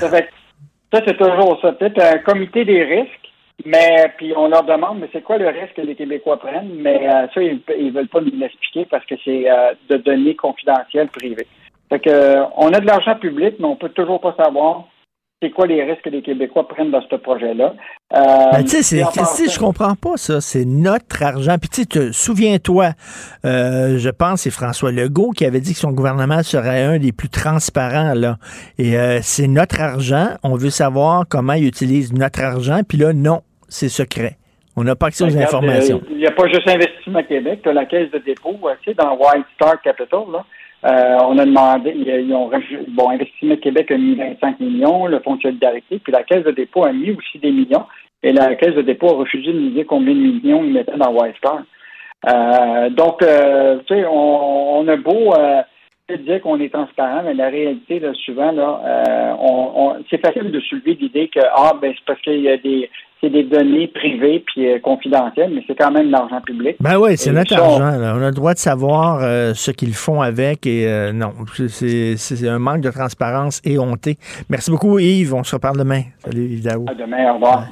[0.00, 1.72] ça, c'est toujours ça.
[1.72, 3.30] Peut-être un comité des risques,
[3.64, 6.74] mais puis on leur demande, mais c'est quoi le risque que les Québécois prennent?
[6.76, 10.34] Mais euh, ça, ils, ne veulent pas nous l'expliquer parce que c'est euh, de données
[10.34, 11.46] confidentielles privées.
[11.90, 14.84] Fait que, on a de l'argent public, mais on peut toujours pas savoir
[15.42, 17.74] c'est quoi les risques que les Québécois prennent dans ce projet-là?
[18.14, 18.18] Euh,
[18.52, 20.40] ben, tu sais, je comprends pas ça?
[20.40, 21.56] C'est notre argent.
[21.58, 22.90] Puis tu sais, souviens-toi,
[23.44, 27.12] euh, je pense c'est François Legault qui avait dit que son gouvernement serait un des
[27.12, 28.36] plus transparents là.
[28.78, 30.28] Et euh, c'est notre argent.
[30.42, 32.80] On veut savoir comment ils utilisent notre argent.
[32.88, 34.38] Puis là, non, c'est secret.
[34.76, 36.02] On n'a pas accès aux informations.
[36.10, 38.94] Il n'y a pas juste Investissement Québec, tu as la caisse de dépôt, tu sais,
[38.94, 40.44] dans White Star Capital, là.
[40.84, 42.50] Euh, on a demandé, ils ont
[42.88, 46.50] bon, Investissement Québec a mis 25 millions, le Fonds de solidarité, puis la Caisse de
[46.50, 47.86] dépôt a mis aussi des millions,
[48.22, 50.96] et la Caisse de dépôt a refusé de nous dire combien de millions ils mettaient
[50.96, 51.62] dans Wistar.
[52.28, 55.32] Euh, donc, euh, tu sais, on, a beau
[56.18, 61.28] dire qu'on est transparent, mais la réalité, souvent, là, on, c'est facile de soulever l'idée
[61.28, 62.90] que ah ben c'est parce qu'il y a des
[63.24, 66.76] c'est des données privées puis euh, confidentielles, mais c'est quand même de l'argent public.
[66.80, 67.80] Ben oui, c'est notre argent.
[67.80, 71.32] On a le droit de savoir euh, ce qu'ils font avec et euh, non,
[71.68, 74.18] c'est un manque de transparence éhonté.
[74.50, 76.02] Merci beaucoup Yves, on se reparle demain.
[76.24, 76.84] Salut Yves Daou.
[76.88, 77.66] À demain, au revoir.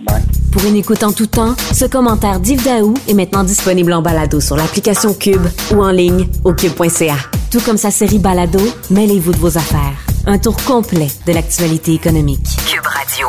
[0.53, 4.41] Pour une écoute en tout temps, ce commentaire d'Yves Daou est maintenant disponible en balado
[4.41, 7.17] sur l'application Cube ou en ligne au cube.ca.
[7.51, 8.61] Tout comme sa série Balado,
[8.91, 9.99] mêlez-vous de vos affaires.
[10.27, 12.47] Un tour complet de l'actualité économique.
[12.67, 13.29] Cube Radio.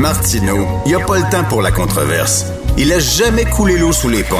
[0.00, 2.52] Martineau, il n'y a pas le temps pour la controverse.
[2.76, 4.36] Il a jamais coulé l'eau sous les ponts.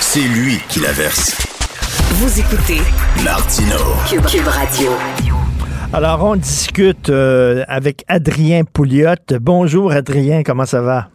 [0.00, 1.34] C'est lui qui la verse.
[2.10, 2.80] Vous écoutez
[3.24, 3.94] Martineau.
[4.06, 4.90] Cube, Cube Radio.
[5.94, 9.14] Alors, on discute euh, avec Adrien Pouliot.
[9.40, 11.08] Bonjour, Adrien, comment ça va?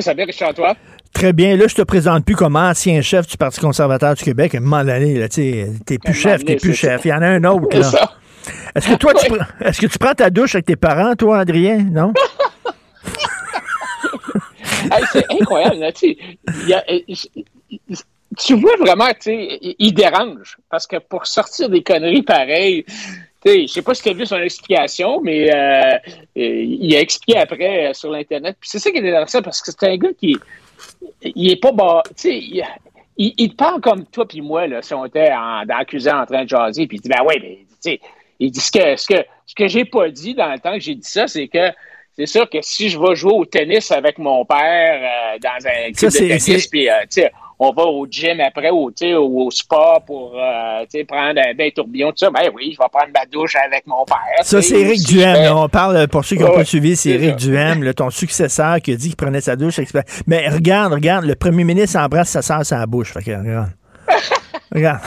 [0.00, 0.74] Ça va bien, Richard, toi?
[1.12, 1.56] Très bien.
[1.58, 4.54] Là, je te présente plus comme ancien chef du Parti conservateur du Québec.
[4.54, 7.02] À un moment donné, là, tu sais, t'es plus chef, t'es plus chef.
[7.04, 7.90] Il y en a un autre, C'est là.
[7.90, 8.10] ça.
[8.74, 9.38] Est-ce que toi, tu, Ouais.
[9.38, 11.78] prends- est-ce que tu prends ta douche avec tes parents, toi, Adrien?
[11.90, 12.12] Non?
[15.12, 16.16] C'est incroyable, là, tu
[16.70, 17.00] euh,
[18.38, 20.58] Tu vois vraiment, tu sais, il dérange.
[20.70, 24.12] Parce que pour sortir des conneries pareilles, tu sais, je sais pas si tu as
[24.12, 25.96] vu son explication, mais euh, euh,
[26.36, 28.56] il a expliqué après sur l'Internet.
[28.60, 30.36] Puis c'est ça qui est intéressant, parce que c'est un gars qui
[31.22, 32.02] il est pas bas.
[32.08, 32.64] Tu sais,
[33.16, 36.12] il, te parle comme toi puis moi, là, si on était en, dans la cuisine
[36.12, 38.00] en train de jaser, puis il dit, ben ouais, mais, tu sais,
[38.38, 40.80] il dit, ce que, ce que, ce que j'ai pas dit dans le temps que
[40.80, 41.70] j'ai dit ça, c'est que
[42.18, 45.92] c'est sûr que si je vais jouer au tennis avec mon père euh, dans un
[45.92, 49.50] club de tennis, puis, euh, tu sais, on va au gym après, sais, au, au
[49.50, 52.88] spa pour euh, tu sais, prendre un bain tourbillon, tout ça, ben oui, je vais
[52.90, 54.16] prendre ma douche avec mon père.
[54.42, 55.36] Ça, c'est Éric si Duhem.
[55.36, 55.48] fais-.
[55.50, 57.36] On parle, pour ceux qui n'ont Ouais, pas suivi, c'est Éric.
[57.36, 59.80] Duhem, là, ton successeur, qui a dit qu'il prenait sa douche.
[60.26, 63.12] Mais regarde, regarde, le premier ministre embrasse sa sœur sur la bouche.
[63.12, 63.70] Fait que, regarde.
[64.74, 65.00] regarde.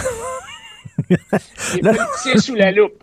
[1.10, 2.94] Les politiciens sous la loupe.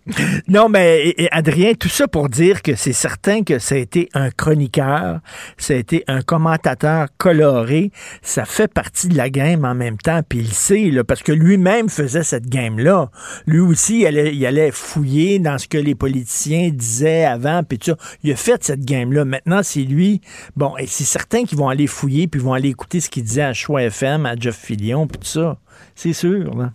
[0.49, 3.79] Non, mais et- et Adrien, tout ça pour dire que c'est certain que ça a
[3.79, 5.21] été un chroniqueur,
[5.59, 7.91] ça a été un commentateur coloré,
[8.23, 11.33] ça fait partie de la game en même temps, puis il sait, là, parce que
[11.33, 13.11] lui-même faisait cette game-là.
[13.47, 17.79] Lui aussi, il allait, il allait fouiller dans ce que les politiciens disaient avant, puis
[17.79, 17.97] tout ça.
[18.23, 19.25] Il a fait cette game-là.
[19.25, 20.21] Maintenant, c'est lui.
[20.57, 23.25] Bon, et c'est certain qu'ils vont aller fouiller, puis ils vont aller écouter ce qu'il
[23.25, 25.59] disait à Choix FM, à Jeff Fillion, puis tout ça.
[25.95, 26.73] C'est sûr, là.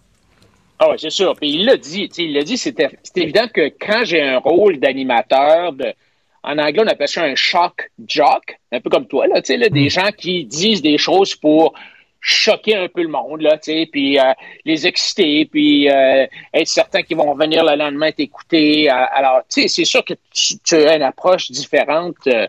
[0.84, 1.36] Ah oui, c'est sûr.
[1.36, 2.10] Puis il l'a dit.
[2.10, 5.94] tu sais, Il l'a dit, c'était c'est évident que quand j'ai un rôle d'animateur, de,
[6.42, 9.58] en anglais, on appelle ça un shock jock, un peu comme toi, là, tu sais,
[9.58, 11.76] là, des gens qui disent des choses pour
[12.20, 14.34] choquer un peu le monde, là, tu sais, puis euh,
[14.66, 18.90] les exciter, puis euh, être certain qu'ils vont revenir le lendemain t'écouter.
[18.90, 22.48] Euh, Alors, tu sais, c'est sûr que tu, tu as une approche différente euh,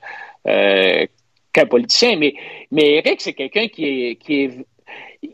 [0.48, 1.06] euh,
[1.52, 2.34] qu'un politicien, mais,
[2.70, 4.50] mais Eric, c'est quelqu'un qui est, qui est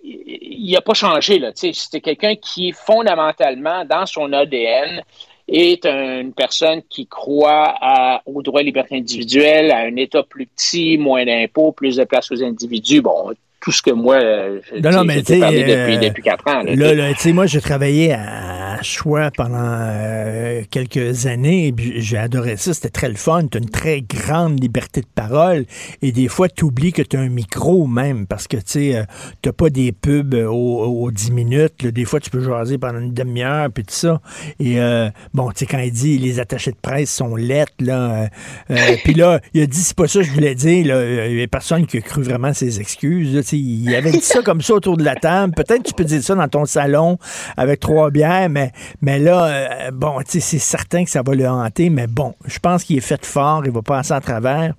[0.08, 1.40] il n'a pas changé.
[1.54, 5.02] C'était quelqu'un qui, fondamentalement, dans son ADN,
[5.48, 10.46] est une personne qui croit à, aux droits et libertés individuelles, à un État plus
[10.46, 13.00] petit, moins d'impôts, plus de place aux individus.
[13.00, 16.22] Bon, tout ce que moi, euh, je- Non, non, mais j'ai parlé depuis, euh, depuis
[16.22, 16.62] quatre ans.
[16.62, 21.68] là, Là, là, tu sais, moi, j'ai travaillé à Choix pendant euh, quelques années.
[21.68, 22.72] et J'ai adoré ça.
[22.72, 23.46] C'était très le fun.
[23.50, 25.64] Tu as une très grande liberté de parole.
[26.02, 28.96] Et des fois, tu oublies que tu as un micro même parce que, tu sais,
[28.96, 29.02] euh,
[29.42, 31.82] t'as pas des pubs aux, aux 10 minutes.
[31.82, 31.90] là.
[31.90, 34.20] Des fois, tu peux jaser pendant une demi-heure puis tout ça.
[34.60, 38.28] Et, euh, bon, tu sais, quand il dit les attachés de presse sont lettres, là.
[39.04, 40.86] puis là, il a dit, c'est pas ça que je voulais dire.
[40.86, 41.26] là.
[41.26, 43.47] Il y a personne qui a cru vraiment ses excuses.
[43.52, 45.54] Il avait dit ça comme ça autour de la table.
[45.54, 47.18] Peut-être tu peux dire ça dans ton salon
[47.56, 51.90] avec trois bières, mais, mais là, euh, bon, c'est certain que ça va le hanter,
[51.90, 54.74] mais bon, je pense qu'il est fait fort, il va passer à travers.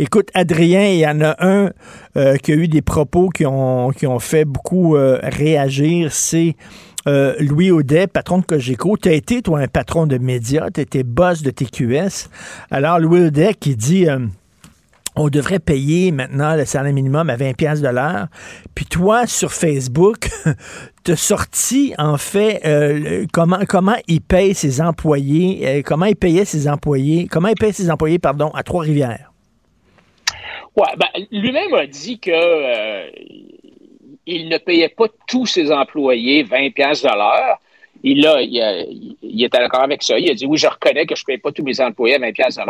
[0.00, 1.70] Écoute, Adrien, il y en a un
[2.16, 6.54] euh, qui a eu des propos qui ont, qui ont fait beaucoup euh, réagir, c'est
[7.08, 8.96] euh, Louis Audet, patron de Cogeco.
[8.96, 12.28] Tu as été, toi, un patron de médias, tu étais boss de TQS.
[12.70, 14.06] Alors, Louis Audet qui dit...
[15.18, 18.28] on devrait payer maintenant le salaire minimum à 20 pièces de.
[18.74, 20.28] Puis toi, sur Facebook,
[21.08, 26.68] as sorti, en fait, euh, comment, comment il paye ses employés, comment il payait ses
[26.68, 29.32] employés, comment il paye ses employés, pardon, à Trois-Rivières?
[30.76, 33.10] Ouais, ben, lui-même a dit que euh,
[34.26, 37.58] il ne payait pas tous ses employés 20 pièces de l'heure.
[38.04, 40.16] Il, a, il, a- d'accord avec ça.
[40.20, 42.18] Il a dit oui, je reconnais que je ne paye pas tous mes employés à
[42.20, 42.62] 20 pièces de.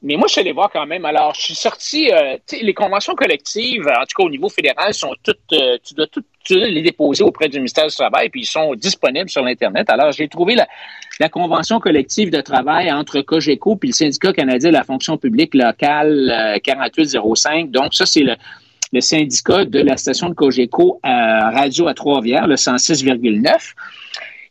[0.00, 1.04] Euh, mais moi, je suis allé voir quand même.
[1.04, 2.10] Alors, je suis sorti.
[2.12, 5.38] Euh, les conventions collectives, en tout cas au niveau fédéral, sont toutes.
[5.52, 9.30] Euh, tu, dois toutes les déposer auprès du ministère du Travail, puis ils sont disponibles
[9.30, 9.90] sur l'Internet.
[9.90, 14.74] Alors, j'ai trouvé la, convention collective de travail entre Cogeco puis le syndicat canadien de
[14.74, 17.70] la fonction publique locale 4805.
[17.70, 23.74] Donc, ça, c'est le, syndicat de la station de Cogeco Radio à Trois-Rivières, le 106,9.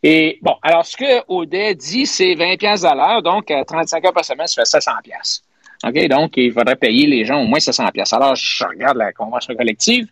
[0.01, 4.13] Et bon, alors ce que Audet dit, c'est 20 pièces à l'heure, donc 35 heures
[4.13, 5.43] par semaine, ça fait 700 pièces.
[5.83, 8.13] OK, donc il faudrait payer les gens au moins 700 pièces.
[8.13, 10.07] Alors je regarde la convention collective.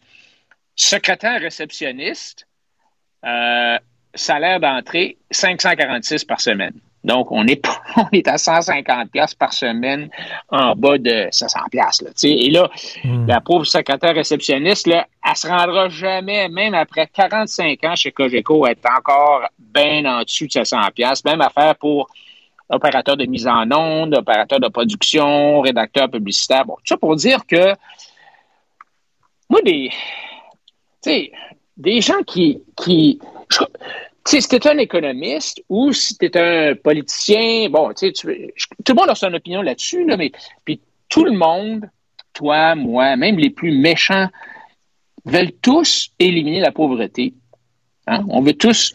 [0.76, 2.48] Secrétaire réceptionniste,
[3.26, 3.78] euh,
[4.14, 6.80] salaire d'entrée 546 par semaine.
[7.08, 7.66] Donc, on est,
[7.96, 10.10] on est à 150 pièces par semaine
[10.50, 12.04] en bas de 700 pièces.
[12.24, 12.70] Et là,
[13.04, 13.26] hmm.
[13.26, 18.68] la pauvre secrétaire réceptionniste, là, elle se rendra jamais, même après 45 ans chez Cogeco,
[18.68, 21.24] être encore bien en dessous de 700 pièces.
[21.24, 22.10] Même affaire pour
[22.70, 26.66] opérateur de mise en onde, opérateur de production, rédacteur publicitaire.
[26.66, 27.74] Bon, tout ça pour dire que
[29.50, 29.90] moi, des,
[31.78, 33.18] des gens qui, qui
[34.28, 38.52] si tu un économiste ou si tu es un politicien, bon, tu sais,
[38.84, 40.32] tout le monde a son opinion là-dessus, là, mais
[40.66, 41.90] puis tout le monde,
[42.34, 44.28] toi, moi, même les plus méchants,
[45.26, 47.34] veulent tous éliminer la pauvreté.
[48.08, 48.26] Hein?
[48.30, 48.94] On veut tous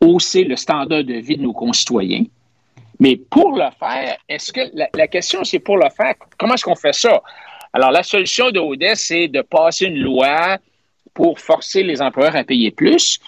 [0.00, 2.24] hausser le standard de vie de nos concitoyens.
[3.00, 6.74] Mais pour le faire, est-ce que la, question, c'est pour le faire, comment est-ce qu'on
[6.74, 7.22] fait ça?
[7.72, 10.58] Alors, la solution de c'est de passer une loi
[11.18, 13.18] pour forcer les employeurs à payer plus.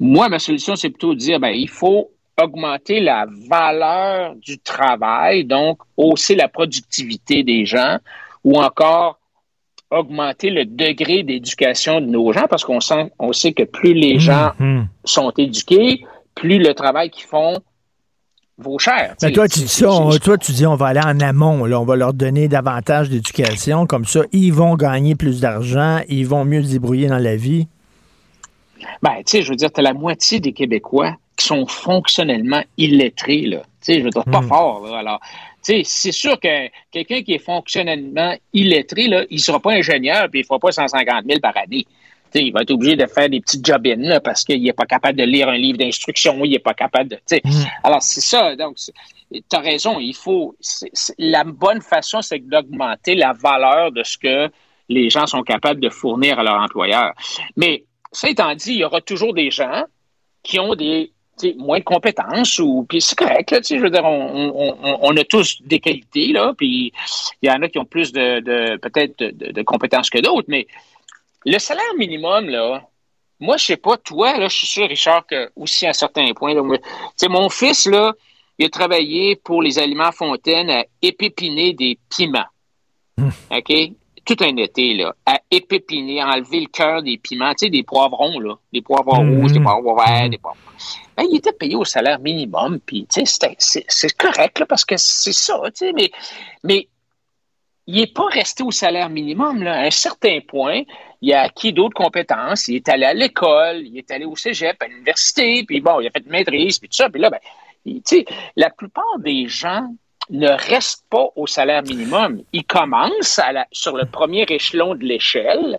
[0.00, 2.10] Moi, ma solution, c'est plutôt de dire, ben, il faut
[2.42, 7.98] augmenter la valeur du travail, donc hausser la productivité des gens,
[8.42, 9.20] ou encore
[9.92, 14.16] augmenter le degré d'éducation de nos gens, parce qu'on sent, on sait que plus les
[14.16, 14.80] mmh, gens mmh.
[15.04, 16.04] sont éduqués,
[16.34, 17.58] plus le travail qu'ils font
[18.60, 19.14] vaut cher.
[19.22, 19.88] Mais toi, tu dis ça,
[20.22, 23.86] toi, tu dis on va aller en amont, là, on va leur donner davantage d'éducation,
[23.86, 27.66] comme ça, ils vont gagner plus d'argent, ils vont mieux se débrouiller dans la vie.
[29.02, 32.62] Ben, tu sais, je veux dire, tu as la moitié des Québécois qui sont fonctionnellement
[32.76, 33.58] illettrés, là.
[33.58, 34.48] Tu sais, je veux dire, pas hmm.
[34.48, 34.98] fort, là.
[34.98, 35.20] Alors,
[35.62, 40.28] tu sais, c'est sûr que quelqu'un qui est fonctionnellement illettré, là, il sera pas ingénieur
[40.30, 41.86] puis il fera pas 150 000 par année
[42.34, 45.18] il va être obligé de faire des petites job là, parce qu'il n'est pas capable
[45.18, 47.18] de lire un livre d'instruction, il n'est pas capable de.
[47.32, 47.64] Mm.
[47.84, 48.56] Alors, c'est ça.
[48.56, 48.76] Donc,
[49.30, 50.56] tu as raison, il faut.
[51.18, 54.50] la bonne façon, c'est d'augmenter la valeur de ce que
[54.88, 57.12] les gens sont capables de fournir à leur employeur.
[57.56, 59.84] Mais, ça étant dit, il y aura toujours des gens
[60.42, 61.12] qui ont des
[61.56, 65.80] moins de compétences ou puis c'est correct là, je veux dire on, a tous des
[65.80, 66.92] qualités là puis
[67.42, 70.66] il y en a qui ont plus de, peut-être de, compétences que d'autres mais
[71.44, 72.82] le salaire minimum, là,
[73.38, 76.30] moi, je sais pas, toi, là, je suis sûr, Richard, que aussi à un certain
[76.34, 76.62] point, là,
[77.28, 78.12] mon fils, là,
[78.58, 82.44] il a travaillé pour les aliments Fontaine à épépiner des piments.
[83.16, 83.30] Hmm.
[83.50, 83.72] OK?
[84.26, 88.38] Tout un été, là, à épépiner, enlever le cœur des piments, tu sais, des poivrons,
[88.38, 89.40] là, des poivrons hmm.
[89.40, 90.60] rouges, des poivrons verts, des poivrons.
[91.16, 93.56] Ben, il était payé au salaire minimum, puis, tu sais,
[93.88, 96.10] c'est correct, là, parce que c'est ça, tu sais, mais,
[96.62, 96.86] mais
[97.86, 99.62] il n'est pas resté au salaire minimum.
[99.62, 99.80] Là.
[99.80, 100.82] À un certain point,
[101.22, 102.68] il a acquis d'autres compétences?
[102.68, 106.08] Il est allé à l'école, il est allé au cégep, à l'université, puis bon, il
[106.08, 107.10] a fait une maîtrise, puis tout ça.
[107.10, 107.38] Puis là, ben,
[108.04, 108.24] sais,
[108.56, 109.88] la plupart des gens
[110.30, 112.42] ne restent pas au salaire minimum.
[112.52, 113.40] Ils commencent
[113.72, 115.78] sur le premier échelon de l'échelle.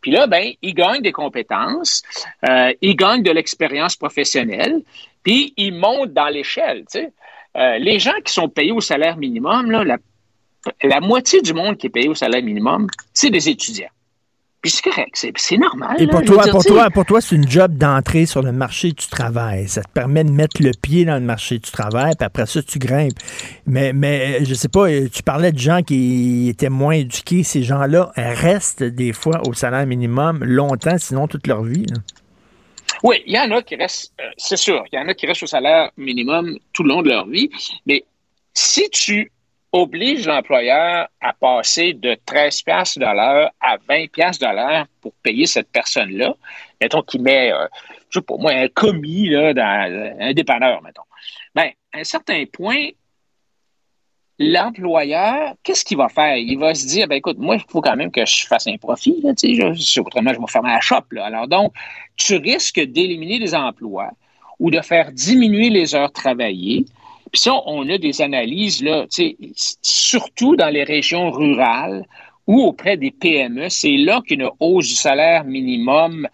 [0.00, 2.02] Puis là, ben, ils gagnent des compétences,
[2.48, 4.82] euh, ils gagnent de l'expérience professionnelle,
[5.22, 6.84] puis ils montent dans l'échelle.
[7.56, 9.98] Euh, les gens qui sont payés au salaire minimum, là, la
[10.82, 13.90] la moitié du monde qui est payé au salaire minimum, c'est des étudiants.
[14.62, 15.96] Puis c'est correct, c'est normal.
[16.00, 19.06] Et pour toi, pour, toi, pour toi, c'est une job d'entrée sur le marché du
[19.08, 19.66] travail.
[19.66, 22.62] Ça te permet de mettre le pied dans le marché du travail, puis après ça,
[22.62, 23.18] tu grimpes.
[23.66, 27.42] Mais, mais je sais pas, tu parlais de gens qui étaient moins éduqués.
[27.42, 31.86] Ces gens-là restent des fois au salaire minimum longtemps, sinon toute leur vie.
[33.02, 35.26] Oui, il y en a qui restent, euh, c'est sûr, il y en a qui
[35.26, 37.50] restent au salaire minimum tout le long de leur vie.
[37.84, 38.04] Mais
[38.54, 39.32] si tu
[39.72, 46.34] oblige l'employeur à passer de 13 pièces à 20 pièces de pour payer cette personne-là.
[46.80, 47.66] Mettons qu'il met, euh,
[48.10, 51.02] je sais pas moi, un commis là, dans un dépanneur, mettons.
[51.54, 52.88] Bien, à un certain point,
[54.38, 56.36] l'employeur, qu'est-ce qu'il va faire?
[56.36, 58.76] Il va se dire, ben écoute, moi, il faut quand même que je fasse un
[58.76, 61.04] profit, là, je, autrement, je vais fermer la shop.
[61.12, 61.26] Là.
[61.26, 61.72] Alors donc,
[62.16, 64.10] tu risques d'éliminer des emplois
[64.58, 66.84] ou de faire diminuer les heures travaillées
[67.32, 69.06] puis ça, on a des analyses, là,
[69.80, 72.04] surtout dans les régions rurales
[72.46, 76.28] ou auprès des PME, c'est là qu'une hausse du salaire minimum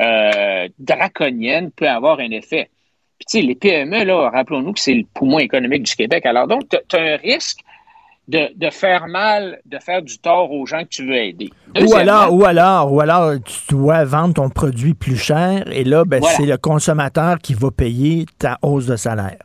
[0.00, 2.68] euh, draconienne peut avoir un effet.
[3.18, 6.26] Puis, tu sais, les PME, là, rappelons-nous que c'est le poumon économique du Québec.
[6.26, 7.60] Alors, donc, tu as un risque
[8.26, 11.50] de, faire mal, de faire du tort aux gens que tu veux aider.
[11.80, 16.04] Ou alors, ou alors, ou alors, tu dois vendre ton produit plus cher et là,
[16.04, 19.38] ben, c'est le consommateur qui va payer ta hausse de salaire.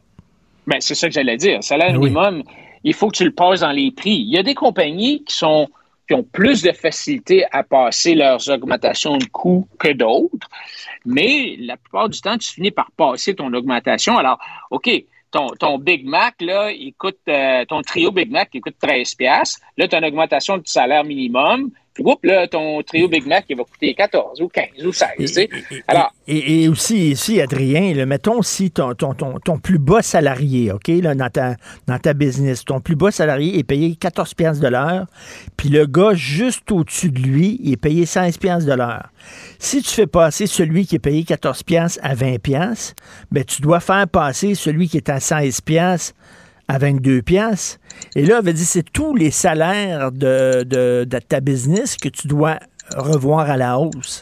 [0.67, 1.63] Ben, c'est ça que j'allais dire.
[1.63, 2.43] Salaire ben minimum,
[2.83, 4.15] il faut que tu le passes dans les prix.
[4.15, 5.67] Il y a des compagnies qui sont
[6.07, 10.47] qui ont plus de facilité à passer leurs augmentations de coûts que d'autres,
[11.03, 14.15] mais la plupart du temps, tu finis par passer ton augmentation.
[14.15, 14.37] Alors,
[14.69, 14.87] OK,
[15.31, 19.15] ton, Big Mac, là, il coûte, euh, ton trio Big Mac, il coûte 13
[19.77, 21.71] Là, tu as une augmentation du salaire minimum.
[21.95, 25.38] Puis, là, ton trio Big Mac, il va coûter 14 ou 15 ou 16.
[25.38, 25.49] Et,
[25.88, 31.15] Alors, et, aussi, ici, Adrien, mettons si ton, ton, ton, plus bas salarié, OK, là,
[31.15, 31.55] dans, ta,
[31.88, 35.05] dans ta business, ton plus bas salarié est payé 14 de l'heure,
[35.55, 39.09] puis le gars juste au-dessus de lui, il est payé 16 de l'heure.
[39.57, 41.63] Si tu fais passer celui qui est payé 14
[42.01, 42.35] à 20
[43.31, 45.61] ben, tu dois faire passer celui qui est à 16
[46.67, 47.79] à 22 pièces.
[48.15, 52.59] Et là, on dit c'est tous les salaires de, de, ta business que tu dois
[52.95, 54.21] revoir à la hausse.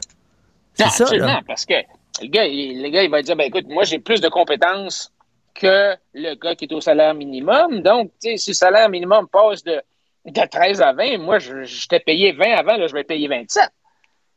[0.76, 1.76] C'est ça, absolument, parce que
[2.22, 5.11] le gars, il, le gars, il va dire, ben écoute, moi, j'ai plus de compétences
[5.53, 7.82] que le gars qui est au salaire minimum.
[7.82, 9.82] Donc, tu sais, si le salaire minimum passe de,
[10.26, 13.70] de 13 à 20, moi, je, t'ai payé 20 avant, là, je vais payer 27.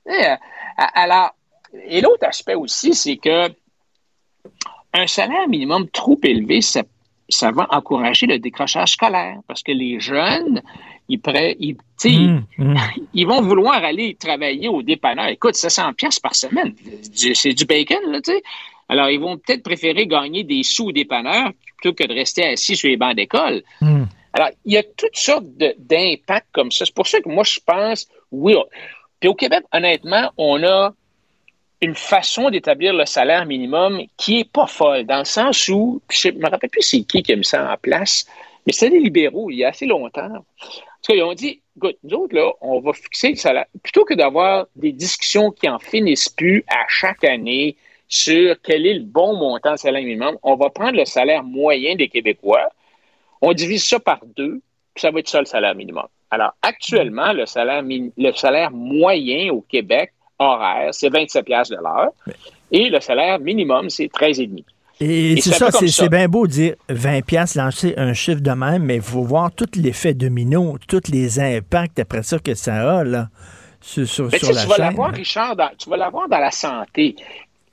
[0.08, 0.36] Euh,
[0.76, 1.34] alors,
[1.84, 3.48] et l'autre aspect aussi, c'est que
[4.92, 6.82] un salaire minimum trop élevé, ça
[7.28, 10.62] ça va encourager le décrochage scolaire parce que les jeunes,
[11.08, 11.20] ils,
[11.58, 12.76] ils, mmh, mmh.
[13.14, 15.28] ils vont vouloir aller travailler au dépanneur.
[15.28, 16.74] Écoute, 700 pièces par semaine,
[17.12, 18.42] c'est du bacon, là, tu sais.
[18.88, 22.76] Alors, ils vont peut-être préférer gagner des sous au dépanneur plutôt que de rester assis
[22.76, 23.62] sur les bancs d'école.
[23.80, 24.04] Mmh.
[24.32, 25.46] Alors, il y a toutes sortes
[25.78, 26.84] d'impacts comme ça.
[26.84, 28.54] C'est pour ça que moi, je pense, oui.
[29.18, 30.94] Puis au Québec, honnêtement, on a
[31.82, 36.30] une façon d'établir le salaire minimum qui est pas folle, dans le sens où, je
[36.30, 38.26] me rappelle plus c'est qui qui a mis ça en place,
[38.66, 40.28] mais c'était les libéraux il y a assez longtemps.
[40.58, 43.66] Parce qu'ils ont dit, écoute, nous autres, là, on va fixer le salaire.
[43.82, 47.76] Plutôt que d'avoir des discussions qui en finissent plus à chaque année
[48.08, 51.96] sur quel est le bon montant de salaire minimum, on va prendre le salaire moyen
[51.96, 52.68] des Québécois,
[53.42, 54.62] on divise ça par deux,
[54.94, 56.06] puis ça va être ça le salaire minimum.
[56.30, 62.10] Alors, actuellement, le salaire, le salaire moyen au Québec, horaire, c'est 27 pièces de l'heure.
[62.70, 64.64] Et le salaire minimum, c'est 13,5.
[64.98, 68.84] Et, c'est ça, c'est bien beau de dire 20 pièces lancer un chiffre de même,
[68.84, 73.04] mais il faut voir tout l'effet domino, tous les impacts après ça que ça a
[73.04, 73.28] là,
[73.82, 77.14] sur, sur, mais sur la Tu vas l'avoir, Richard, tu vas l'avoir dans la santé.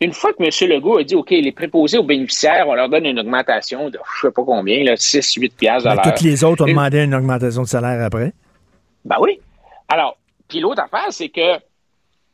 [0.01, 0.69] Une fois que M.
[0.69, 4.27] Legault a dit, OK, les préposés aux bénéficiaires, on leur donne une augmentation de je
[4.27, 6.03] ne sais pas combien, là, 6, 8 piastres de l'heure.
[6.03, 8.33] Toutes les autres ont demandé une augmentation de salaire après?
[9.05, 9.39] Ben oui.
[9.87, 10.17] Alors,
[10.49, 11.57] puis l'autre affaire, c'est que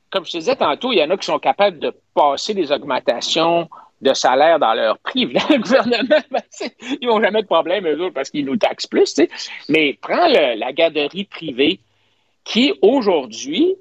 [0.09, 2.71] comme je te disais tantôt, il y en a qui sont capables de passer des
[2.71, 3.69] augmentations
[4.01, 5.25] de salaire dans leur prix.
[5.49, 6.41] Le gouvernement, ben,
[7.01, 9.19] ils n'ont jamais de problème, eux autres, parce qu'ils nous taxent plus.
[9.67, 11.79] Mais prends la garderie privée
[12.43, 13.75] qui, aujourd'hui,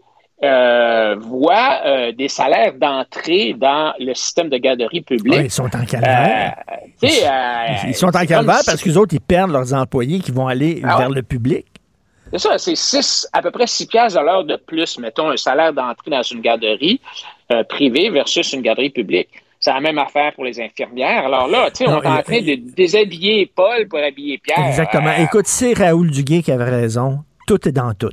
[0.45, 5.41] euh, voit euh, des salaires d'entrée dans le système de garderie publique.
[5.43, 6.55] ils sont en calvaire.
[7.03, 7.09] Euh,
[7.85, 10.81] ils, sont en calvaire parce que les autres, ils perdent leurs employés qui vont aller
[10.85, 11.67] ah vers le public.
[12.33, 15.37] C'est ça, c'est 6, à peu près 6 piastres à l'heure de plus, mettons, un
[15.37, 17.01] salaire d'entrée dans une garderie
[17.51, 19.31] euh, privée versus une garderie publique.
[19.61, 21.25] C'est la même affaire pour les infirmières.
[21.25, 24.67] Alors là, tu sais, on est en train de déshabiller Paul pour habiller Pierre.
[24.69, 25.09] Exactement.
[25.09, 27.21] Euh, Écoute, c'est Raoul Duguay qui avait raison.
[27.47, 28.13] Tout est dans tout.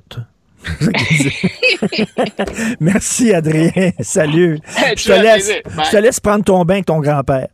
[2.79, 3.91] Merci, Adrien.
[3.99, 4.59] Salut.
[4.95, 5.51] Je te, laisse,
[5.85, 7.49] je te laisse prendre ton bain avec ton grand-père.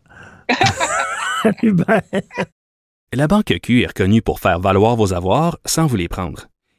[3.14, 6.48] La Banque Q est reconnue pour faire valoir vos avoirs sans vous les prendre.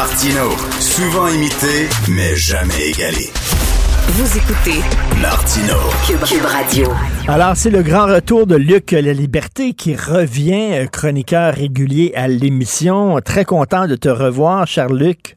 [0.00, 0.48] Martino,
[0.80, 3.28] souvent imité, mais jamais égalé.
[4.08, 4.80] Vous écoutez
[5.20, 5.74] Martino.
[6.06, 6.86] Cube, Cube Radio.
[7.28, 12.28] Alors, c'est le grand retour de Luc La Liberté qui revient, euh, chroniqueur régulier à
[12.28, 13.20] l'émission.
[13.22, 15.36] Très content de te revoir, cher Luc.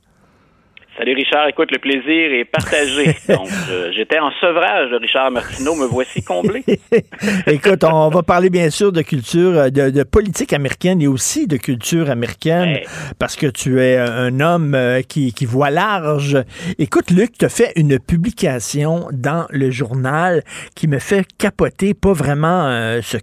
[0.95, 3.05] Salut Richard, écoute, le plaisir est partagé.
[3.27, 6.63] Donc, euh, j'étais en sevrage de Richard Martineau, me voici comblé.
[7.47, 11.57] écoute, on va parler bien sûr de culture, euh, de, politique américaine et aussi de
[11.57, 12.81] culture américaine,
[13.17, 16.37] parce que tu es un homme euh, qui, qui voit large.
[16.77, 20.43] Écoute, Luc, tu as fait une publication dans le journal
[20.75, 23.17] qui me fait capoter, pas vraiment ce,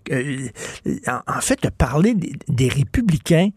[1.06, 3.50] en, fait, de parler des, des républicains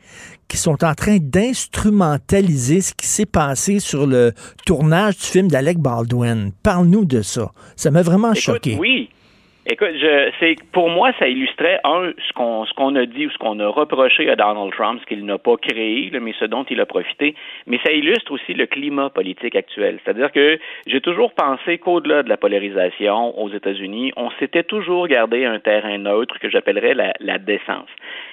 [0.47, 4.33] qui sont en train d'instrumentaliser ce qui s'est passé sur le
[4.65, 6.51] tournage du film d'Alec Baldwin.
[6.63, 7.51] Parle-nous de ça.
[7.75, 8.77] Ça m'a vraiment choqué.
[8.79, 9.09] Oui.
[9.65, 13.29] Écoute, je, c'est pour moi, ça illustrait un ce qu'on ce qu'on a dit ou
[13.29, 16.65] ce qu'on a reproché à Donald Trump, ce qu'il n'a pas créé, mais ce dont
[16.69, 17.33] il a profité.
[17.65, 19.99] Mais ça illustre aussi le climat politique actuel.
[20.03, 25.45] C'est-à-dire que j'ai toujours pensé qu'au-delà de la polarisation aux États-Unis, on s'était toujours gardé
[25.45, 27.87] un terrain neutre que j'appellerais la, la décence.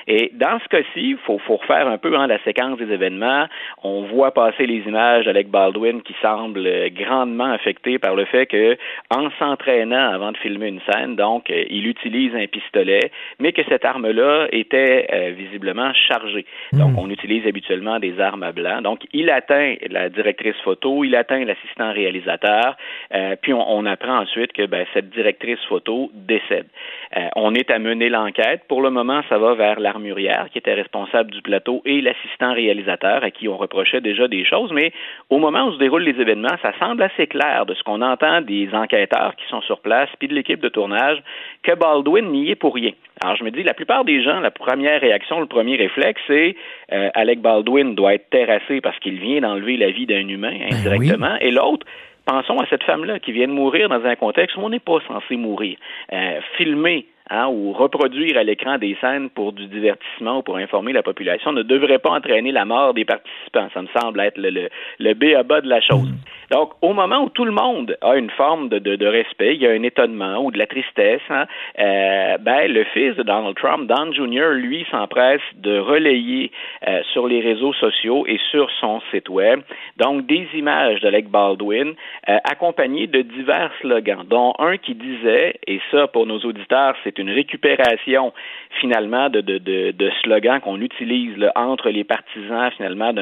[0.08, 3.46] Et dans ce cas-ci, faut, faut, refaire un peu hein, la séquence des événements.
[3.84, 8.76] On voit passer les images d'Alec Baldwin qui semble grandement affecté par le fait que,
[9.14, 13.60] en s'entraînant avant de filmer une scène, donc, euh, il utilise un pistolet, mais que
[13.68, 16.46] cette arme-là était euh, visiblement chargée.
[16.72, 16.98] Donc, hmm.
[16.98, 18.80] on utilise habituellement des armes à blanc.
[18.80, 22.74] Donc, il atteint la directrice photo, il atteint l'assistant réalisateur,
[23.14, 26.68] euh, puis on, on, apprend ensuite que ben, cette directrice photo décède.
[27.36, 28.62] on est à mener l'enquête.
[28.66, 33.24] Pour le moment, ça va vers l'armurière qui était responsable du plateau et l'assistant réalisateur
[33.24, 34.92] à qui on reprochait déjà des choses, mais
[35.28, 38.40] au moment où se déroulent les événements, ça semble assez clair de ce qu'on entend
[38.40, 41.09] des enquêteurs qui sont sur place, puis de l'équipe de tournage
[41.62, 42.92] que Baldwin n'y est pour rien.
[43.22, 46.56] Alors je me dis, la plupart des gens, la première réaction, le premier réflexe, c'est
[46.92, 50.76] euh, Alec Baldwin doit être terrassé parce qu'il vient d'enlever la vie d'un humain ben
[50.76, 51.86] indirectement, et l'autre,
[52.24, 54.98] pensons à cette femme-là qui vient de mourir dans un contexte où on n'est pas
[55.06, 55.76] censé mourir.
[56.12, 60.92] Euh, filmer Hein, ou reproduire à l'écran des scènes pour du divertissement ou pour informer
[60.92, 63.68] la population ne devrait pas entraîner la mort des participants.
[63.72, 66.10] Ça me semble être le, le, le B à bas de la chose.
[66.50, 69.62] Donc, au moment où tout le monde a une forme de, de, de respect, il
[69.62, 71.46] y a un étonnement ou de la tristesse, hein,
[71.78, 76.50] euh, ben, le fils de Donald Trump, Don Jr., lui, s'empresse de relayer
[76.88, 79.60] euh, sur les réseaux sociaux et sur son site web,
[79.98, 81.94] donc des images d'Alec Baldwin
[82.28, 87.19] euh, accompagnées de divers slogans, dont un qui disait, et ça pour nos auditeurs, c'est
[87.20, 88.32] une récupération
[88.80, 93.12] finalement de, de, slogans qu'on utilise entre les partisans finalement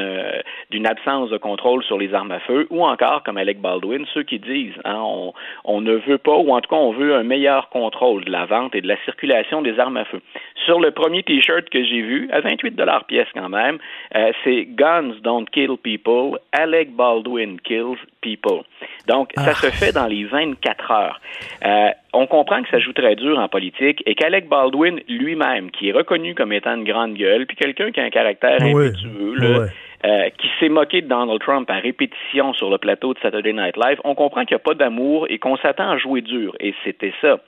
[0.71, 4.23] d'une absence de contrôle sur les armes à feu, ou encore, comme Alec Baldwin, ceux
[4.23, 5.33] qui disent hein, on,
[5.65, 8.47] on ne veut pas, ou en tout cas on veut un meilleur contrôle de la
[8.47, 10.21] vente et de la circulation des armes à feu.
[10.65, 13.79] Sur le premier T-shirt que j'ai vu, à 28 dollars pièce quand même,
[14.15, 18.65] euh, c'est Guns don't kill people, Alec Baldwin kills people.
[19.07, 19.55] Donc, ça ah.
[19.55, 21.21] se fait dans les 24 heures.
[21.65, 25.89] Euh, on comprend que ça joue très dur en politique et qu'Alec Baldwin lui-même, qui
[25.89, 29.69] est reconnu comme étant une grande gueule, puis quelqu'un qui a un caractère impétueux,
[30.05, 33.77] euh, qui s'est moqué de Donald Trump à répétition sur le plateau de Saturday Night
[33.77, 36.55] Live, on comprend qu'il n'y a pas d'amour et qu'on s'attend à jouer dur.
[36.61, 37.41] Et c'était ça.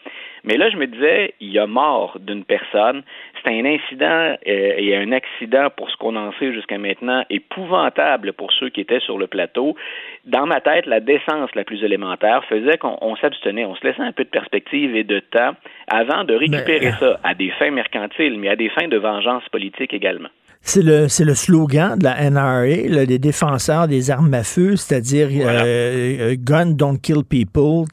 [0.43, 3.03] Mais là, je me disais, il y a mort d'une personne.
[3.43, 8.33] C'est un incident euh, et un accident, pour ce qu'on en sait jusqu'à maintenant, épouvantable
[8.33, 9.77] pour ceux qui étaient sur le plateau.
[10.25, 14.13] Dans ma tête, la décence la plus élémentaire faisait qu'on s'abstenait, on se laissait un
[14.13, 15.53] peu de perspective et de temps
[15.87, 19.95] avant de récupérer ça à des fins mercantiles, mais à des fins de vengeance politique
[19.95, 20.31] également.
[20.63, 24.77] C'est le, c'est le slogan de la NRA, là, des défenseurs des armes à feu,
[24.77, 27.87] c'est-à-dire euh, euh, Gun don't kill people,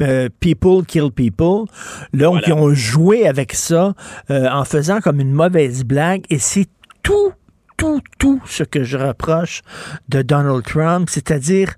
[0.00, 1.64] euh, people kill people.
[2.12, 3.94] Donc, ils ont joué avec ça
[4.28, 6.66] en faisant comme une mauvaise blague et c'est
[7.02, 7.32] tout
[7.76, 9.62] tout, tout ce que je reproche
[10.08, 11.74] de Donald Trump, c'est-à-dire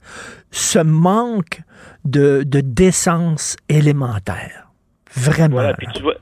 [0.51, 1.61] ce manque
[2.05, 4.69] de, de décence élémentaire.
[5.15, 6.15] Vraiment tu vois,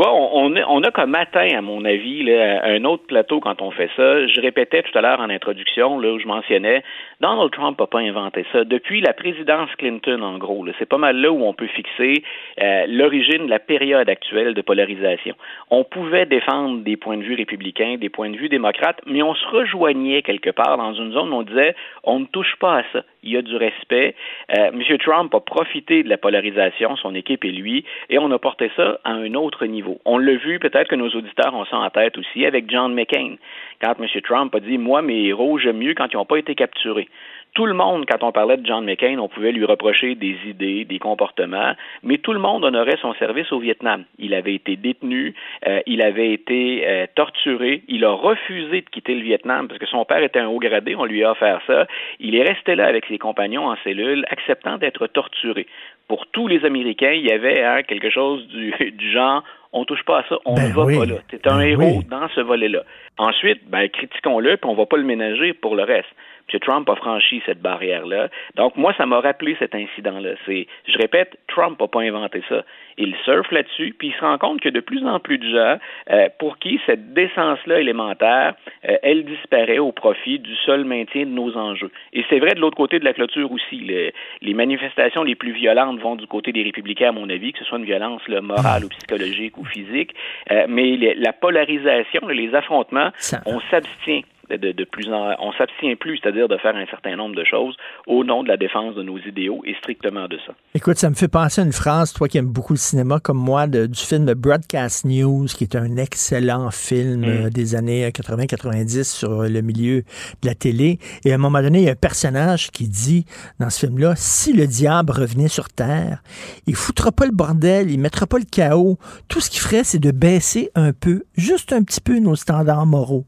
[0.00, 4.26] on, on, a, comme atteint, à mon avis, un autre plateau quand on fait ça.
[4.26, 6.82] Je répétais tout à l'heure en introduction, là, où je mentionnais,
[7.20, 8.64] Donald Trump n'a pas inventé ça.
[8.64, 12.22] Depuis la présidence Clinton, en gros, c'est pas mal là où on peut fixer
[12.60, 15.34] euh, l'origine de la période actuelle de polarisation.
[15.70, 19.34] On pouvait défendre des points de vue républicains, des points de vue démocrates, mais on
[19.34, 22.82] se rejoignait quelque part dans une zone où on disait, on ne touche pas à
[22.92, 23.02] ça.
[23.24, 24.14] Il y a du respect.
[24.56, 24.98] Euh, M.
[24.98, 29.00] Trump a profité de la polarisation, son équipe et lui, et on a porté ça
[29.02, 29.98] à un autre niveau.
[30.04, 33.36] On l'a vu, peut-être que nos auditeurs ont ça en tête aussi, avec John McCain,
[33.82, 34.06] quand M.
[34.22, 37.08] Trump a dit Moi, mes héros, j'aime mieux quand ils n'ont pas été capturés.
[37.54, 40.84] Tout le monde, quand on parlait de John McCain, on pouvait lui reprocher des idées,
[40.84, 44.04] des comportements, mais tout le monde honorait son service au Vietnam.
[44.18, 45.34] Il avait été détenu,
[45.66, 49.86] euh, il avait été euh, torturé, il a refusé de quitter le Vietnam parce que
[49.86, 51.86] son père était un haut gradé, on lui a offert ça.
[52.18, 55.66] Il est resté là avec ses compagnons en cellule, acceptant d'être torturé.
[56.08, 59.44] Pour tous les Américains, il y avait hein, quelque chose du, du genre
[59.74, 60.98] on touche pas à ça, on ne Ben va oui.
[60.98, 61.14] pas là.
[61.30, 62.04] C'est un Ben héros oui.
[62.08, 62.84] dans ce volet-là.
[63.18, 66.08] Ensuite, ben, critiquons-le, puis on va pas le ménager pour le reste.
[66.52, 66.60] M.
[66.60, 68.28] Trump a franchi cette barrière-là.
[68.56, 70.30] Donc, moi, ça m'a rappelé cet incident-là.
[70.46, 72.64] C'est, je répète, Trump n'a pas inventé ça.
[72.96, 75.78] Il surfe là-dessus, puis il se rend compte que de plus en plus de gens,
[76.10, 78.54] euh, pour qui cette décence-là élémentaire,
[78.88, 81.90] euh, elle disparaît au profit du seul maintien de nos enjeux.
[82.12, 83.78] Et c'est vrai de l'autre côté de la clôture aussi.
[83.80, 84.12] Le-
[84.42, 87.64] les manifestations les plus violentes vont du côté des républicains, à mon avis, que ce
[87.64, 90.14] soit une violence là, morale ou psychologique ou physique.
[90.50, 93.10] Euh, mais les- la polarisation, les affrontements,
[93.46, 97.44] on s'abstient de, plus en, on s'abstient plus, c'est-à-dire de faire un certain nombre de
[97.44, 97.76] choses
[98.06, 100.54] au nom de la défense de nos idéaux et strictement de ça.
[100.74, 103.38] Écoute, ça me fait penser à une phrase, toi qui aimes beaucoup le cinéma comme
[103.38, 107.24] moi, de- du film Broadcast News, qui est un excellent film Mm.
[107.24, 110.02] euh, des années 80-90 sur euh, le milieu
[110.42, 110.98] de la télé.
[111.24, 113.24] Et à un moment donné, il y a un personnage qui dit
[113.60, 116.22] dans ce film-là, si le diable revenait sur Terre,
[116.66, 118.98] il foutra pas le bordel, il mettra pas le chaos.
[119.28, 122.86] Tout ce qu'il ferait, c'est de baisser un peu, juste un petit peu nos standards
[122.86, 123.24] moraux.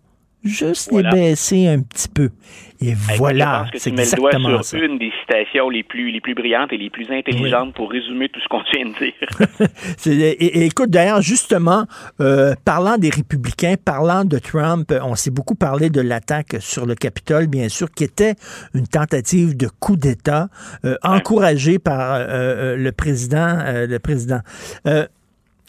[0.47, 1.10] Juste Voilà.
[1.10, 2.31] les baisser un petit peu.
[2.78, 4.78] Et voilà, c'est le doigt exactement sur ça.
[4.78, 8.39] une des citations les plus, les plus brillantes et les plus intelligentes pour résumer tout
[8.40, 9.66] ce qu'on vient de dire.
[10.06, 11.86] Et- écoute, d'ailleurs, justement,
[12.20, 16.94] euh, parlant des républicains, parlant de Trump, on s'est beaucoup parlé de l'attaque sur le
[16.94, 18.35] Capitole, bien sûr, qui était
[18.74, 20.48] une tentative de coup d'État
[20.85, 23.56] euh, encouragée par euh, le président.
[23.66, 24.40] le président.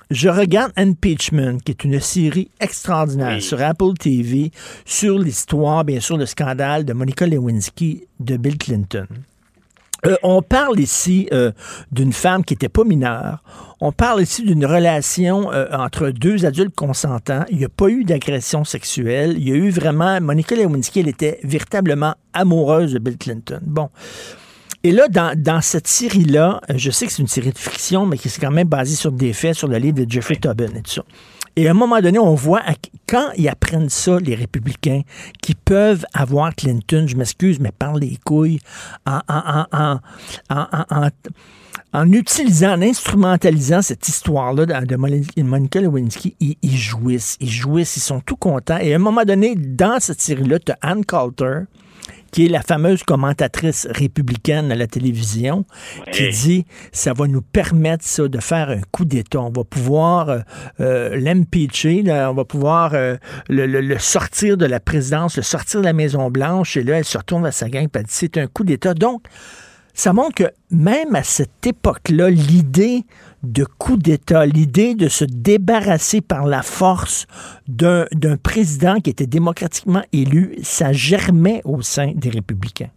[0.09, 4.51] Je regarde Impeachment, qui est une série extraordinaire sur Apple TV,
[4.85, 9.07] sur l'histoire, bien sûr, le scandale de Monica Lewinsky de Bill Clinton.
[10.05, 11.51] Euh, on parle ici euh,
[11.91, 13.43] d'une femme qui n'était pas mineure.
[13.81, 17.43] On parle ici d'une relation euh, entre deux adultes consentants.
[17.49, 19.35] Il n'y a pas eu d'agression sexuelle.
[19.38, 20.21] Il y a eu vraiment...
[20.21, 23.59] Monica Lewinsky, elle était véritablement amoureuse de Bill Clinton.
[23.63, 23.89] Bon.
[24.84, 28.18] Et là, dans, cette série-là, euh, je sais que c'est une série de fiction, mais
[28.18, 30.82] qui est quand même basée sur des faits, sur le livre de Jeffrey Tobin et
[30.82, 31.04] tout ça.
[31.56, 32.62] Et à un moment donné, on voit,
[33.10, 35.02] quand ils apprennent ça, les républicains,
[35.41, 38.60] qui peuvent avoir Clinton, je m'excuse, mais par les couilles,
[39.08, 39.66] en, en,
[40.52, 41.10] en,
[41.94, 47.49] en, utilisant, en instrumentalisant cette histoire-là de, de Moni- Monica Lewinsky, ils, ils jouissent, ils
[47.49, 48.78] jouissent, ils sont tout contents.
[48.78, 51.62] Et à un moment donné, dans cette série-là, tu as Ann Coulter,
[52.38, 55.65] qui est la fameuse commentatrice républicaine à la télévision,
[56.11, 59.39] qui dit ça va nous permettre ça de faire un coup d'État.
[59.41, 60.39] On va pouvoir euh,
[60.80, 63.15] euh, l'impeacher, on va pouvoir euh,
[63.49, 66.77] le, le- le sortir de la présidence, le sortir de la Maison Blanche.
[66.77, 68.93] Et là, elle se retourne vers sa gang, et elle dit c'est un coup d'État.
[68.93, 69.23] Donc,
[69.98, 73.02] ça montre que même à cette époque-là, l'idée
[73.41, 77.26] de coup d'État, l'idée de se débarrasser par la force
[77.68, 82.91] d'un président qui était démocratiquement élu, ça germait au sein des républicains.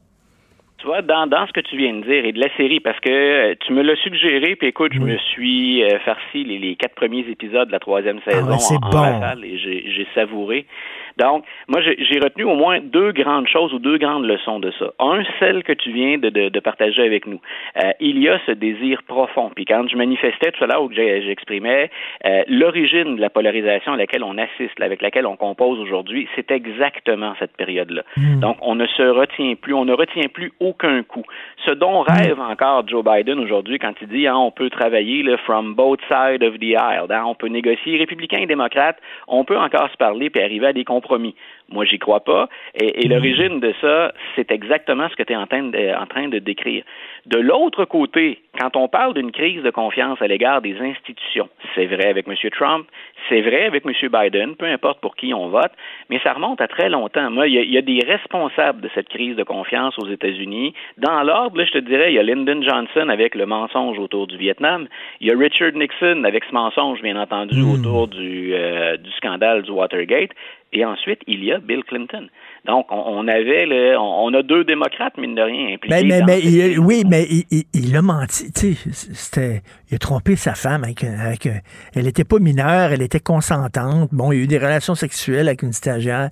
[0.76, 2.98] Tu vois, dans, dans ce que tu viens de dire et de la série, parce
[3.00, 6.76] que euh, tu me l'as suggéré, puis écoute, je me suis euh, farci les, les
[6.76, 8.96] quatre premiers épisodes de la troisième saison Ah ouais, en, en bon.
[8.98, 10.66] rafale et j'ai savouré.
[11.16, 14.92] Donc, moi, j'ai retenu au moins deux grandes choses ou deux grandes leçons de ça.
[14.98, 17.40] Un, celle que tu viens de, de, de partager avec nous.
[17.82, 19.50] Euh, il y a ce désir profond.
[19.54, 21.90] Puis quand je manifestais tout l'heure ou que j'exprimais
[22.24, 26.50] euh, l'origine de la polarisation à laquelle on assiste, avec laquelle on compose aujourd'hui, c'est
[26.50, 28.02] exactement cette période-là.
[28.40, 31.24] Donc, on ne se retient plus, on ne retient plus aucun coup.
[31.66, 35.36] Ce dont rêve encore Joe Biden aujourd'hui quand il dit hein, on peut travailler là,
[35.38, 39.58] from both sides of the aisle, hein, on peut négocier républicains et démocrates, on peut
[39.58, 41.34] encore se parler puis arriver à des compromis compromis.
[41.70, 42.48] Moi, j'y crois pas.
[42.74, 46.06] Et, et l'origine de ça, c'est exactement ce que tu es en train, de, en
[46.06, 46.84] train de décrire.
[47.26, 51.86] De l'autre côté, quand on parle d'une crise de confiance à l'égard des institutions, c'est
[51.86, 52.34] vrai avec M.
[52.50, 52.86] Trump,
[53.28, 53.92] c'est vrai avec M.
[54.10, 55.72] Biden, peu importe pour qui on vote,
[56.08, 57.30] mais ça remonte à très longtemps.
[57.30, 60.08] Moi, il y, a, il y a des responsables de cette crise de confiance aux
[60.08, 60.74] États-Unis.
[60.98, 64.26] Dans l'ordre, là, je te dirais, il y a Lyndon Johnson avec le mensonge autour
[64.26, 64.88] du Vietnam.
[65.20, 69.62] Il y a Richard Nixon avec ce mensonge, bien entendu, autour du, euh, du scandale
[69.62, 70.30] du Watergate.
[70.72, 72.30] Et ensuite, il y a Bill Clinton.
[72.66, 76.04] Donc, on, on avait, le, on, on a deux démocrates, mine de rien, impliqués.
[76.04, 78.52] Mais, mais, il- oui, mais il, il- il a menti.
[78.52, 80.84] Tu c'était, il a trompé sa femme.
[80.84, 81.48] Avec, avec,
[81.94, 84.10] elle n'était pas mineure, elle était consentante.
[84.12, 86.28] Bon, il y a eu des relations sexuelles avec une stagiaire.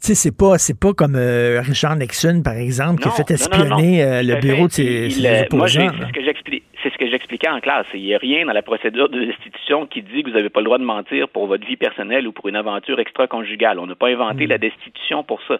[0.00, 4.02] sais, c'est pas, c'est pas comme euh, Richard Nixon, par exemple, qui a fait espionner
[4.02, 5.82] euh, le bureau de ses, ses opposants.
[5.82, 7.86] Moi, ce que j'explique c'est ce que j'expliquais en classe.
[7.94, 10.60] Il n'y a rien dans la procédure de destitution qui dit que vous n'avez pas
[10.60, 13.78] le droit de mentir pour votre vie personnelle ou pour une aventure extra-conjugale.
[13.78, 14.50] On n'a pas inventé mm.
[14.50, 15.58] la destitution pour ça.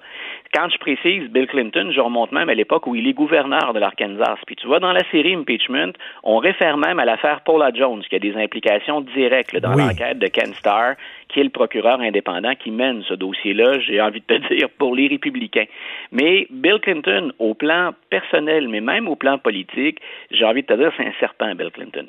[0.53, 3.79] Quand je précise Bill Clinton, je remonte même à l'époque où il est gouverneur de
[3.79, 4.39] l'Arkansas.
[4.47, 5.93] Puis tu vois, dans la série Impeachment,
[6.25, 10.27] on réfère même à l'affaire Paula Jones, qui a des implications directes dans l'enquête de
[10.27, 10.95] Ken Starr,
[11.29, 14.95] qui est le procureur indépendant qui mène ce dossier-là, j'ai envie de te dire, pour
[14.95, 15.67] les républicains.
[16.11, 19.99] Mais Bill Clinton, au plan personnel, mais même au plan politique,
[20.31, 22.07] j'ai envie de te dire, c'est un certain Bill Clinton.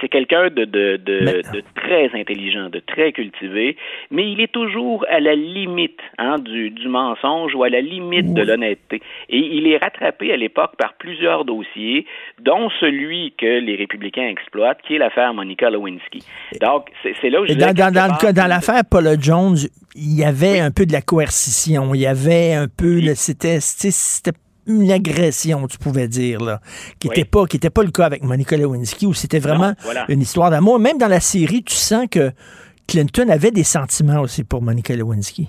[0.00, 3.76] C'est quelqu'un de, de, de, de, très intelligent, de très cultivé,
[4.10, 8.32] mais il est toujours à la limite hein, du, du mensonge ou à la limite
[8.32, 9.02] de l'honnêteté.
[9.28, 12.06] Et il est rattrapé à l'époque par plusieurs dossiers,
[12.40, 16.20] dont celui que les républicains exploitent, qui est l'affaire Monica Lewinsky.
[16.60, 17.52] Donc, c'est là où je...
[17.54, 19.58] Dans, dans, dans, dans l'affaire Paula Jones,
[19.94, 23.00] il y avait un peu de la coercition, il y avait un peu...
[23.14, 23.58] C'était
[24.66, 26.60] une agression, tu pouvais dire, là,
[27.00, 29.74] qui n'était pas, qui était pas le cas avec Monica Lewinsky, où c'était vraiment
[30.08, 30.78] une histoire d'amour.
[30.78, 32.30] Même dans la série, tu sens que
[32.86, 35.48] Clinton avait des sentiments aussi pour Monica Lewinsky.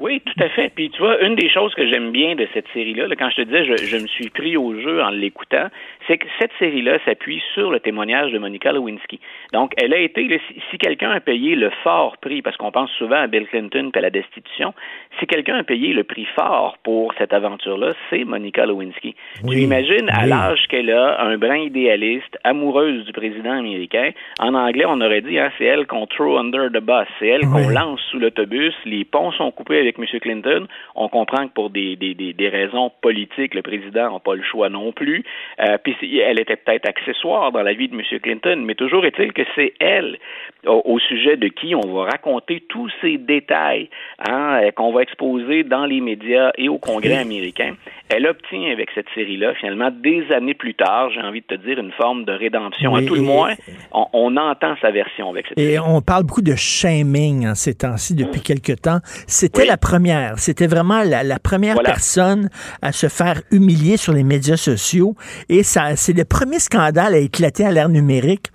[0.00, 0.72] Oui, tout à fait.
[0.74, 3.42] Puis tu vois, une des choses que j'aime bien de cette série-là, quand je te
[3.42, 5.68] disais, je, je, me suis pris au jeu en l'écoutant,
[6.06, 9.20] c'est que cette série-là s'appuie sur le témoignage de Monica Lewinsky.
[9.52, 10.40] Donc, elle a été,
[10.70, 13.98] si, quelqu'un a payé le fort prix, parce qu'on pense souvent à Bill Clinton et
[13.98, 14.72] à la destitution,
[15.18, 19.14] si quelqu'un a payé le prix fort pour cette aventure-là, c'est Monica Lewinsky.
[19.46, 24.86] tu imagines, à l'âge qu'elle a, un brin idéaliste, amoureuse du président américain, en anglais,
[24.88, 28.00] on aurait dit, hein, c'est elle qu'on throw under the bus, c'est elle qu'on lance
[28.10, 30.20] sous l'autobus, les ponts sont coupés avec M.
[30.20, 30.66] Clinton.
[30.94, 34.68] On comprend que pour des, des, des, raisons politiques, le président n'a pas le choix
[34.68, 35.24] non plus.
[35.60, 38.02] Euh, puis elle était peut-être accessoire dans la vie de M.
[38.20, 40.18] Clinton, mais toujours est-il que c'est elle
[40.66, 43.88] au, sujet de qui on va raconter tous ces détails
[44.28, 47.74] hein, euh, qu'on va exposer dans les médias et au Congrès américain.
[48.08, 51.78] Elle obtient avec cette série-là, finalement, des années plus tard, j'ai envie de te dire,
[51.78, 52.94] une forme de rédemption.
[52.94, 53.54] à tout le moins,
[53.92, 55.74] on, entend sa version avec cette et série.
[55.74, 58.98] Et on parle beaucoup de shaming en ces temps-ci depuis quelque temps.
[59.26, 60.38] C'était la première.
[60.38, 62.50] C'était vraiment la, première personne
[62.82, 65.16] à se faire humilier sur les médias sociaux.
[65.48, 68.52] Et ça, c'est le premier scandale à éclater à l'ère numérique.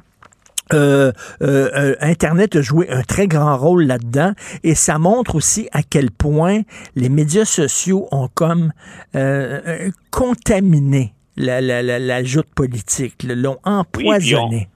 [0.74, 1.12] Euh,
[1.44, 4.32] euh, euh, Internet a joué un très grand rôle là-dedans
[4.64, 6.62] et ça montre aussi à quel point
[6.96, 8.72] les médias sociaux ont comme
[10.10, 14.70] contaminé la, la, la, joute politique, l'ont empoisonné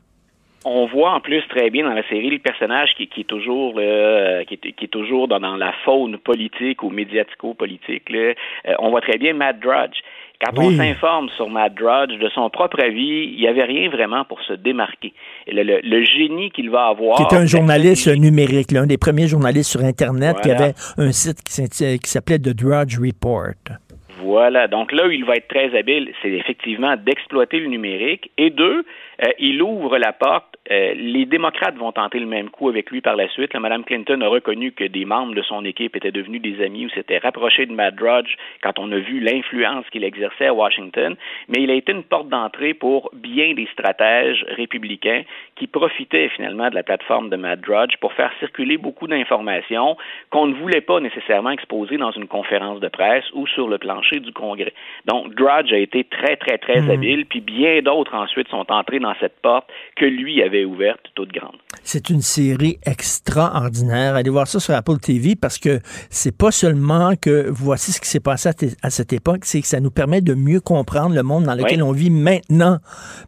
[0.66, 3.76] on voit en plus très bien dans la série le personnage qui, qui est toujours
[3.78, 8.04] euh, qui, est, qui, est, toujours dans, dans, la faune politique ou médiatico-politique.
[8.14, 8.34] Euh,
[8.80, 10.00] on voit très bien Matt Drudge.
[10.42, 14.24] Quand on s'informe sur Matt Drudge de son propre avis, il n'y avait rien vraiment
[14.24, 15.14] pour se démarquer.
[15.48, 17.18] Le, le, génie qu'il va avoir.
[17.28, 22.10] Qui un journaliste numérique, l'un des premiers journalistes sur Internet qui avait un site qui
[22.10, 23.80] s'appelait The Drudge Report.
[24.22, 24.68] Voilà.
[24.68, 28.32] Donc là où il va être très habile, c'est effectivement d'exploiter le numérique.
[28.38, 28.86] Et deux,
[29.24, 30.58] euh, il ouvre la porte.
[30.72, 33.54] Euh, les démocrates vont tenter le même coup avec lui par la suite.
[33.54, 36.86] Mme Madame Clinton a reconnu que des membres de son équipe étaient devenus des amis
[36.86, 41.16] ou s'étaient rapprochés de Matt Drudge quand on a vu l'influence qu'il exerçait à Washington.
[41.48, 45.24] Mais il a été une porte d'entrée pour bien des stratèges républicains
[45.56, 49.98] qui profitaient finalement de la plateforme de Matt Drudge pour faire circuler beaucoup d'informations
[50.30, 54.20] qu'on ne voulait pas nécessairement exposer dans une conférence de presse ou sur le plancher
[54.20, 54.74] du Congrès.
[55.06, 56.92] Donc, Drudge a été très, très, très hmm.
[56.92, 59.66] habile, puis bien d'autres ensuite sont entrés dans cette porte
[59.96, 61.58] que lui avait ouverte toute grande.
[61.84, 64.16] C'est une série extraordinaire.
[64.16, 65.80] Allez voir ça sur Apple TV parce que
[66.10, 68.50] c'est pas seulement que voici ce qui s'est passé
[68.84, 71.82] à, cette époque, c'est que ça nous permet de mieux comprendre le monde dans lequel
[71.84, 72.78] on vit maintenant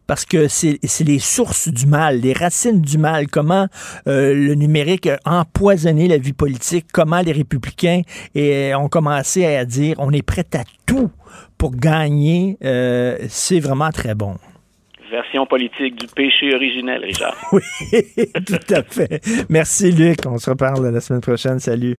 [0.06, 3.66] parce que c'est les sources du mal, les racines du mal, comment
[4.06, 8.02] euh, le numérique a empoisonné la vie politique, comment les républicains
[8.34, 11.10] ont commencé à dire on est prêt à tout
[11.58, 12.58] pour gagner.
[12.64, 14.36] Euh, c'est vraiment très bon
[15.12, 17.36] version politique du péché originel, Richard.
[17.52, 17.62] Oui,
[18.46, 19.20] tout à fait.
[19.48, 20.20] Merci, Luc.
[20.26, 21.60] On se reparle la semaine prochaine.
[21.60, 21.94] Salut.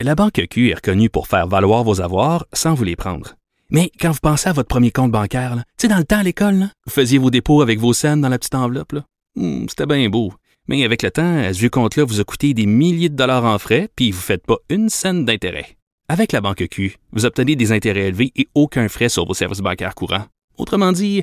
[0.00, 3.34] La Banque Q est reconnue pour faire valoir vos avoirs sans vous les prendre.
[3.70, 6.22] Mais quand vous pensez à votre premier compte bancaire, tu sais, dans le temps à
[6.22, 8.94] l'école, vous faisiez vos dépôts avec vos scènes dans la petite enveloppe.
[9.36, 10.32] Hmm, c'était bien beau.
[10.68, 13.58] Mais avec le temps, à ce compte-là vous a coûté des milliers de dollars en
[13.58, 15.76] frais, puis vous ne faites pas une scène d'intérêt.
[16.08, 19.60] Avec la Banque Q, vous obtenez des intérêts élevés et aucun frais sur vos services
[19.60, 20.26] bancaires courants.
[20.56, 21.22] Autrement dit,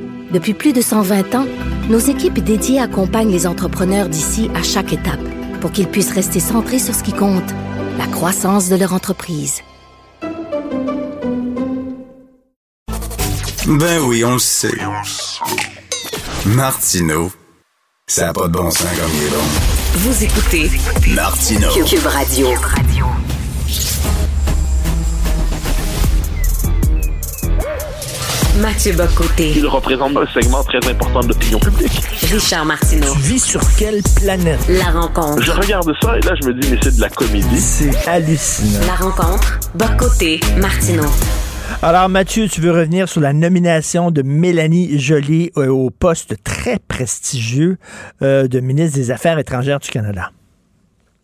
[0.31, 1.45] Depuis plus de 120 ans,
[1.89, 5.19] nos équipes dédiées accompagnent les entrepreneurs d'ici à chaque étape
[5.59, 7.49] pour qu'ils puissent rester centrés sur ce qui compte,
[7.97, 9.61] la croissance de leur entreprise.
[13.67, 14.71] Ben oui, on le sait.
[16.45, 17.31] Martineau,
[18.07, 19.43] ça n'a pas de bon sens comme il est bon.
[19.95, 20.71] Vous écoutez
[21.13, 21.71] Martineau.
[21.85, 22.47] Cube Radio.
[28.59, 29.53] Mathieu Bocoté.
[29.55, 32.01] Il représente un segment très important de l'opinion publique.
[32.31, 33.13] Richard Martineau.
[33.13, 34.59] Tu vis sur quelle planète?
[34.67, 35.41] La rencontre.
[35.41, 37.57] Je regarde ça et là, je me dis, mais c'est de la comédie.
[37.57, 38.85] C'est hallucinant.
[38.85, 39.59] La rencontre.
[39.75, 40.41] Bocoté.
[40.57, 41.07] Martineau.
[41.81, 46.77] Alors, Mathieu, tu veux revenir sur la nomination de Mélanie Joly euh, au poste très
[46.77, 47.77] prestigieux
[48.21, 50.31] euh, de ministre des Affaires étrangères du Canada.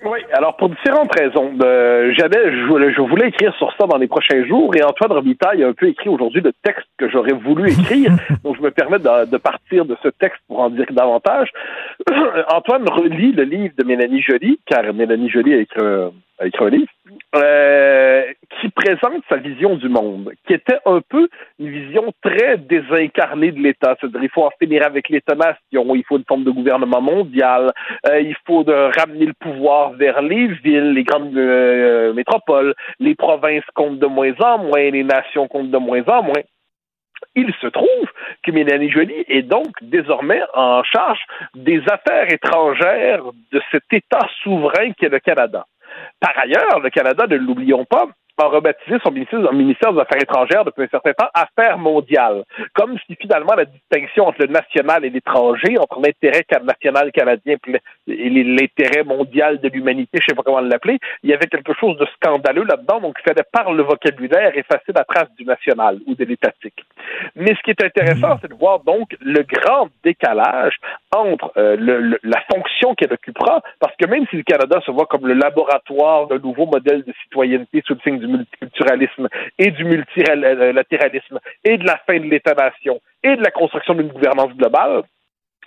[0.06, 1.52] Oui, alors pour différentes raisons.
[1.62, 5.12] Euh, j'avais, je, voulais- je voulais écrire sur ça dans les prochains jours et Antoine
[5.12, 8.12] Robitaille a un peu écrit aujourd'hui le texte que j'aurais voulu écrire.
[8.44, 11.50] donc je me permets de, de partir de ce texte pour en dire davantage.
[12.54, 18.24] Antoine relit le livre de Mélanie Joly, car Mélanie Joly a écrit, un- euh,
[18.60, 21.28] qui présente sa vision du monde, qui était un peu
[21.60, 23.96] une vision très désincarnée de l'État.
[24.00, 27.72] C'est-à-dire il faut en finir avec l'État-nation, il faut une forme de gouvernement mondial,
[28.08, 33.66] euh, il faut ramener le pouvoir vers les villes, les grandes euh, métropoles, les provinces
[33.74, 36.44] comptent de moins en moins, les nations comptent de moins en moins.
[37.36, 38.10] Il se trouve
[38.44, 41.20] que Mélanie Joly est donc désormais en charge
[41.56, 45.66] des affaires étrangères de cet État souverain qu'est le Canada.
[46.20, 48.08] Par ailleurs, le Canada, ne l'oublions pas,
[48.38, 52.44] a rebaptisé son ministère, son ministère des Affaires étrangères depuis un certain temps Affaires mondiales,
[52.74, 57.56] comme si finalement la distinction entre le national et l'étranger, entre l'intérêt national canadien
[58.08, 61.98] et l'intérêt mondial de l'humanité, je sais pas comment l'appeler, il y avait quelque chose
[61.98, 66.16] de scandaleux là-dedans, donc il fallait par le vocabulaire effacer la trace du national ou
[66.16, 66.84] de l'étatique.
[67.36, 70.76] Mais ce qui est intéressant, c'est de voir donc le grand décalage
[71.16, 74.92] entre euh, le- le- la fonction qu'elle occupera, parce que même si le Canada se
[74.92, 79.28] voit comme le laboratoire d'un nouveau modèle de citoyenneté sous le signe du multiculturalisme
[79.58, 84.54] et du multilatéralisme et de la fin de l'État-nation et de la construction d'une gouvernance
[84.56, 85.04] globale,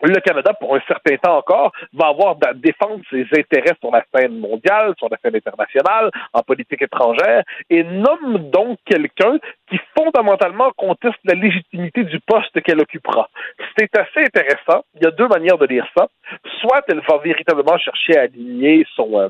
[0.03, 4.05] le Canada, pour un certain temps encore, va avoir à défendre ses intérêts sur la
[4.15, 9.39] scène mondiale, sur la scène internationale, en politique étrangère, et nomme donc quelqu'un
[9.69, 13.29] qui fondamentalement conteste la légitimité du poste qu'elle occupera.
[13.79, 14.85] C'est assez intéressant.
[14.95, 16.09] Il y a deux manières de lire ça.
[16.61, 19.29] Soit elle va véritablement chercher à aligner son, euh,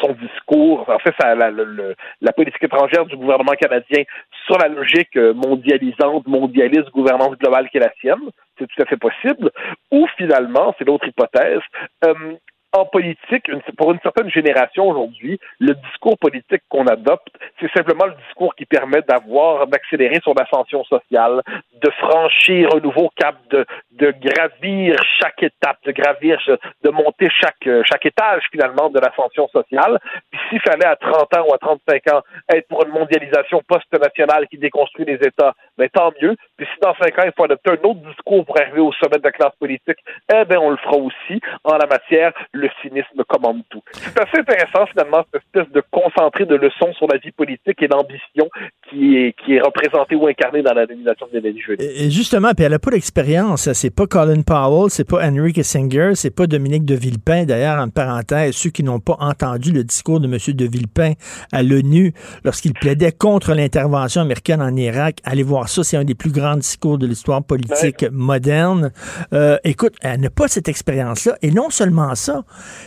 [0.00, 4.02] son discours, en fait, ça, la, politique étrangère du gouvernement canadien
[4.46, 8.30] sur la logique euh, mondialisante, mondialiste, gouvernance globale qui est la sienne.
[8.58, 9.50] C'est tout à fait possible.
[9.90, 11.60] Ou finalement, c'est l'autre hypothèse,
[12.04, 12.34] euh,
[12.76, 17.28] en politique, une- pour une certaine génération aujourd'hui, le discours politique qu'on adopte,
[17.60, 21.42] c'est simplement le discours qui permet d'avoir, d'accélérer son ascension sociale,
[21.82, 26.38] de franchir un nouveau cap, de, de gravir chaque étape, de gravir,
[26.84, 29.98] de monter chaque, euh, chaque étage finalement de l'ascension sociale.
[30.30, 32.20] Puis s'il fallait à 30 ans ou à 35 ans
[32.52, 36.36] être pour une mondialisation post-nationale qui déconstruit les États, ben tant mieux.
[36.56, 39.18] Puis si dans 5 ans, il faut adopter un autre discours pour arriver au sommet
[39.18, 39.98] de la classe politique,
[40.32, 41.40] eh bien on le fera aussi.
[41.64, 43.82] En la matière, le cynisme commande tout.
[43.92, 47.88] C'est assez intéressant finalement cette espèce de concentré de leçons sur la vie politique et
[47.88, 48.48] l'ambition
[48.88, 51.78] qui est, qui est représentée ou incarnée dans la nomination de Mélanie Joly.
[51.80, 53.72] Et justement, puis elle n'a pas d'expérience.
[53.72, 57.44] C'est pas Colin Powell, c'est pas Henry Kissinger, c'est pas Dominique de Villepin.
[57.44, 60.38] D'ailleurs, en parenthèse, ceux qui n'ont pas entendu le discours de M.
[60.54, 61.12] de Villepin
[61.52, 62.12] à l'ONU
[62.44, 66.56] lorsqu'il plaidait contre l'intervention américaine en Irak, allez voir ça, c'est un des plus grands
[66.56, 68.92] discours de l'histoire politique moderne.
[69.32, 71.36] Euh, écoute, elle n'a pas cette expérience-là.
[71.42, 72.44] Et non seulement ça,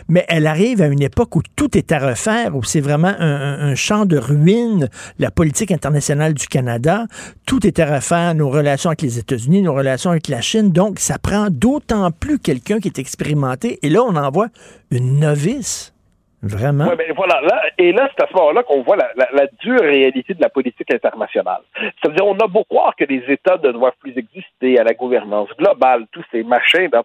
[0.07, 3.75] mais elle arrive à une époque où tout est à refaire, où c'est vraiment un,
[3.75, 4.89] champ de ruines,
[5.19, 7.05] la politique internationale du Canada.
[7.45, 10.71] Tout est à refaire, nos relations avec les États-Unis, nos relations avec la Chine.
[10.71, 13.79] Donc, ça prend d'autant plus quelqu'un qui est expérimenté.
[13.83, 14.47] Et là, on envoie
[14.91, 15.93] une novice.
[16.41, 16.85] Vraiment?
[16.85, 17.41] Ben voilà.
[17.41, 20.91] Là, et là, c'est à ce moment-là qu'on voit la, dure réalité de la politique
[20.93, 21.61] internationale.
[21.75, 24.83] Ça veut dire, on a beau croire que les États ne doivent plus exister à
[24.83, 27.03] la gouvernance globale, tous ces machins, là.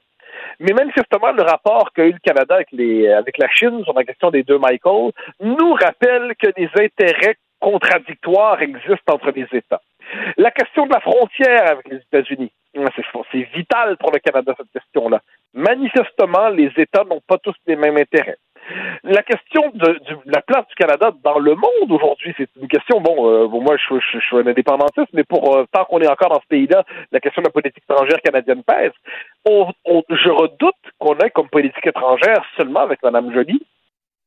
[0.61, 4.05] Mais manifestement, le rapport qu'a eu le Canada avec, les, avec la Chine sur la
[4.05, 9.81] question des deux Michael nous rappelle que des intérêts contradictoires existent entre les États.
[10.37, 14.71] La question de la frontière avec les États-Unis, c'est c'est vital pour le Canada, cette
[14.73, 15.21] question-là.
[15.55, 18.37] Manifestement, les États n'ont pas tous les mêmes intérêts.
[19.05, 23.29] La question de, la place du Canada dans le monde aujourd'hui, c'est une question, bon,
[23.29, 26.47] euh, moi je, suis un indépendantiste, mais pour euh, tant qu'on est encore dans ce
[26.49, 28.93] pays-là, la question de la politique étrangère canadienne pèse.
[29.47, 33.61] Je redoute qu'on ait comme politique étrangère seulement avec Mme Joly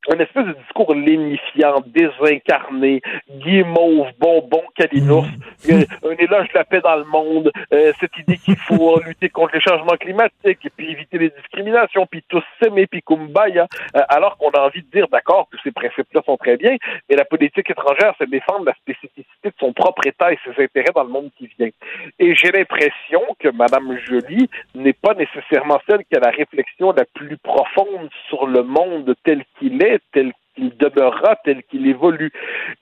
[0.09, 5.27] un espèce de discours lénifiant, désincarné, guimauve, bonbon, calinours,
[5.67, 5.71] mmh.
[6.05, 9.55] un éloge de la paix dans le monde, euh, cette idée qu'il faut lutter contre
[9.55, 14.37] les changements climatiques et puis éviter les discriminations, puis tous s'aimer, puis kumbaya, euh, alors
[14.37, 16.77] qu'on a envie de dire, d'accord, que ces principes-là sont très bien,
[17.09, 20.91] mais la politique étrangère, c'est défendre la spécificité de son propre État et ses intérêts
[20.95, 21.69] dans le monde qui vient.
[22.19, 27.05] Et j'ai l'impression que Mme Joly n'est pas nécessairement celle qui a la réflexion la
[27.05, 32.31] plus profonde sur le monde tel qu'il est, tel qu'il demeurera, tel qu'il évolue.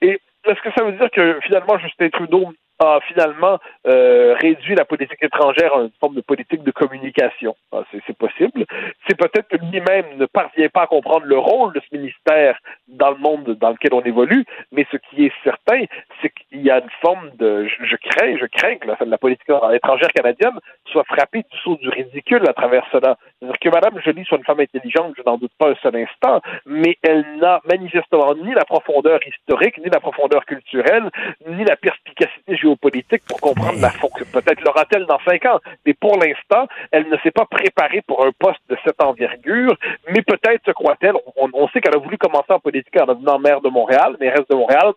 [0.00, 4.84] Et est-ce que ça veut dire que finalement Justin Trudeau a finalement euh, réduit la
[4.84, 7.56] politique étrangère à une forme de politique de communication.
[7.72, 8.66] Ah, c'est possible.
[9.08, 12.58] C'est peut-être que lui-même ne parvient pas à comprendre le rôle de ce ministère
[12.88, 15.84] dans le monde dans lequel on évolue, mais ce qui est certain,
[16.20, 17.66] c'est qu'il y a une forme de...
[17.66, 22.42] Je, crains, je crains que la, politique étrangère canadienne soit frappée du saut du ridicule
[22.48, 23.16] à travers cela.
[23.38, 26.40] C'est-à-dire que Mme Joly soit une femme intelligente, je n'en doute pas un seul instant,
[26.66, 31.10] mais elle n'a manifestement ni la profondeur historique, ni la profondeur culturelle,
[31.48, 34.26] ni la perspicacité géopolitique pour comprendre la fonction.
[34.32, 38.32] Peut-être l'aura-t-elle dans cinq ans, mais pour l'instant, elle ne s'est pas préparée pour un
[38.38, 39.76] poste de cette envergure,
[40.08, 43.38] mais peut-être se croit-elle, on, on, sait qu'elle a voulu commencer en politique en devenant
[43.38, 44.92] maire de Montréal, mairesse de Montréal,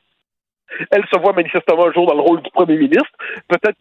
[0.92, 3.10] elle se voit manifestement un jour dans le rôle du premier ministre,
[3.48, 3.78] peut-être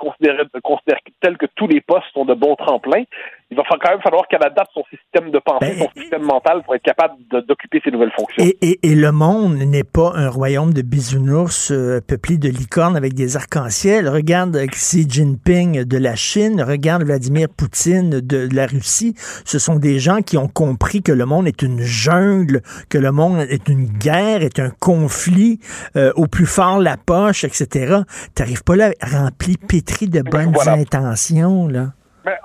[1.20, 3.05] tel que tous les postes sont de bons tremplins.
[3.50, 6.62] Il va quand même falloir qu'elle adapte son système de pensée, ben, son système mental
[6.64, 7.14] pour être capable
[7.46, 8.44] d'occuper ces nouvelles fonctions.
[8.44, 13.36] Et, le monde n'est pas un royaume de bisounours euh, peuplé de licornes avec des
[13.36, 14.08] arcs-en-ciel.
[14.08, 19.14] Regarde Xi Jinping de la Chine, regarde Vladimir Poutine de, la Russie.
[19.44, 22.60] Ce sont des gens qui ont compris que le monde est une jungle,
[22.90, 25.60] que le monde est une guerre, est un conflit
[25.96, 28.02] euh, au plus fort la poche, etc.
[28.34, 31.92] T'arrives pas là rempli, pétri de bonnes intentions, là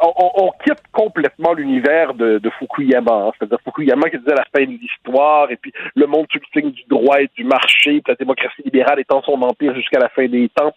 [0.02, 3.14] on, quitte complètement l'univers de, Fukuyama.
[3.14, 3.32] Hein.
[3.38, 7.22] C'est-à-dire Fukuyama qui disait la fin de l'histoire, et puis le monde signe du droit
[7.22, 10.74] et du marché, puis la démocratie libérale étant son empire jusqu'à la fin des temps.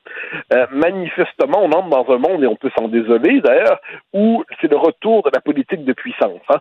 [0.53, 3.81] Euh, manifestement, on entre dans un monde, et on peut s'en désoler d'ailleurs,
[4.13, 6.41] où c'est le retour de la politique de puissance.
[6.49, 6.59] Hein.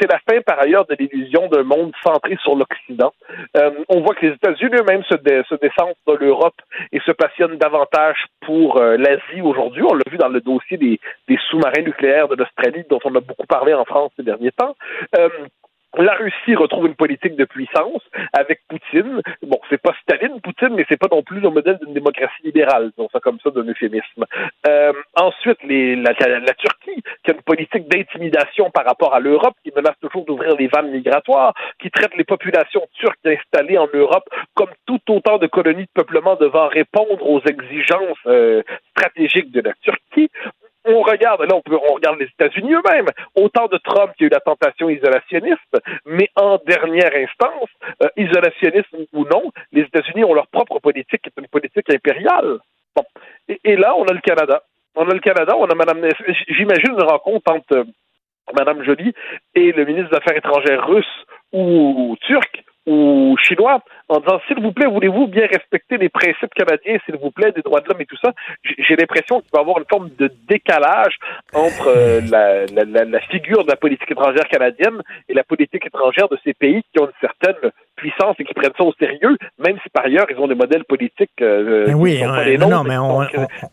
[0.00, 3.12] C'est la fin, par ailleurs, de l'illusion d'un monde centré sur l'Occident.
[3.56, 6.54] Euh, on voit que les États-Unis eux-mêmes se, se descendent dans l'Europe
[6.92, 8.16] et se passionnent davantage
[8.46, 9.82] pour euh, l'Asie aujourd'hui.
[9.82, 10.98] On l'a vu dans le dossier des
[11.50, 14.76] sous-marins nucléaire de l'Australie, dont on a beaucoup parlé en France ces derniers temps.
[15.18, 15.28] Euh,
[15.96, 18.02] la Russie retrouve une politique de puissance
[18.32, 19.22] avec Poutine.
[19.42, 22.90] Bon, c'est pas Staline, Poutine, mais c'est pas non plus le modèle d'une démocratie libérale,
[22.90, 24.24] disons ça comme ça, d'un euphémisme.
[24.66, 29.94] Euh, ensuite, la, Turquie, qui a une politique d'intimidation par rapport à l'Europe, qui menace
[30.00, 34.24] toujours d'ouvrir les vannes migratoires, qui traite les populations turques installées en Europe
[34.54, 39.72] comme tout autant de colonies de peuplement devant répondre aux exigences euh, stratégiques de la
[39.82, 40.30] Turquie
[40.84, 43.06] on regarde, là, on, peut, on regarde les États-Unis eux-mêmes.
[43.34, 47.70] Autant de Trump qui a eu la tentation isolationniste, mais en dernière instance,
[48.02, 52.58] euh, isolationnisme ou non, les États-Unis ont leur propre politique, qui est une politique impériale.
[52.94, 53.04] Bon.
[53.48, 54.62] Et, là, on a le Canada.
[54.94, 56.06] On a le Canada, on a Madame.
[56.48, 57.84] J'imagine une rencontre entre euh,
[58.56, 59.12] Madame Joly
[59.54, 64.72] et le ministre des Affaires étrangères russe ou turc ou chinois en disant s'il vous
[64.72, 68.06] plaît, voulez-vous bien respecter les principes canadiens, s'il vous plaît, des droits de l'homme et
[68.06, 68.32] tout ça?
[68.62, 71.16] J'ai l'impression qu'il va y avoir une forme de décalage
[71.52, 76.28] entre euh, la, la, la, figure de la politique étrangère canadienne et la politique étrangère
[76.28, 79.78] de ces pays qui ont une certaine puissance et qui prennent ça au sérieux, même
[79.82, 82.22] si par ailleurs ils ont des modèles politiques euh, oui,
[82.58, 83.20] non, mais on,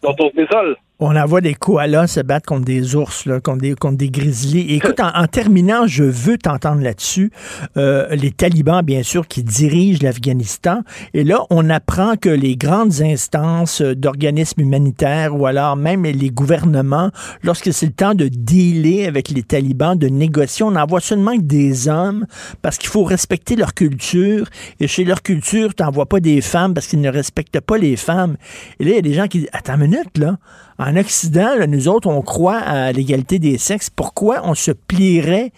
[0.01, 0.77] dont on se désole.
[1.03, 4.75] On envoie des koalas se battre contre des ours, là, contre, des, contre grizzlies.
[4.75, 7.31] écoute, en, terminant, je veux t'entendre là-dessus.
[7.75, 10.83] Euh, les talibans, bien sûr, qui dirigent l'Afghanistan.
[11.15, 17.09] Et là, on apprend que les grandes instances d'organismes humanitaires ou alors même les gouvernements,
[17.41, 21.87] lorsque c'est le temps de dealer avec les talibans, de négocier, on envoie seulement des
[21.87, 22.27] hommes
[22.61, 24.47] parce qu'il faut respecter leur culture.
[24.79, 27.95] Et chez leur culture, tu n'envoies pas des femmes parce qu'ils ne respectent pas les
[27.95, 28.37] femmes.
[28.79, 30.37] Et là, il y a des gens qui disent, attends une minute, là.
[30.83, 33.91] En Occident, nous autres, on croit à l'égalité des sexes.
[33.91, 35.51] Pourquoi on se plierait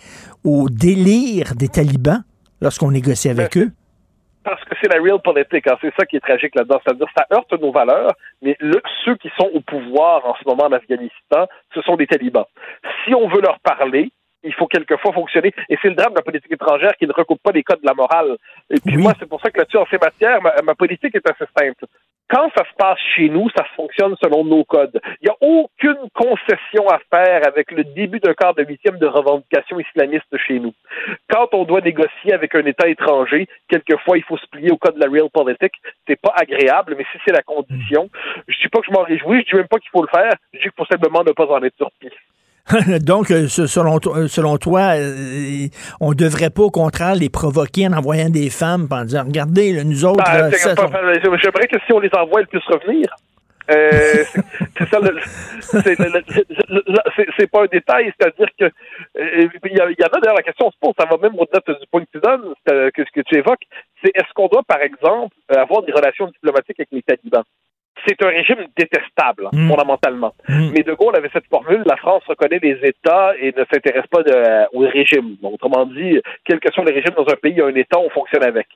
[0.44, 2.24] au délire des talibans
[2.60, 3.72] lorsqu'on négocie avec eux?
[4.44, 5.66] Parce que c'est la real politique.
[5.68, 5.78] Hein.
[5.80, 6.82] C'est ça qui est tragique là-dedans.
[6.84, 8.58] C'est-à-dire ça heurte nos valeurs, mais
[9.06, 12.44] ceux qui sont au pouvoir en ce moment en Afghanistan, ce sont des talibans.
[13.06, 14.12] Si on veut leur parler,
[14.44, 15.54] il faut quelquefois fonctionner.
[15.70, 17.88] Et c'est le drame de la politique étrangère qui ne recoupe pas les codes de
[17.88, 18.36] la morale.
[18.70, 21.46] Et puis moi, c'est pour ça que là-dessus, en ces matières, ma, politique est assez
[21.58, 21.86] simple.
[22.30, 25.00] Quand ça se passe chez nous, ça fonctionne selon nos codes.
[25.22, 29.06] Il n'y a aucune concession à faire avec le début d'un quart de huitième de
[29.06, 30.74] revendication islamiste chez nous.
[31.30, 34.96] Quand on doit négocier avec un État étranger, quelquefois, il faut se plier au code
[34.96, 35.76] de la real politique.
[36.08, 38.10] C'est pas agréable, mais si c'est la condition,
[38.48, 40.34] je dis pas que je m'en réjouis, je dis même pas qu'il faut le faire,
[40.54, 42.10] je dis qu'il faut simplement ne pas en être surpris.
[43.06, 45.68] Donc, euh, selon, euh, selon toi, euh,
[46.00, 49.74] on ne devrait pas, au contraire, les provoquer en envoyant des femmes en disant Regardez,
[49.74, 50.88] là, nous autres, Ben, pas-
[51.42, 53.08] J'aimerais que si on les envoie, elles puissent revenir.
[53.72, 54.24] Euh,
[54.78, 55.18] c'est- ça, le-
[57.38, 60.76] c'est pas un détail, c'est-à-dire que euh, il y, en a d'ailleurs la question se
[60.82, 63.38] pose, ça va même au-delà de- du point que tu donnes, que ce que tu
[63.38, 63.64] évoques,
[64.04, 67.44] c'est est-ce qu'on doit, par exemple, avoir des relations diplomatiques avec les talibans?
[68.06, 69.70] C'est un régime détestable, hein, Mm.
[69.70, 70.34] fondamentalement.
[70.50, 74.24] Mais De Gaulle avait cette formule, la France reconnaît les États et ne s'intéresse pas
[74.24, 75.36] de- au régime.
[75.42, 77.76] Donc, autrement dit, quel que soit le régime dans un pays, il y a un
[77.76, 78.68] État, on fonctionne avec.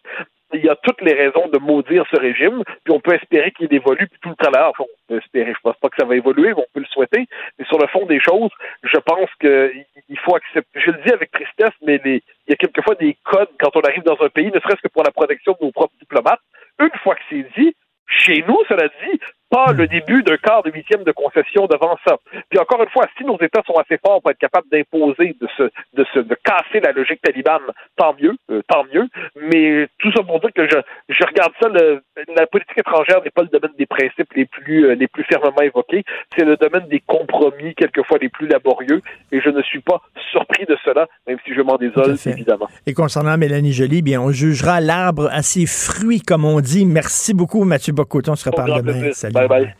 [0.53, 3.73] Il y a toutes les raisons de maudire ce régime, puis on peut espérer qu'il
[3.73, 6.15] évolue, puis tout le travail, enfin, on peut espérer, je pense pas que ça va
[6.15, 7.25] évoluer, mais on peut le souhaiter.
[7.59, 8.51] Mais sur le fond des choses,
[8.83, 9.73] je pense que
[10.07, 13.17] il faut accepter, je le dis avec tristesse, mais les- il y a quelquefois des
[13.25, 15.71] codes quand on arrive dans un pays, ne serait-ce que pour la protection de nos
[15.73, 16.39] propres diplomates.
[16.79, 17.75] Une fois que c'est dit,
[18.07, 22.17] chez nous, cela dit, pas le début d'un quart de huitième de concession devant ça.
[22.49, 25.47] Puis encore une fois, si nos États sont assez forts pour être capables d'imposer, de
[25.57, 25.63] se,
[25.93, 27.61] de se, de casser la logique talibane,
[27.95, 29.07] tant mieux, euh, tant mieux.
[29.35, 30.77] Mais tout ça pour dire que je,
[31.09, 32.01] je regarde ça, le,
[32.35, 35.61] la politique étrangère n'est pas le domaine des principes les plus, euh, les plus fermement
[35.61, 36.03] évoqués.
[36.37, 39.01] C'est le domaine des compromis, quelquefois les plus laborieux.
[39.31, 40.01] Et je ne suis pas
[40.31, 42.67] surpris de cela, même si je m'en désole, évidemment.
[42.85, 46.85] Et concernant Mélanie Joly, bien, on jugera l'arbre à ses fruits, comme on dit.
[46.85, 48.33] Merci beaucoup, Mathieu Bocoton.
[48.33, 48.91] On se reparle demain.
[48.91, 49.15] plaisir.
[49.15, 49.36] Salut.
[49.37, 49.75] Bye bye.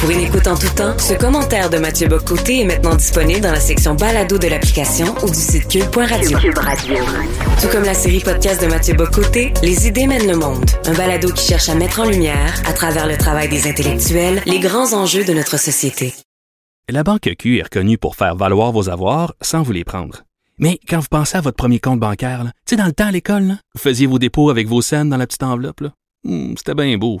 [0.00, 3.50] Pour une écoute en tout temps, ce commentaire de Mathieu Bocoté est maintenant disponible dans
[3.50, 6.38] la section balado de l'application ou du site cube.radio.
[6.38, 10.64] Tout comme la série podcast de Mathieu Bocoté, Les idées mènent le monde.
[10.86, 14.60] Un balado qui cherche à mettre en lumière, à travers le travail des intellectuels, les
[14.60, 16.14] grands enjeux de notre société.
[16.88, 20.22] La Banque Q est reconnue pour faire valoir vos avoirs sans vous les prendre.
[20.60, 23.12] Mais quand vous pensez à votre premier compte bancaire, tu sais, dans le temps à
[23.12, 25.82] l'école, vous faisiez vos dépôts avec vos scènes dans la petite enveloppe.
[26.24, 27.20] Hmm, C'était bien beau.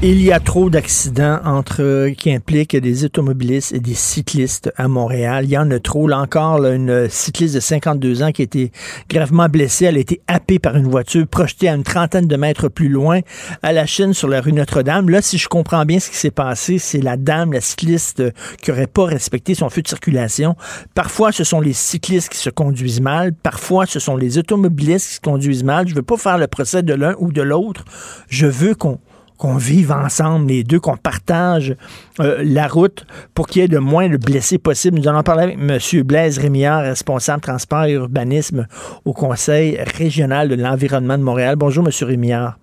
[0.00, 5.46] Il y a trop d'accidents entre qui impliquent des automobilistes et des cyclistes à Montréal.
[5.46, 6.06] Il y en a trop.
[6.06, 8.70] Là encore, là, une cycliste de 52 ans qui a été
[9.10, 9.86] gravement blessée.
[9.86, 13.22] Elle a été happée par une voiture projetée à une trentaine de mètres plus loin
[13.64, 15.08] à la Chine sur la rue Notre-Dame.
[15.08, 18.30] Là, si je comprends bien ce qui s'est passé, c'est la dame, la cycliste, euh,
[18.62, 20.54] qui aurait pas respecté son feu de circulation.
[20.94, 23.32] Parfois, ce sont les cyclistes qui se conduisent mal.
[23.32, 25.88] Parfois, ce sont les automobilistes qui se conduisent mal.
[25.88, 27.84] Je veux pas faire le procès de l'un ou de l'autre.
[28.28, 29.00] Je veux qu'on
[29.38, 31.76] qu'on vive ensemble, les deux, qu'on partage
[32.20, 34.98] euh, la route pour qu'il y ait de moins de blessés possible.
[34.98, 36.02] Nous allons parler avec M.
[36.02, 38.66] Blaise Rémillard, responsable transport et urbanisme
[39.04, 41.56] au Conseil régional de l'environnement de Montréal.
[41.56, 41.92] Bonjour, M.
[42.06, 42.58] Rémillard.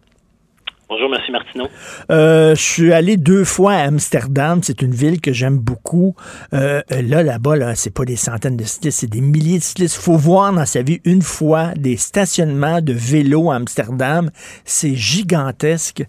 [0.88, 1.68] Bonjour, merci Martineau.
[2.12, 4.60] Euh, je suis allé deux fois à Amsterdam.
[4.62, 6.16] C'est une ville que j'aime beaucoup.
[6.54, 9.96] Euh, là, là-bas, là, c'est pas des centaines de cyclistes, c'est des milliers de cyclistes.
[9.96, 14.30] faut voir dans sa vie une fois des stationnements de vélos à Amsterdam.
[14.64, 16.04] C'est gigantesque.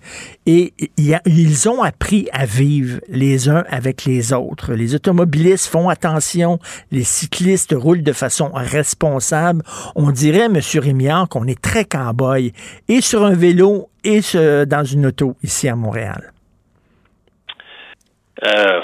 [0.44, 4.74] Et ils ont appris à vivre les uns avec les autres.
[4.74, 6.58] Les automobilistes font attention.
[6.90, 9.62] Les cyclistes roulent de façon responsable.
[9.94, 10.60] On dirait, M.
[10.74, 12.52] Rémillard, qu'on est très cow-boy.
[12.88, 16.32] Et sur un vélo et ce- dans une auto ici à Montréal?
[18.44, 18.80] Euh,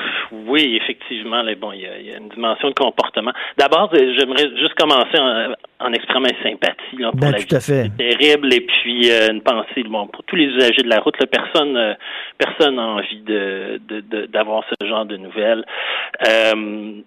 [0.46, 3.32] oui, effectivement, là, bon, il y, a, il y a une dimension de comportement.
[3.58, 7.54] D'abord, euh, j'aimerais juste commencer en, en exprimant une sympathie là, pour Ben, la tout
[7.56, 7.90] à fait.
[7.98, 11.20] terrible et puis euh, une pensée bon, pour tous les usagers de la route.
[11.20, 11.92] Là, personne euh,
[12.38, 13.78] personne n'a envie de
[14.32, 15.64] d'avoir ce genre de nouvelles.
[16.26, 17.02] Euh,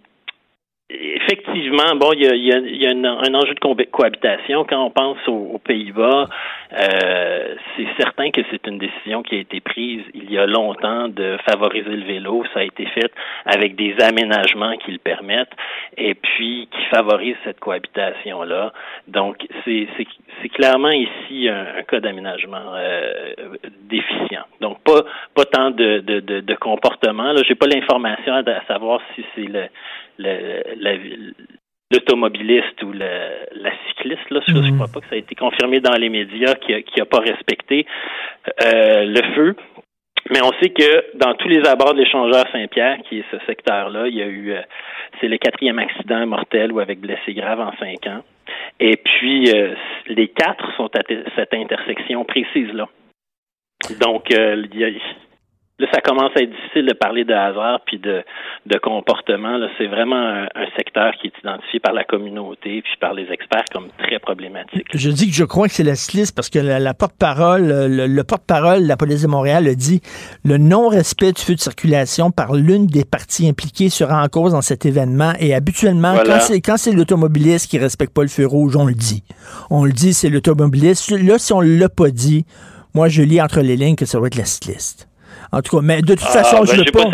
[0.88, 3.60] Effectivement, bon, il y a, il y a- il y a un, un enjeu de
[3.60, 4.66] co- cohabitation.
[4.70, 6.30] Quand on pense aux, aux Pays-Bas,
[6.74, 11.08] Euh, c'est certain que c'est une décision qui a été prise il y a longtemps
[11.08, 12.44] de favoriser le vélo.
[12.54, 13.12] Ça a été fait
[13.46, 15.54] avec des aménagements qui le permettent
[15.98, 18.74] et puis qui favorisent cette cohabitation-là.
[19.08, 23.34] Donc, c'est clairement ici un, cas d'aménagement euh,
[23.84, 24.46] déficient.
[24.62, 27.36] Donc, pas, pas tant de, de, de, de comportement.
[27.36, 29.66] Je n'ai pas l'information à, savoir si c'est le,
[30.18, 31.34] le,
[31.91, 34.30] l'automobiliste ou le, la cycliste.
[34.30, 34.76] Là, je ne mhm.
[34.76, 37.86] crois pas que ça a été confirmé dans les médias qui n'a pas respecté
[38.64, 39.56] euh, le feu.
[40.32, 44.07] Mais on sait que dans tous les abords de l'échangeur Saint-Pierre, qui est ce secteur-là,
[44.07, 44.62] il y a eu, euh,
[45.22, 48.24] c'est le quatrième accident mortel ou avec blessé grave en cinq ans.
[48.80, 49.76] Et puis, euh,
[50.07, 51.02] les quatre sont à
[51.36, 52.90] cette intersection précise-là.
[53.99, 54.90] Donc, il y a,
[55.78, 58.24] Là, ça commence à être difficile de parler de hasard puis de,
[58.66, 59.58] de comportement.
[59.58, 60.48] Là, c'est vraiment un,
[60.78, 64.88] secteur qui est identifié par la communauté puis par les experts comme très problématique.
[64.94, 68.84] Je dis que je crois que c'est la SLIS parce que la, porte-parole, le, porte-parole
[68.84, 70.02] de la police de Montréal a dit
[70.46, 74.62] le non-respect du feu de circulation par l'une des parties impliquées sera en cause dans
[74.62, 75.34] cet événement.
[75.40, 78.94] Et habituellement, quand c'est quand c'est l'automobiliste qui respecte pas le feu rouge, on le
[78.94, 79.24] dit.
[79.70, 81.12] On le dit, c'est l'automobiliste.
[81.12, 82.46] Là, si on l'a pas dit,
[82.94, 85.10] moi, je lis entre les lignes que ça va être la cycliste.
[85.56, 87.06] En tout cas, mais de toute ah, façon, ben, je, veux pas,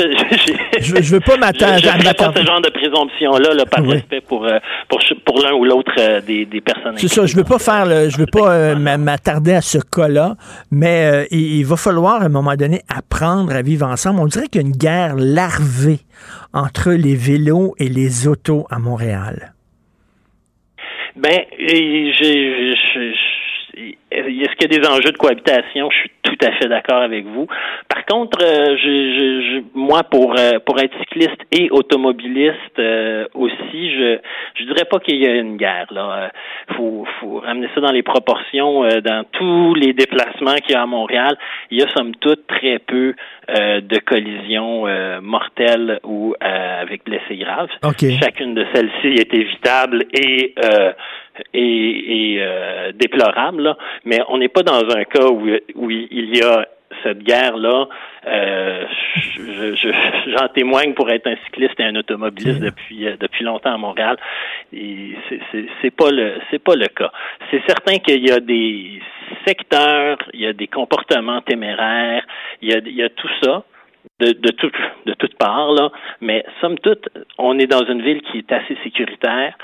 [0.80, 4.58] je, veux pas m'attendre à pas ce genre de présomption-là, là, par respect pour, euh,
[4.90, 6.98] pour, pour l'un ou l'autre euh, des, des personnes.
[6.98, 10.38] C'est ça, je veux pas faire le, je veux pas euh, m'attarder à ce cas-là,
[10.72, 14.20] mais il, va falloir à un moment donné apprendre à vivre ensemble.
[14.20, 16.00] On dirait qu'il y a une guerre larvée
[16.52, 19.54] entre les vélos et les autos à Montréal.
[21.16, 22.74] Ben, j'ai
[24.12, 25.90] est-ce qu'il y a des enjeux de cohabitation?
[25.90, 27.48] Je suis tout à fait d'accord avec vous.
[27.88, 33.92] Par contre, euh, je, je, moi, pour euh, pour être cycliste et automobiliste euh, aussi,
[33.92, 34.18] je
[34.56, 35.88] je dirais pas qu'il y a une guerre.
[35.92, 36.32] Là,
[36.76, 38.82] faut faut ramener ça dans les proportions.
[39.02, 41.38] dans tous les déplacements qu'il y a à Montréal,
[41.70, 43.14] il y a somme toute très peu
[43.48, 44.86] de collisions
[45.22, 47.70] mortelles ou avec blessés graves.
[48.22, 50.54] Chacune de celles-ci est évitable et
[51.54, 53.64] et, et déplorable.
[53.64, 56.68] Là mais on n'est pas dans un cas où, où il y a
[57.04, 57.88] cette guerre-là,
[58.28, 58.86] euh,
[60.28, 64.18] j'en témoigne pour être un cycliste et un automobiliste depuis euh, depuis longtemps à Montréal.
[64.72, 67.12] C'est pas le c'est pas le cas.
[67.50, 69.02] C'est certain qu'il y a des
[69.48, 72.26] secteurs, il y a des comportements téméraires,
[72.62, 73.64] il y a, il y a tout ça
[74.20, 74.72] de, de, tout,
[75.06, 75.92] de toutes parts, là.
[76.20, 79.58] Mais somme toute, on est dans une ville qui est assez sécuritaire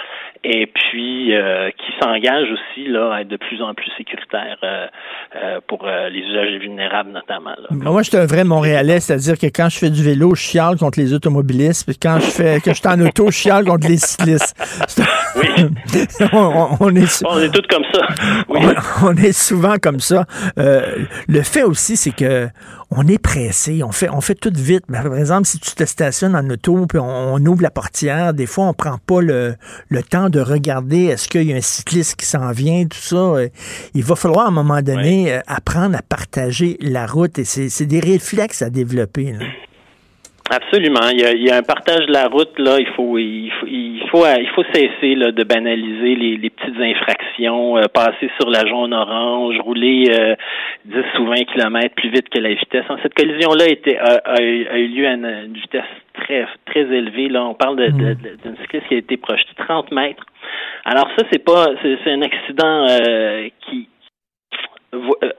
[0.43, 4.87] et puis euh, qui s'engage aussi là, à être de plus en plus sécuritaire euh,
[5.35, 7.51] euh, pour les usagers vulnérables notamment.
[7.69, 10.77] Moi, je suis un vrai Montréalais, c'est-à-dire que quand je fais du vélo, je chiale
[10.77, 13.87] contre les automobilistes, puis quand je fais que je suis en auto, je chiale contre
[13.87, 14.55] les cyclistes.
[15.35, 15.47] Oui.
[16.33, 18.07] on, est, on est tous comme ça.
[18.49, 18.59] Oui.
[19.03, 20.25] On, est souvent comme ça.
[20.55, 22.47] le fait aussi, c'est que
[22.89, 24.83] on est pressé, on fait, on fait tout vite.
[24.87, 28.45] Mais par exemple, si tu te stationnes en auto, puis on, ouvre la portière, des
[28.45, 29.55] fois, on prend pas le,
[29.89, 33.15] le temps de regarder est-ce qu'il y a un cycliste qui s'en vient, tout ça.
[33.15, 33.47] Euh,
[33.95, 37.85] il va falloir à un moment donné euh, apprendre à partager la route et c'est
[37.85, 39.33] des réflexes à développer.
[40.49, 41.09] Absolument.
[41.11, 42.77] Il y, a, il y, a, un partage de la route là.
[42.79, 46.79] Il faut, il faut, il faut, il faut cesser là, de banaliser les, les petites
[46.79, 50.35] infractions, euh, passer sur la jaune orange, rouler euh,
[50.85, 52.85] 10 ou 20 km plus vite que la vitesse.
[53.03, 55.83] Cette collision là a, a, eu lieu à une, vitesse
[56.17, 57.29] très très élevée.
[57.29, 58.15] Là, on parle mm.
[58.43, 60.25] d'une cycliste qui a été projetée 30 mètres.
[60.85, 63.89] Alors ça, c'est pas, c'est, un accident euh, qui
[64.93, 65.31] euh,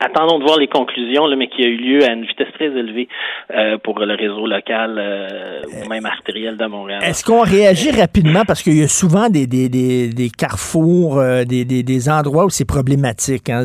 [0.00, 2.66] attendons de voir les conclusions, là, mais qui a eu lieu à une vitesse très
[2.66, 3.08] élevée
[3.52, 7.02] euh, pour le réseau local euh, ou même artériel de Montréal.
[7.04, 8.42] Est-ce qu'on réagit rapidement?
[8.46, 12.44] Parce qu'il y a souvent des, des, des, des carrefours, euh, des, des, des, endroits
[12.44, 13.64] où c'est problématique, hein,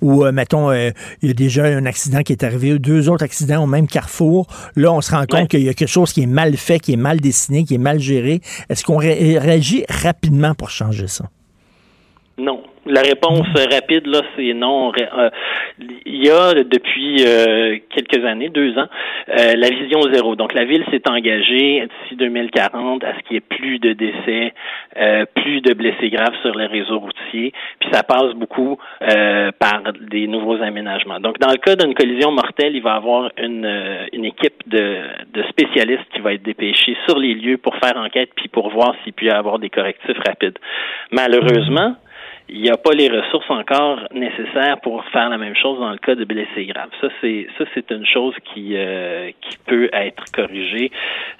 [0.00, 3.66] où, mettons, il y a déjà un accident qui est arrivé, deux autres accidents au
[3.66, 4.46] même carrefour.
[4.76, 6.92] Là, on se rend compte qu'il y a quelque chose qui est mal fait, qui
[6.92, 8.40] est mal dessiné, qui est mal géré.
[8.68, 11.26] Est-ce qu'on réagit rapidement pour changer ça?
[12.38, 12.62] Non.
[12.88, 14.92] La réponse rapide, là, c'est non.
[14.98, 15.30] Euh,
[16.06, 18.88] il y a depuis euh, quelques années, deux ans,
[19.28, 20.36] euh, la vision zéro.
[20.36, 24.54] Donc, la ville s'est engagée d'ici 2040 à ce qu'il y ait plus de décès,
[25.34, 27.52] plus de blessés graves sur les réseaux routiers.
[27.78, 31.20] Puis ça passe beaucoup par des nouveaux aménagements.
[31.20, 34.98] Donc, dans le cas d'une collision mortelle, il va y avoir une, équipe de,
[35.34, 38.94] de spécialistes qui va être dépêchée sur les lieux pour faire enquête puis pour voir
[39.04, 40.58] s'il peut y avoir des correctifs rapides.
[41.12, 41.94] Malheureusement,
[42.50, 45.98] il n'y a pas les ressources encore nécessaires pour faire la même chose dans le
[45.98, 46.90] cas de blessés graves.
[47.00, 50.90] Ça, c'est ça, c'est une chose qui euh, qui peut être corrigée.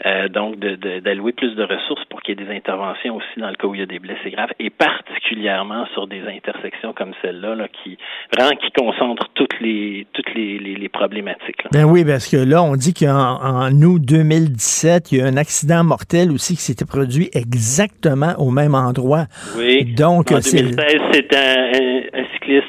[0.06, 3.56] Euh, donc, d'allouer plus de ressources pour qu'il y ait des interventions aussi dans le
[3.56, 7.54] cas où il y a des blessés graves, et particulièrement sur des intersections comme celle-là,
[7.54, 7.96] là, qui
[8.34, 11.62] vraiment qui concentrent toutes les toutes les, les, problématiques.
[11.72, 15.84] Ben oui, parce que là, on dit qu'en août 2017, il y a un accident
[15.84, 19.26] mortel aussi qui s'était produit exactement au même endroit.
[19.56, 19.84] Oui.
[19.94, 22.66] Donc, en 2016, c'était un, cycliste.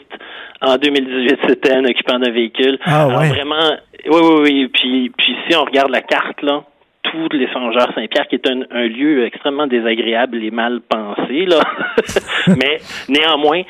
[0.61, 2.77] En 2018, c'était un occupant d'un véhicule.
[2.85, 3.13] Ah, ouais.
[3.13, 4.67] Alors, vraiment, oui, oui, oui.
[4.73, 6.63] Puis, puis si on regarde la carte, là,
[7.03, 11.61] tous les Sangeurs Saint-Pierre, qui est un, un, lieu extrêmement désagréable et mal pensé, là.
[12.47, 13.61] Mais néanmoins,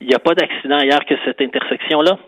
[0.00, 2.18] il n'y a pas d'accident ailleurs que cette intersection-là.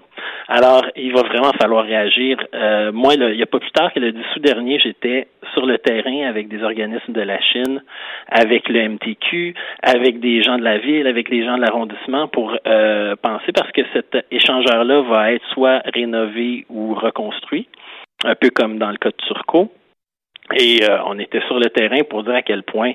[0.48, 2.38] Alors, il va vraiment falloir réagir.
[2.55, 5.66] Euh, moi, il n'y a pas plus tard que le 10 août dernier, j'étais sur
[5.66, 7.82] le terrain avec des organismes de la Chine,
[8.28, 12.56] avec le MTQ, avec des gens de la ville, avec les gens de l'arrondissement pour
[12.66, 17.68] euh, penser parce que cet échangeur-là va être soit rénové ou reconstruit,
[18.24, 19.72] un peu comme dans le cas de Turcot.
[20.55, 22.93] Et euh, on était sur le terrain pour dire à quel point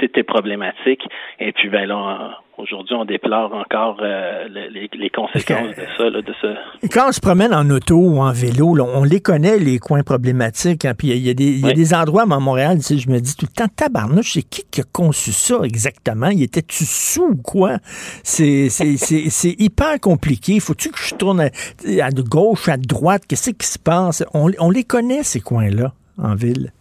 [0.00, 1.02] c'était problématique.
[1.38, 6.48] Et puis, ben là, Aujourd'hui, on déplore encore euh, les, conséquences de ça, de ça.
[6.92, 10.84] Quand on se promène en auto ou en vélo, on les connaît, les coins problématiques.
[10.84, 11.34] Hein, puis il y, a,
[11.72, 14.80] des, endroits à Montréal, tu je me dis tout le temps, tabarnouche, c'est qui qui
[14.80, 16.30] a conçu ça exactement?
[16.30, 17.78] Il était-tu sous ou quoi?
[18.24, 20.58] C'est hyper compliqué.
[20.58, 23.22] Faut-tu que je tourne à, gauche, à droite?
[23.28, 24.24] Qu'est-ce qui se passe?
[24.34, 26.72] on les connaît, ces coins-là, en ville.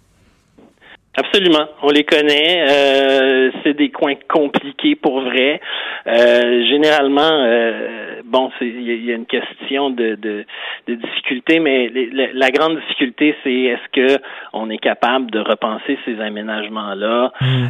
[1.20, 2.64] Absolument, on les connaît.
[2.70, 5.60] Euh, c'est des coins compliqués pour vrai.
[6.06, 10.46] Euh, généralement, euh, bon, il y, a une question de, de,
[10.88, 14.22] de difficulté, mais la, grande difficulté, c'est est-ce que
[14.54, 17.66] on est capable de repenser ces aménagements-là, mmh.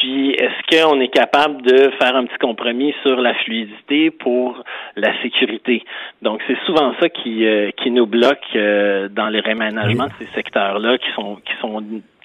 [0.00, 4.64] Puis est-ce qu'on est capable de faire un petit compromis sur la fluidité pour
[4.96, 5.84] la sécurité?
[6.22, 7.44] Donc, c'est souvent ça qui
[7.76, 11.82] qui nous bloque dans les réaménagements de ces secteurs-là, qui sont qui sont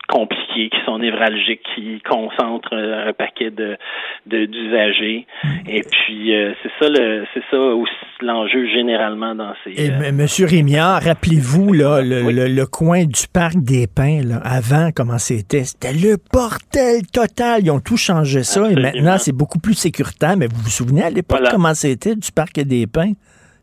[0.07, 3.77] compliqués, qui sont névralgiques, qui concentrent euh, un paquet de
[4.25, 5.25] d'usagers.
[5.67, 7.91] Et puis euh, c'est ça le c'est ça aussi
[8.21, 9.71] l'enjeu généralement dans ces.
[9.71, 14.89] Et, euh, Monsieur Rémiard, rappelez-vous là le, le, coin du parc des Pins là, avant
[14.95, 15.63] comment c'était?
[15.63, 17.61] C'était le bordel total.
[17.63, 20.37] Ils ont tout changé ça et maintenant c'est beaucoup plus sécuritaire.
[20.37, 23.13] Mais vous vous souvenez à l'époque comment c'était du parc des Pins?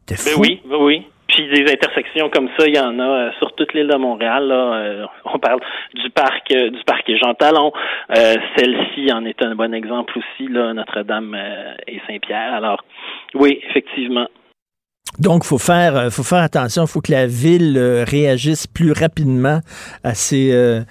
[0.08, 1.06] Ben oui, oui.
[1.32, 4.48] Puis des intersections comme ça, il y en a euh, sur toute l'île de Montréal.
[4.48, 5.60] Là, euh, on parle
[5.94, 7.72] du parc euh, du parc Jean Talon.
[8.14, 11.34] Celle-ci en est un bon exemple aussi, là, Notre-Dame
[11.86, 12.52] et Saint-Pierre.
[12.52, 12.84] Alors,
[13.34, 14.28] oui, effectivement,
[15.18, 16.84] donc, faut faire, euh, faut faire attention.
[16.84, 19.60] Il faut que la ville euh, réagisse plus rapidement
[20.04, 20.84] à ces, euh,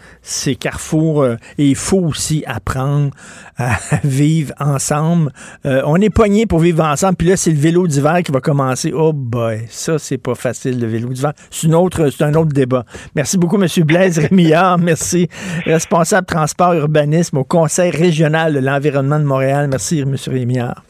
[0.59, 1.25] carrefours.
[1.25, 3.09] et il faut aussi apprendre
[3.57, 5.31] à vivre ensemble.
[5.63, 7.15] on est poigné pour vivre ensemble.
[7.15, 8.93] Puis là, c'est le vélo d'hiver qui va commencer.
[8.95, 11.33] Oh boy, ça, c'est pas facile, le vélo d'hiver.
[11.49, 12.85] C'est un autre débat.
[13.15, 13.67] Merci beaucoup, M.
[13.83, 14.77] Blaise Rémillard.
[14.79, 15.27] Merci.
[15.65, 19.67] Responsable transport urbanisme au Conseil régional de l'environnement de Montréal.
[19.69, 20.15] Merci, M.
[20.27, 20.83] Rémillard.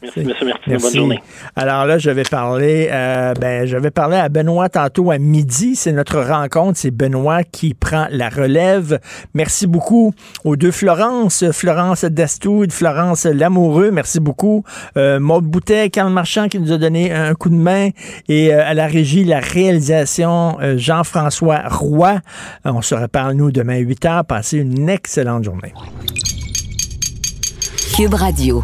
[0.00, 0.32] Merci, M.
[0.46, 0.76] Martin.
[0.76, 1.22] Bonne journée.
[1.56, 5.74] Alors là, je vais parler, euh, ben, je vais parler à Benoît tantôt à midi.
[5.74, 6.78] C'est notre rencontre.
[6.78, 9.00] C'est Benoît qui prend la relève.
[9.34, 10.12] Merci beaucoup
[10.44, 13.90] aux deux Florence, Florence Destoud, Florence Lamoureux.
[13.90, 14.62] Merci beaucoup.
[14.96, 17.90] Euh, Maude Boutet, Carl Marchand qui nous a donné un coup de main.
[18.28, 22.20] Et euh, à la régie, la réalisation, euh, Jean-François Roy.
[22.64, 24.24] On se reparle, nous, demain à 8 h.
[24.24, 25.72] Passez une excellente journée.
[27.96, 28.62] Cube Radio.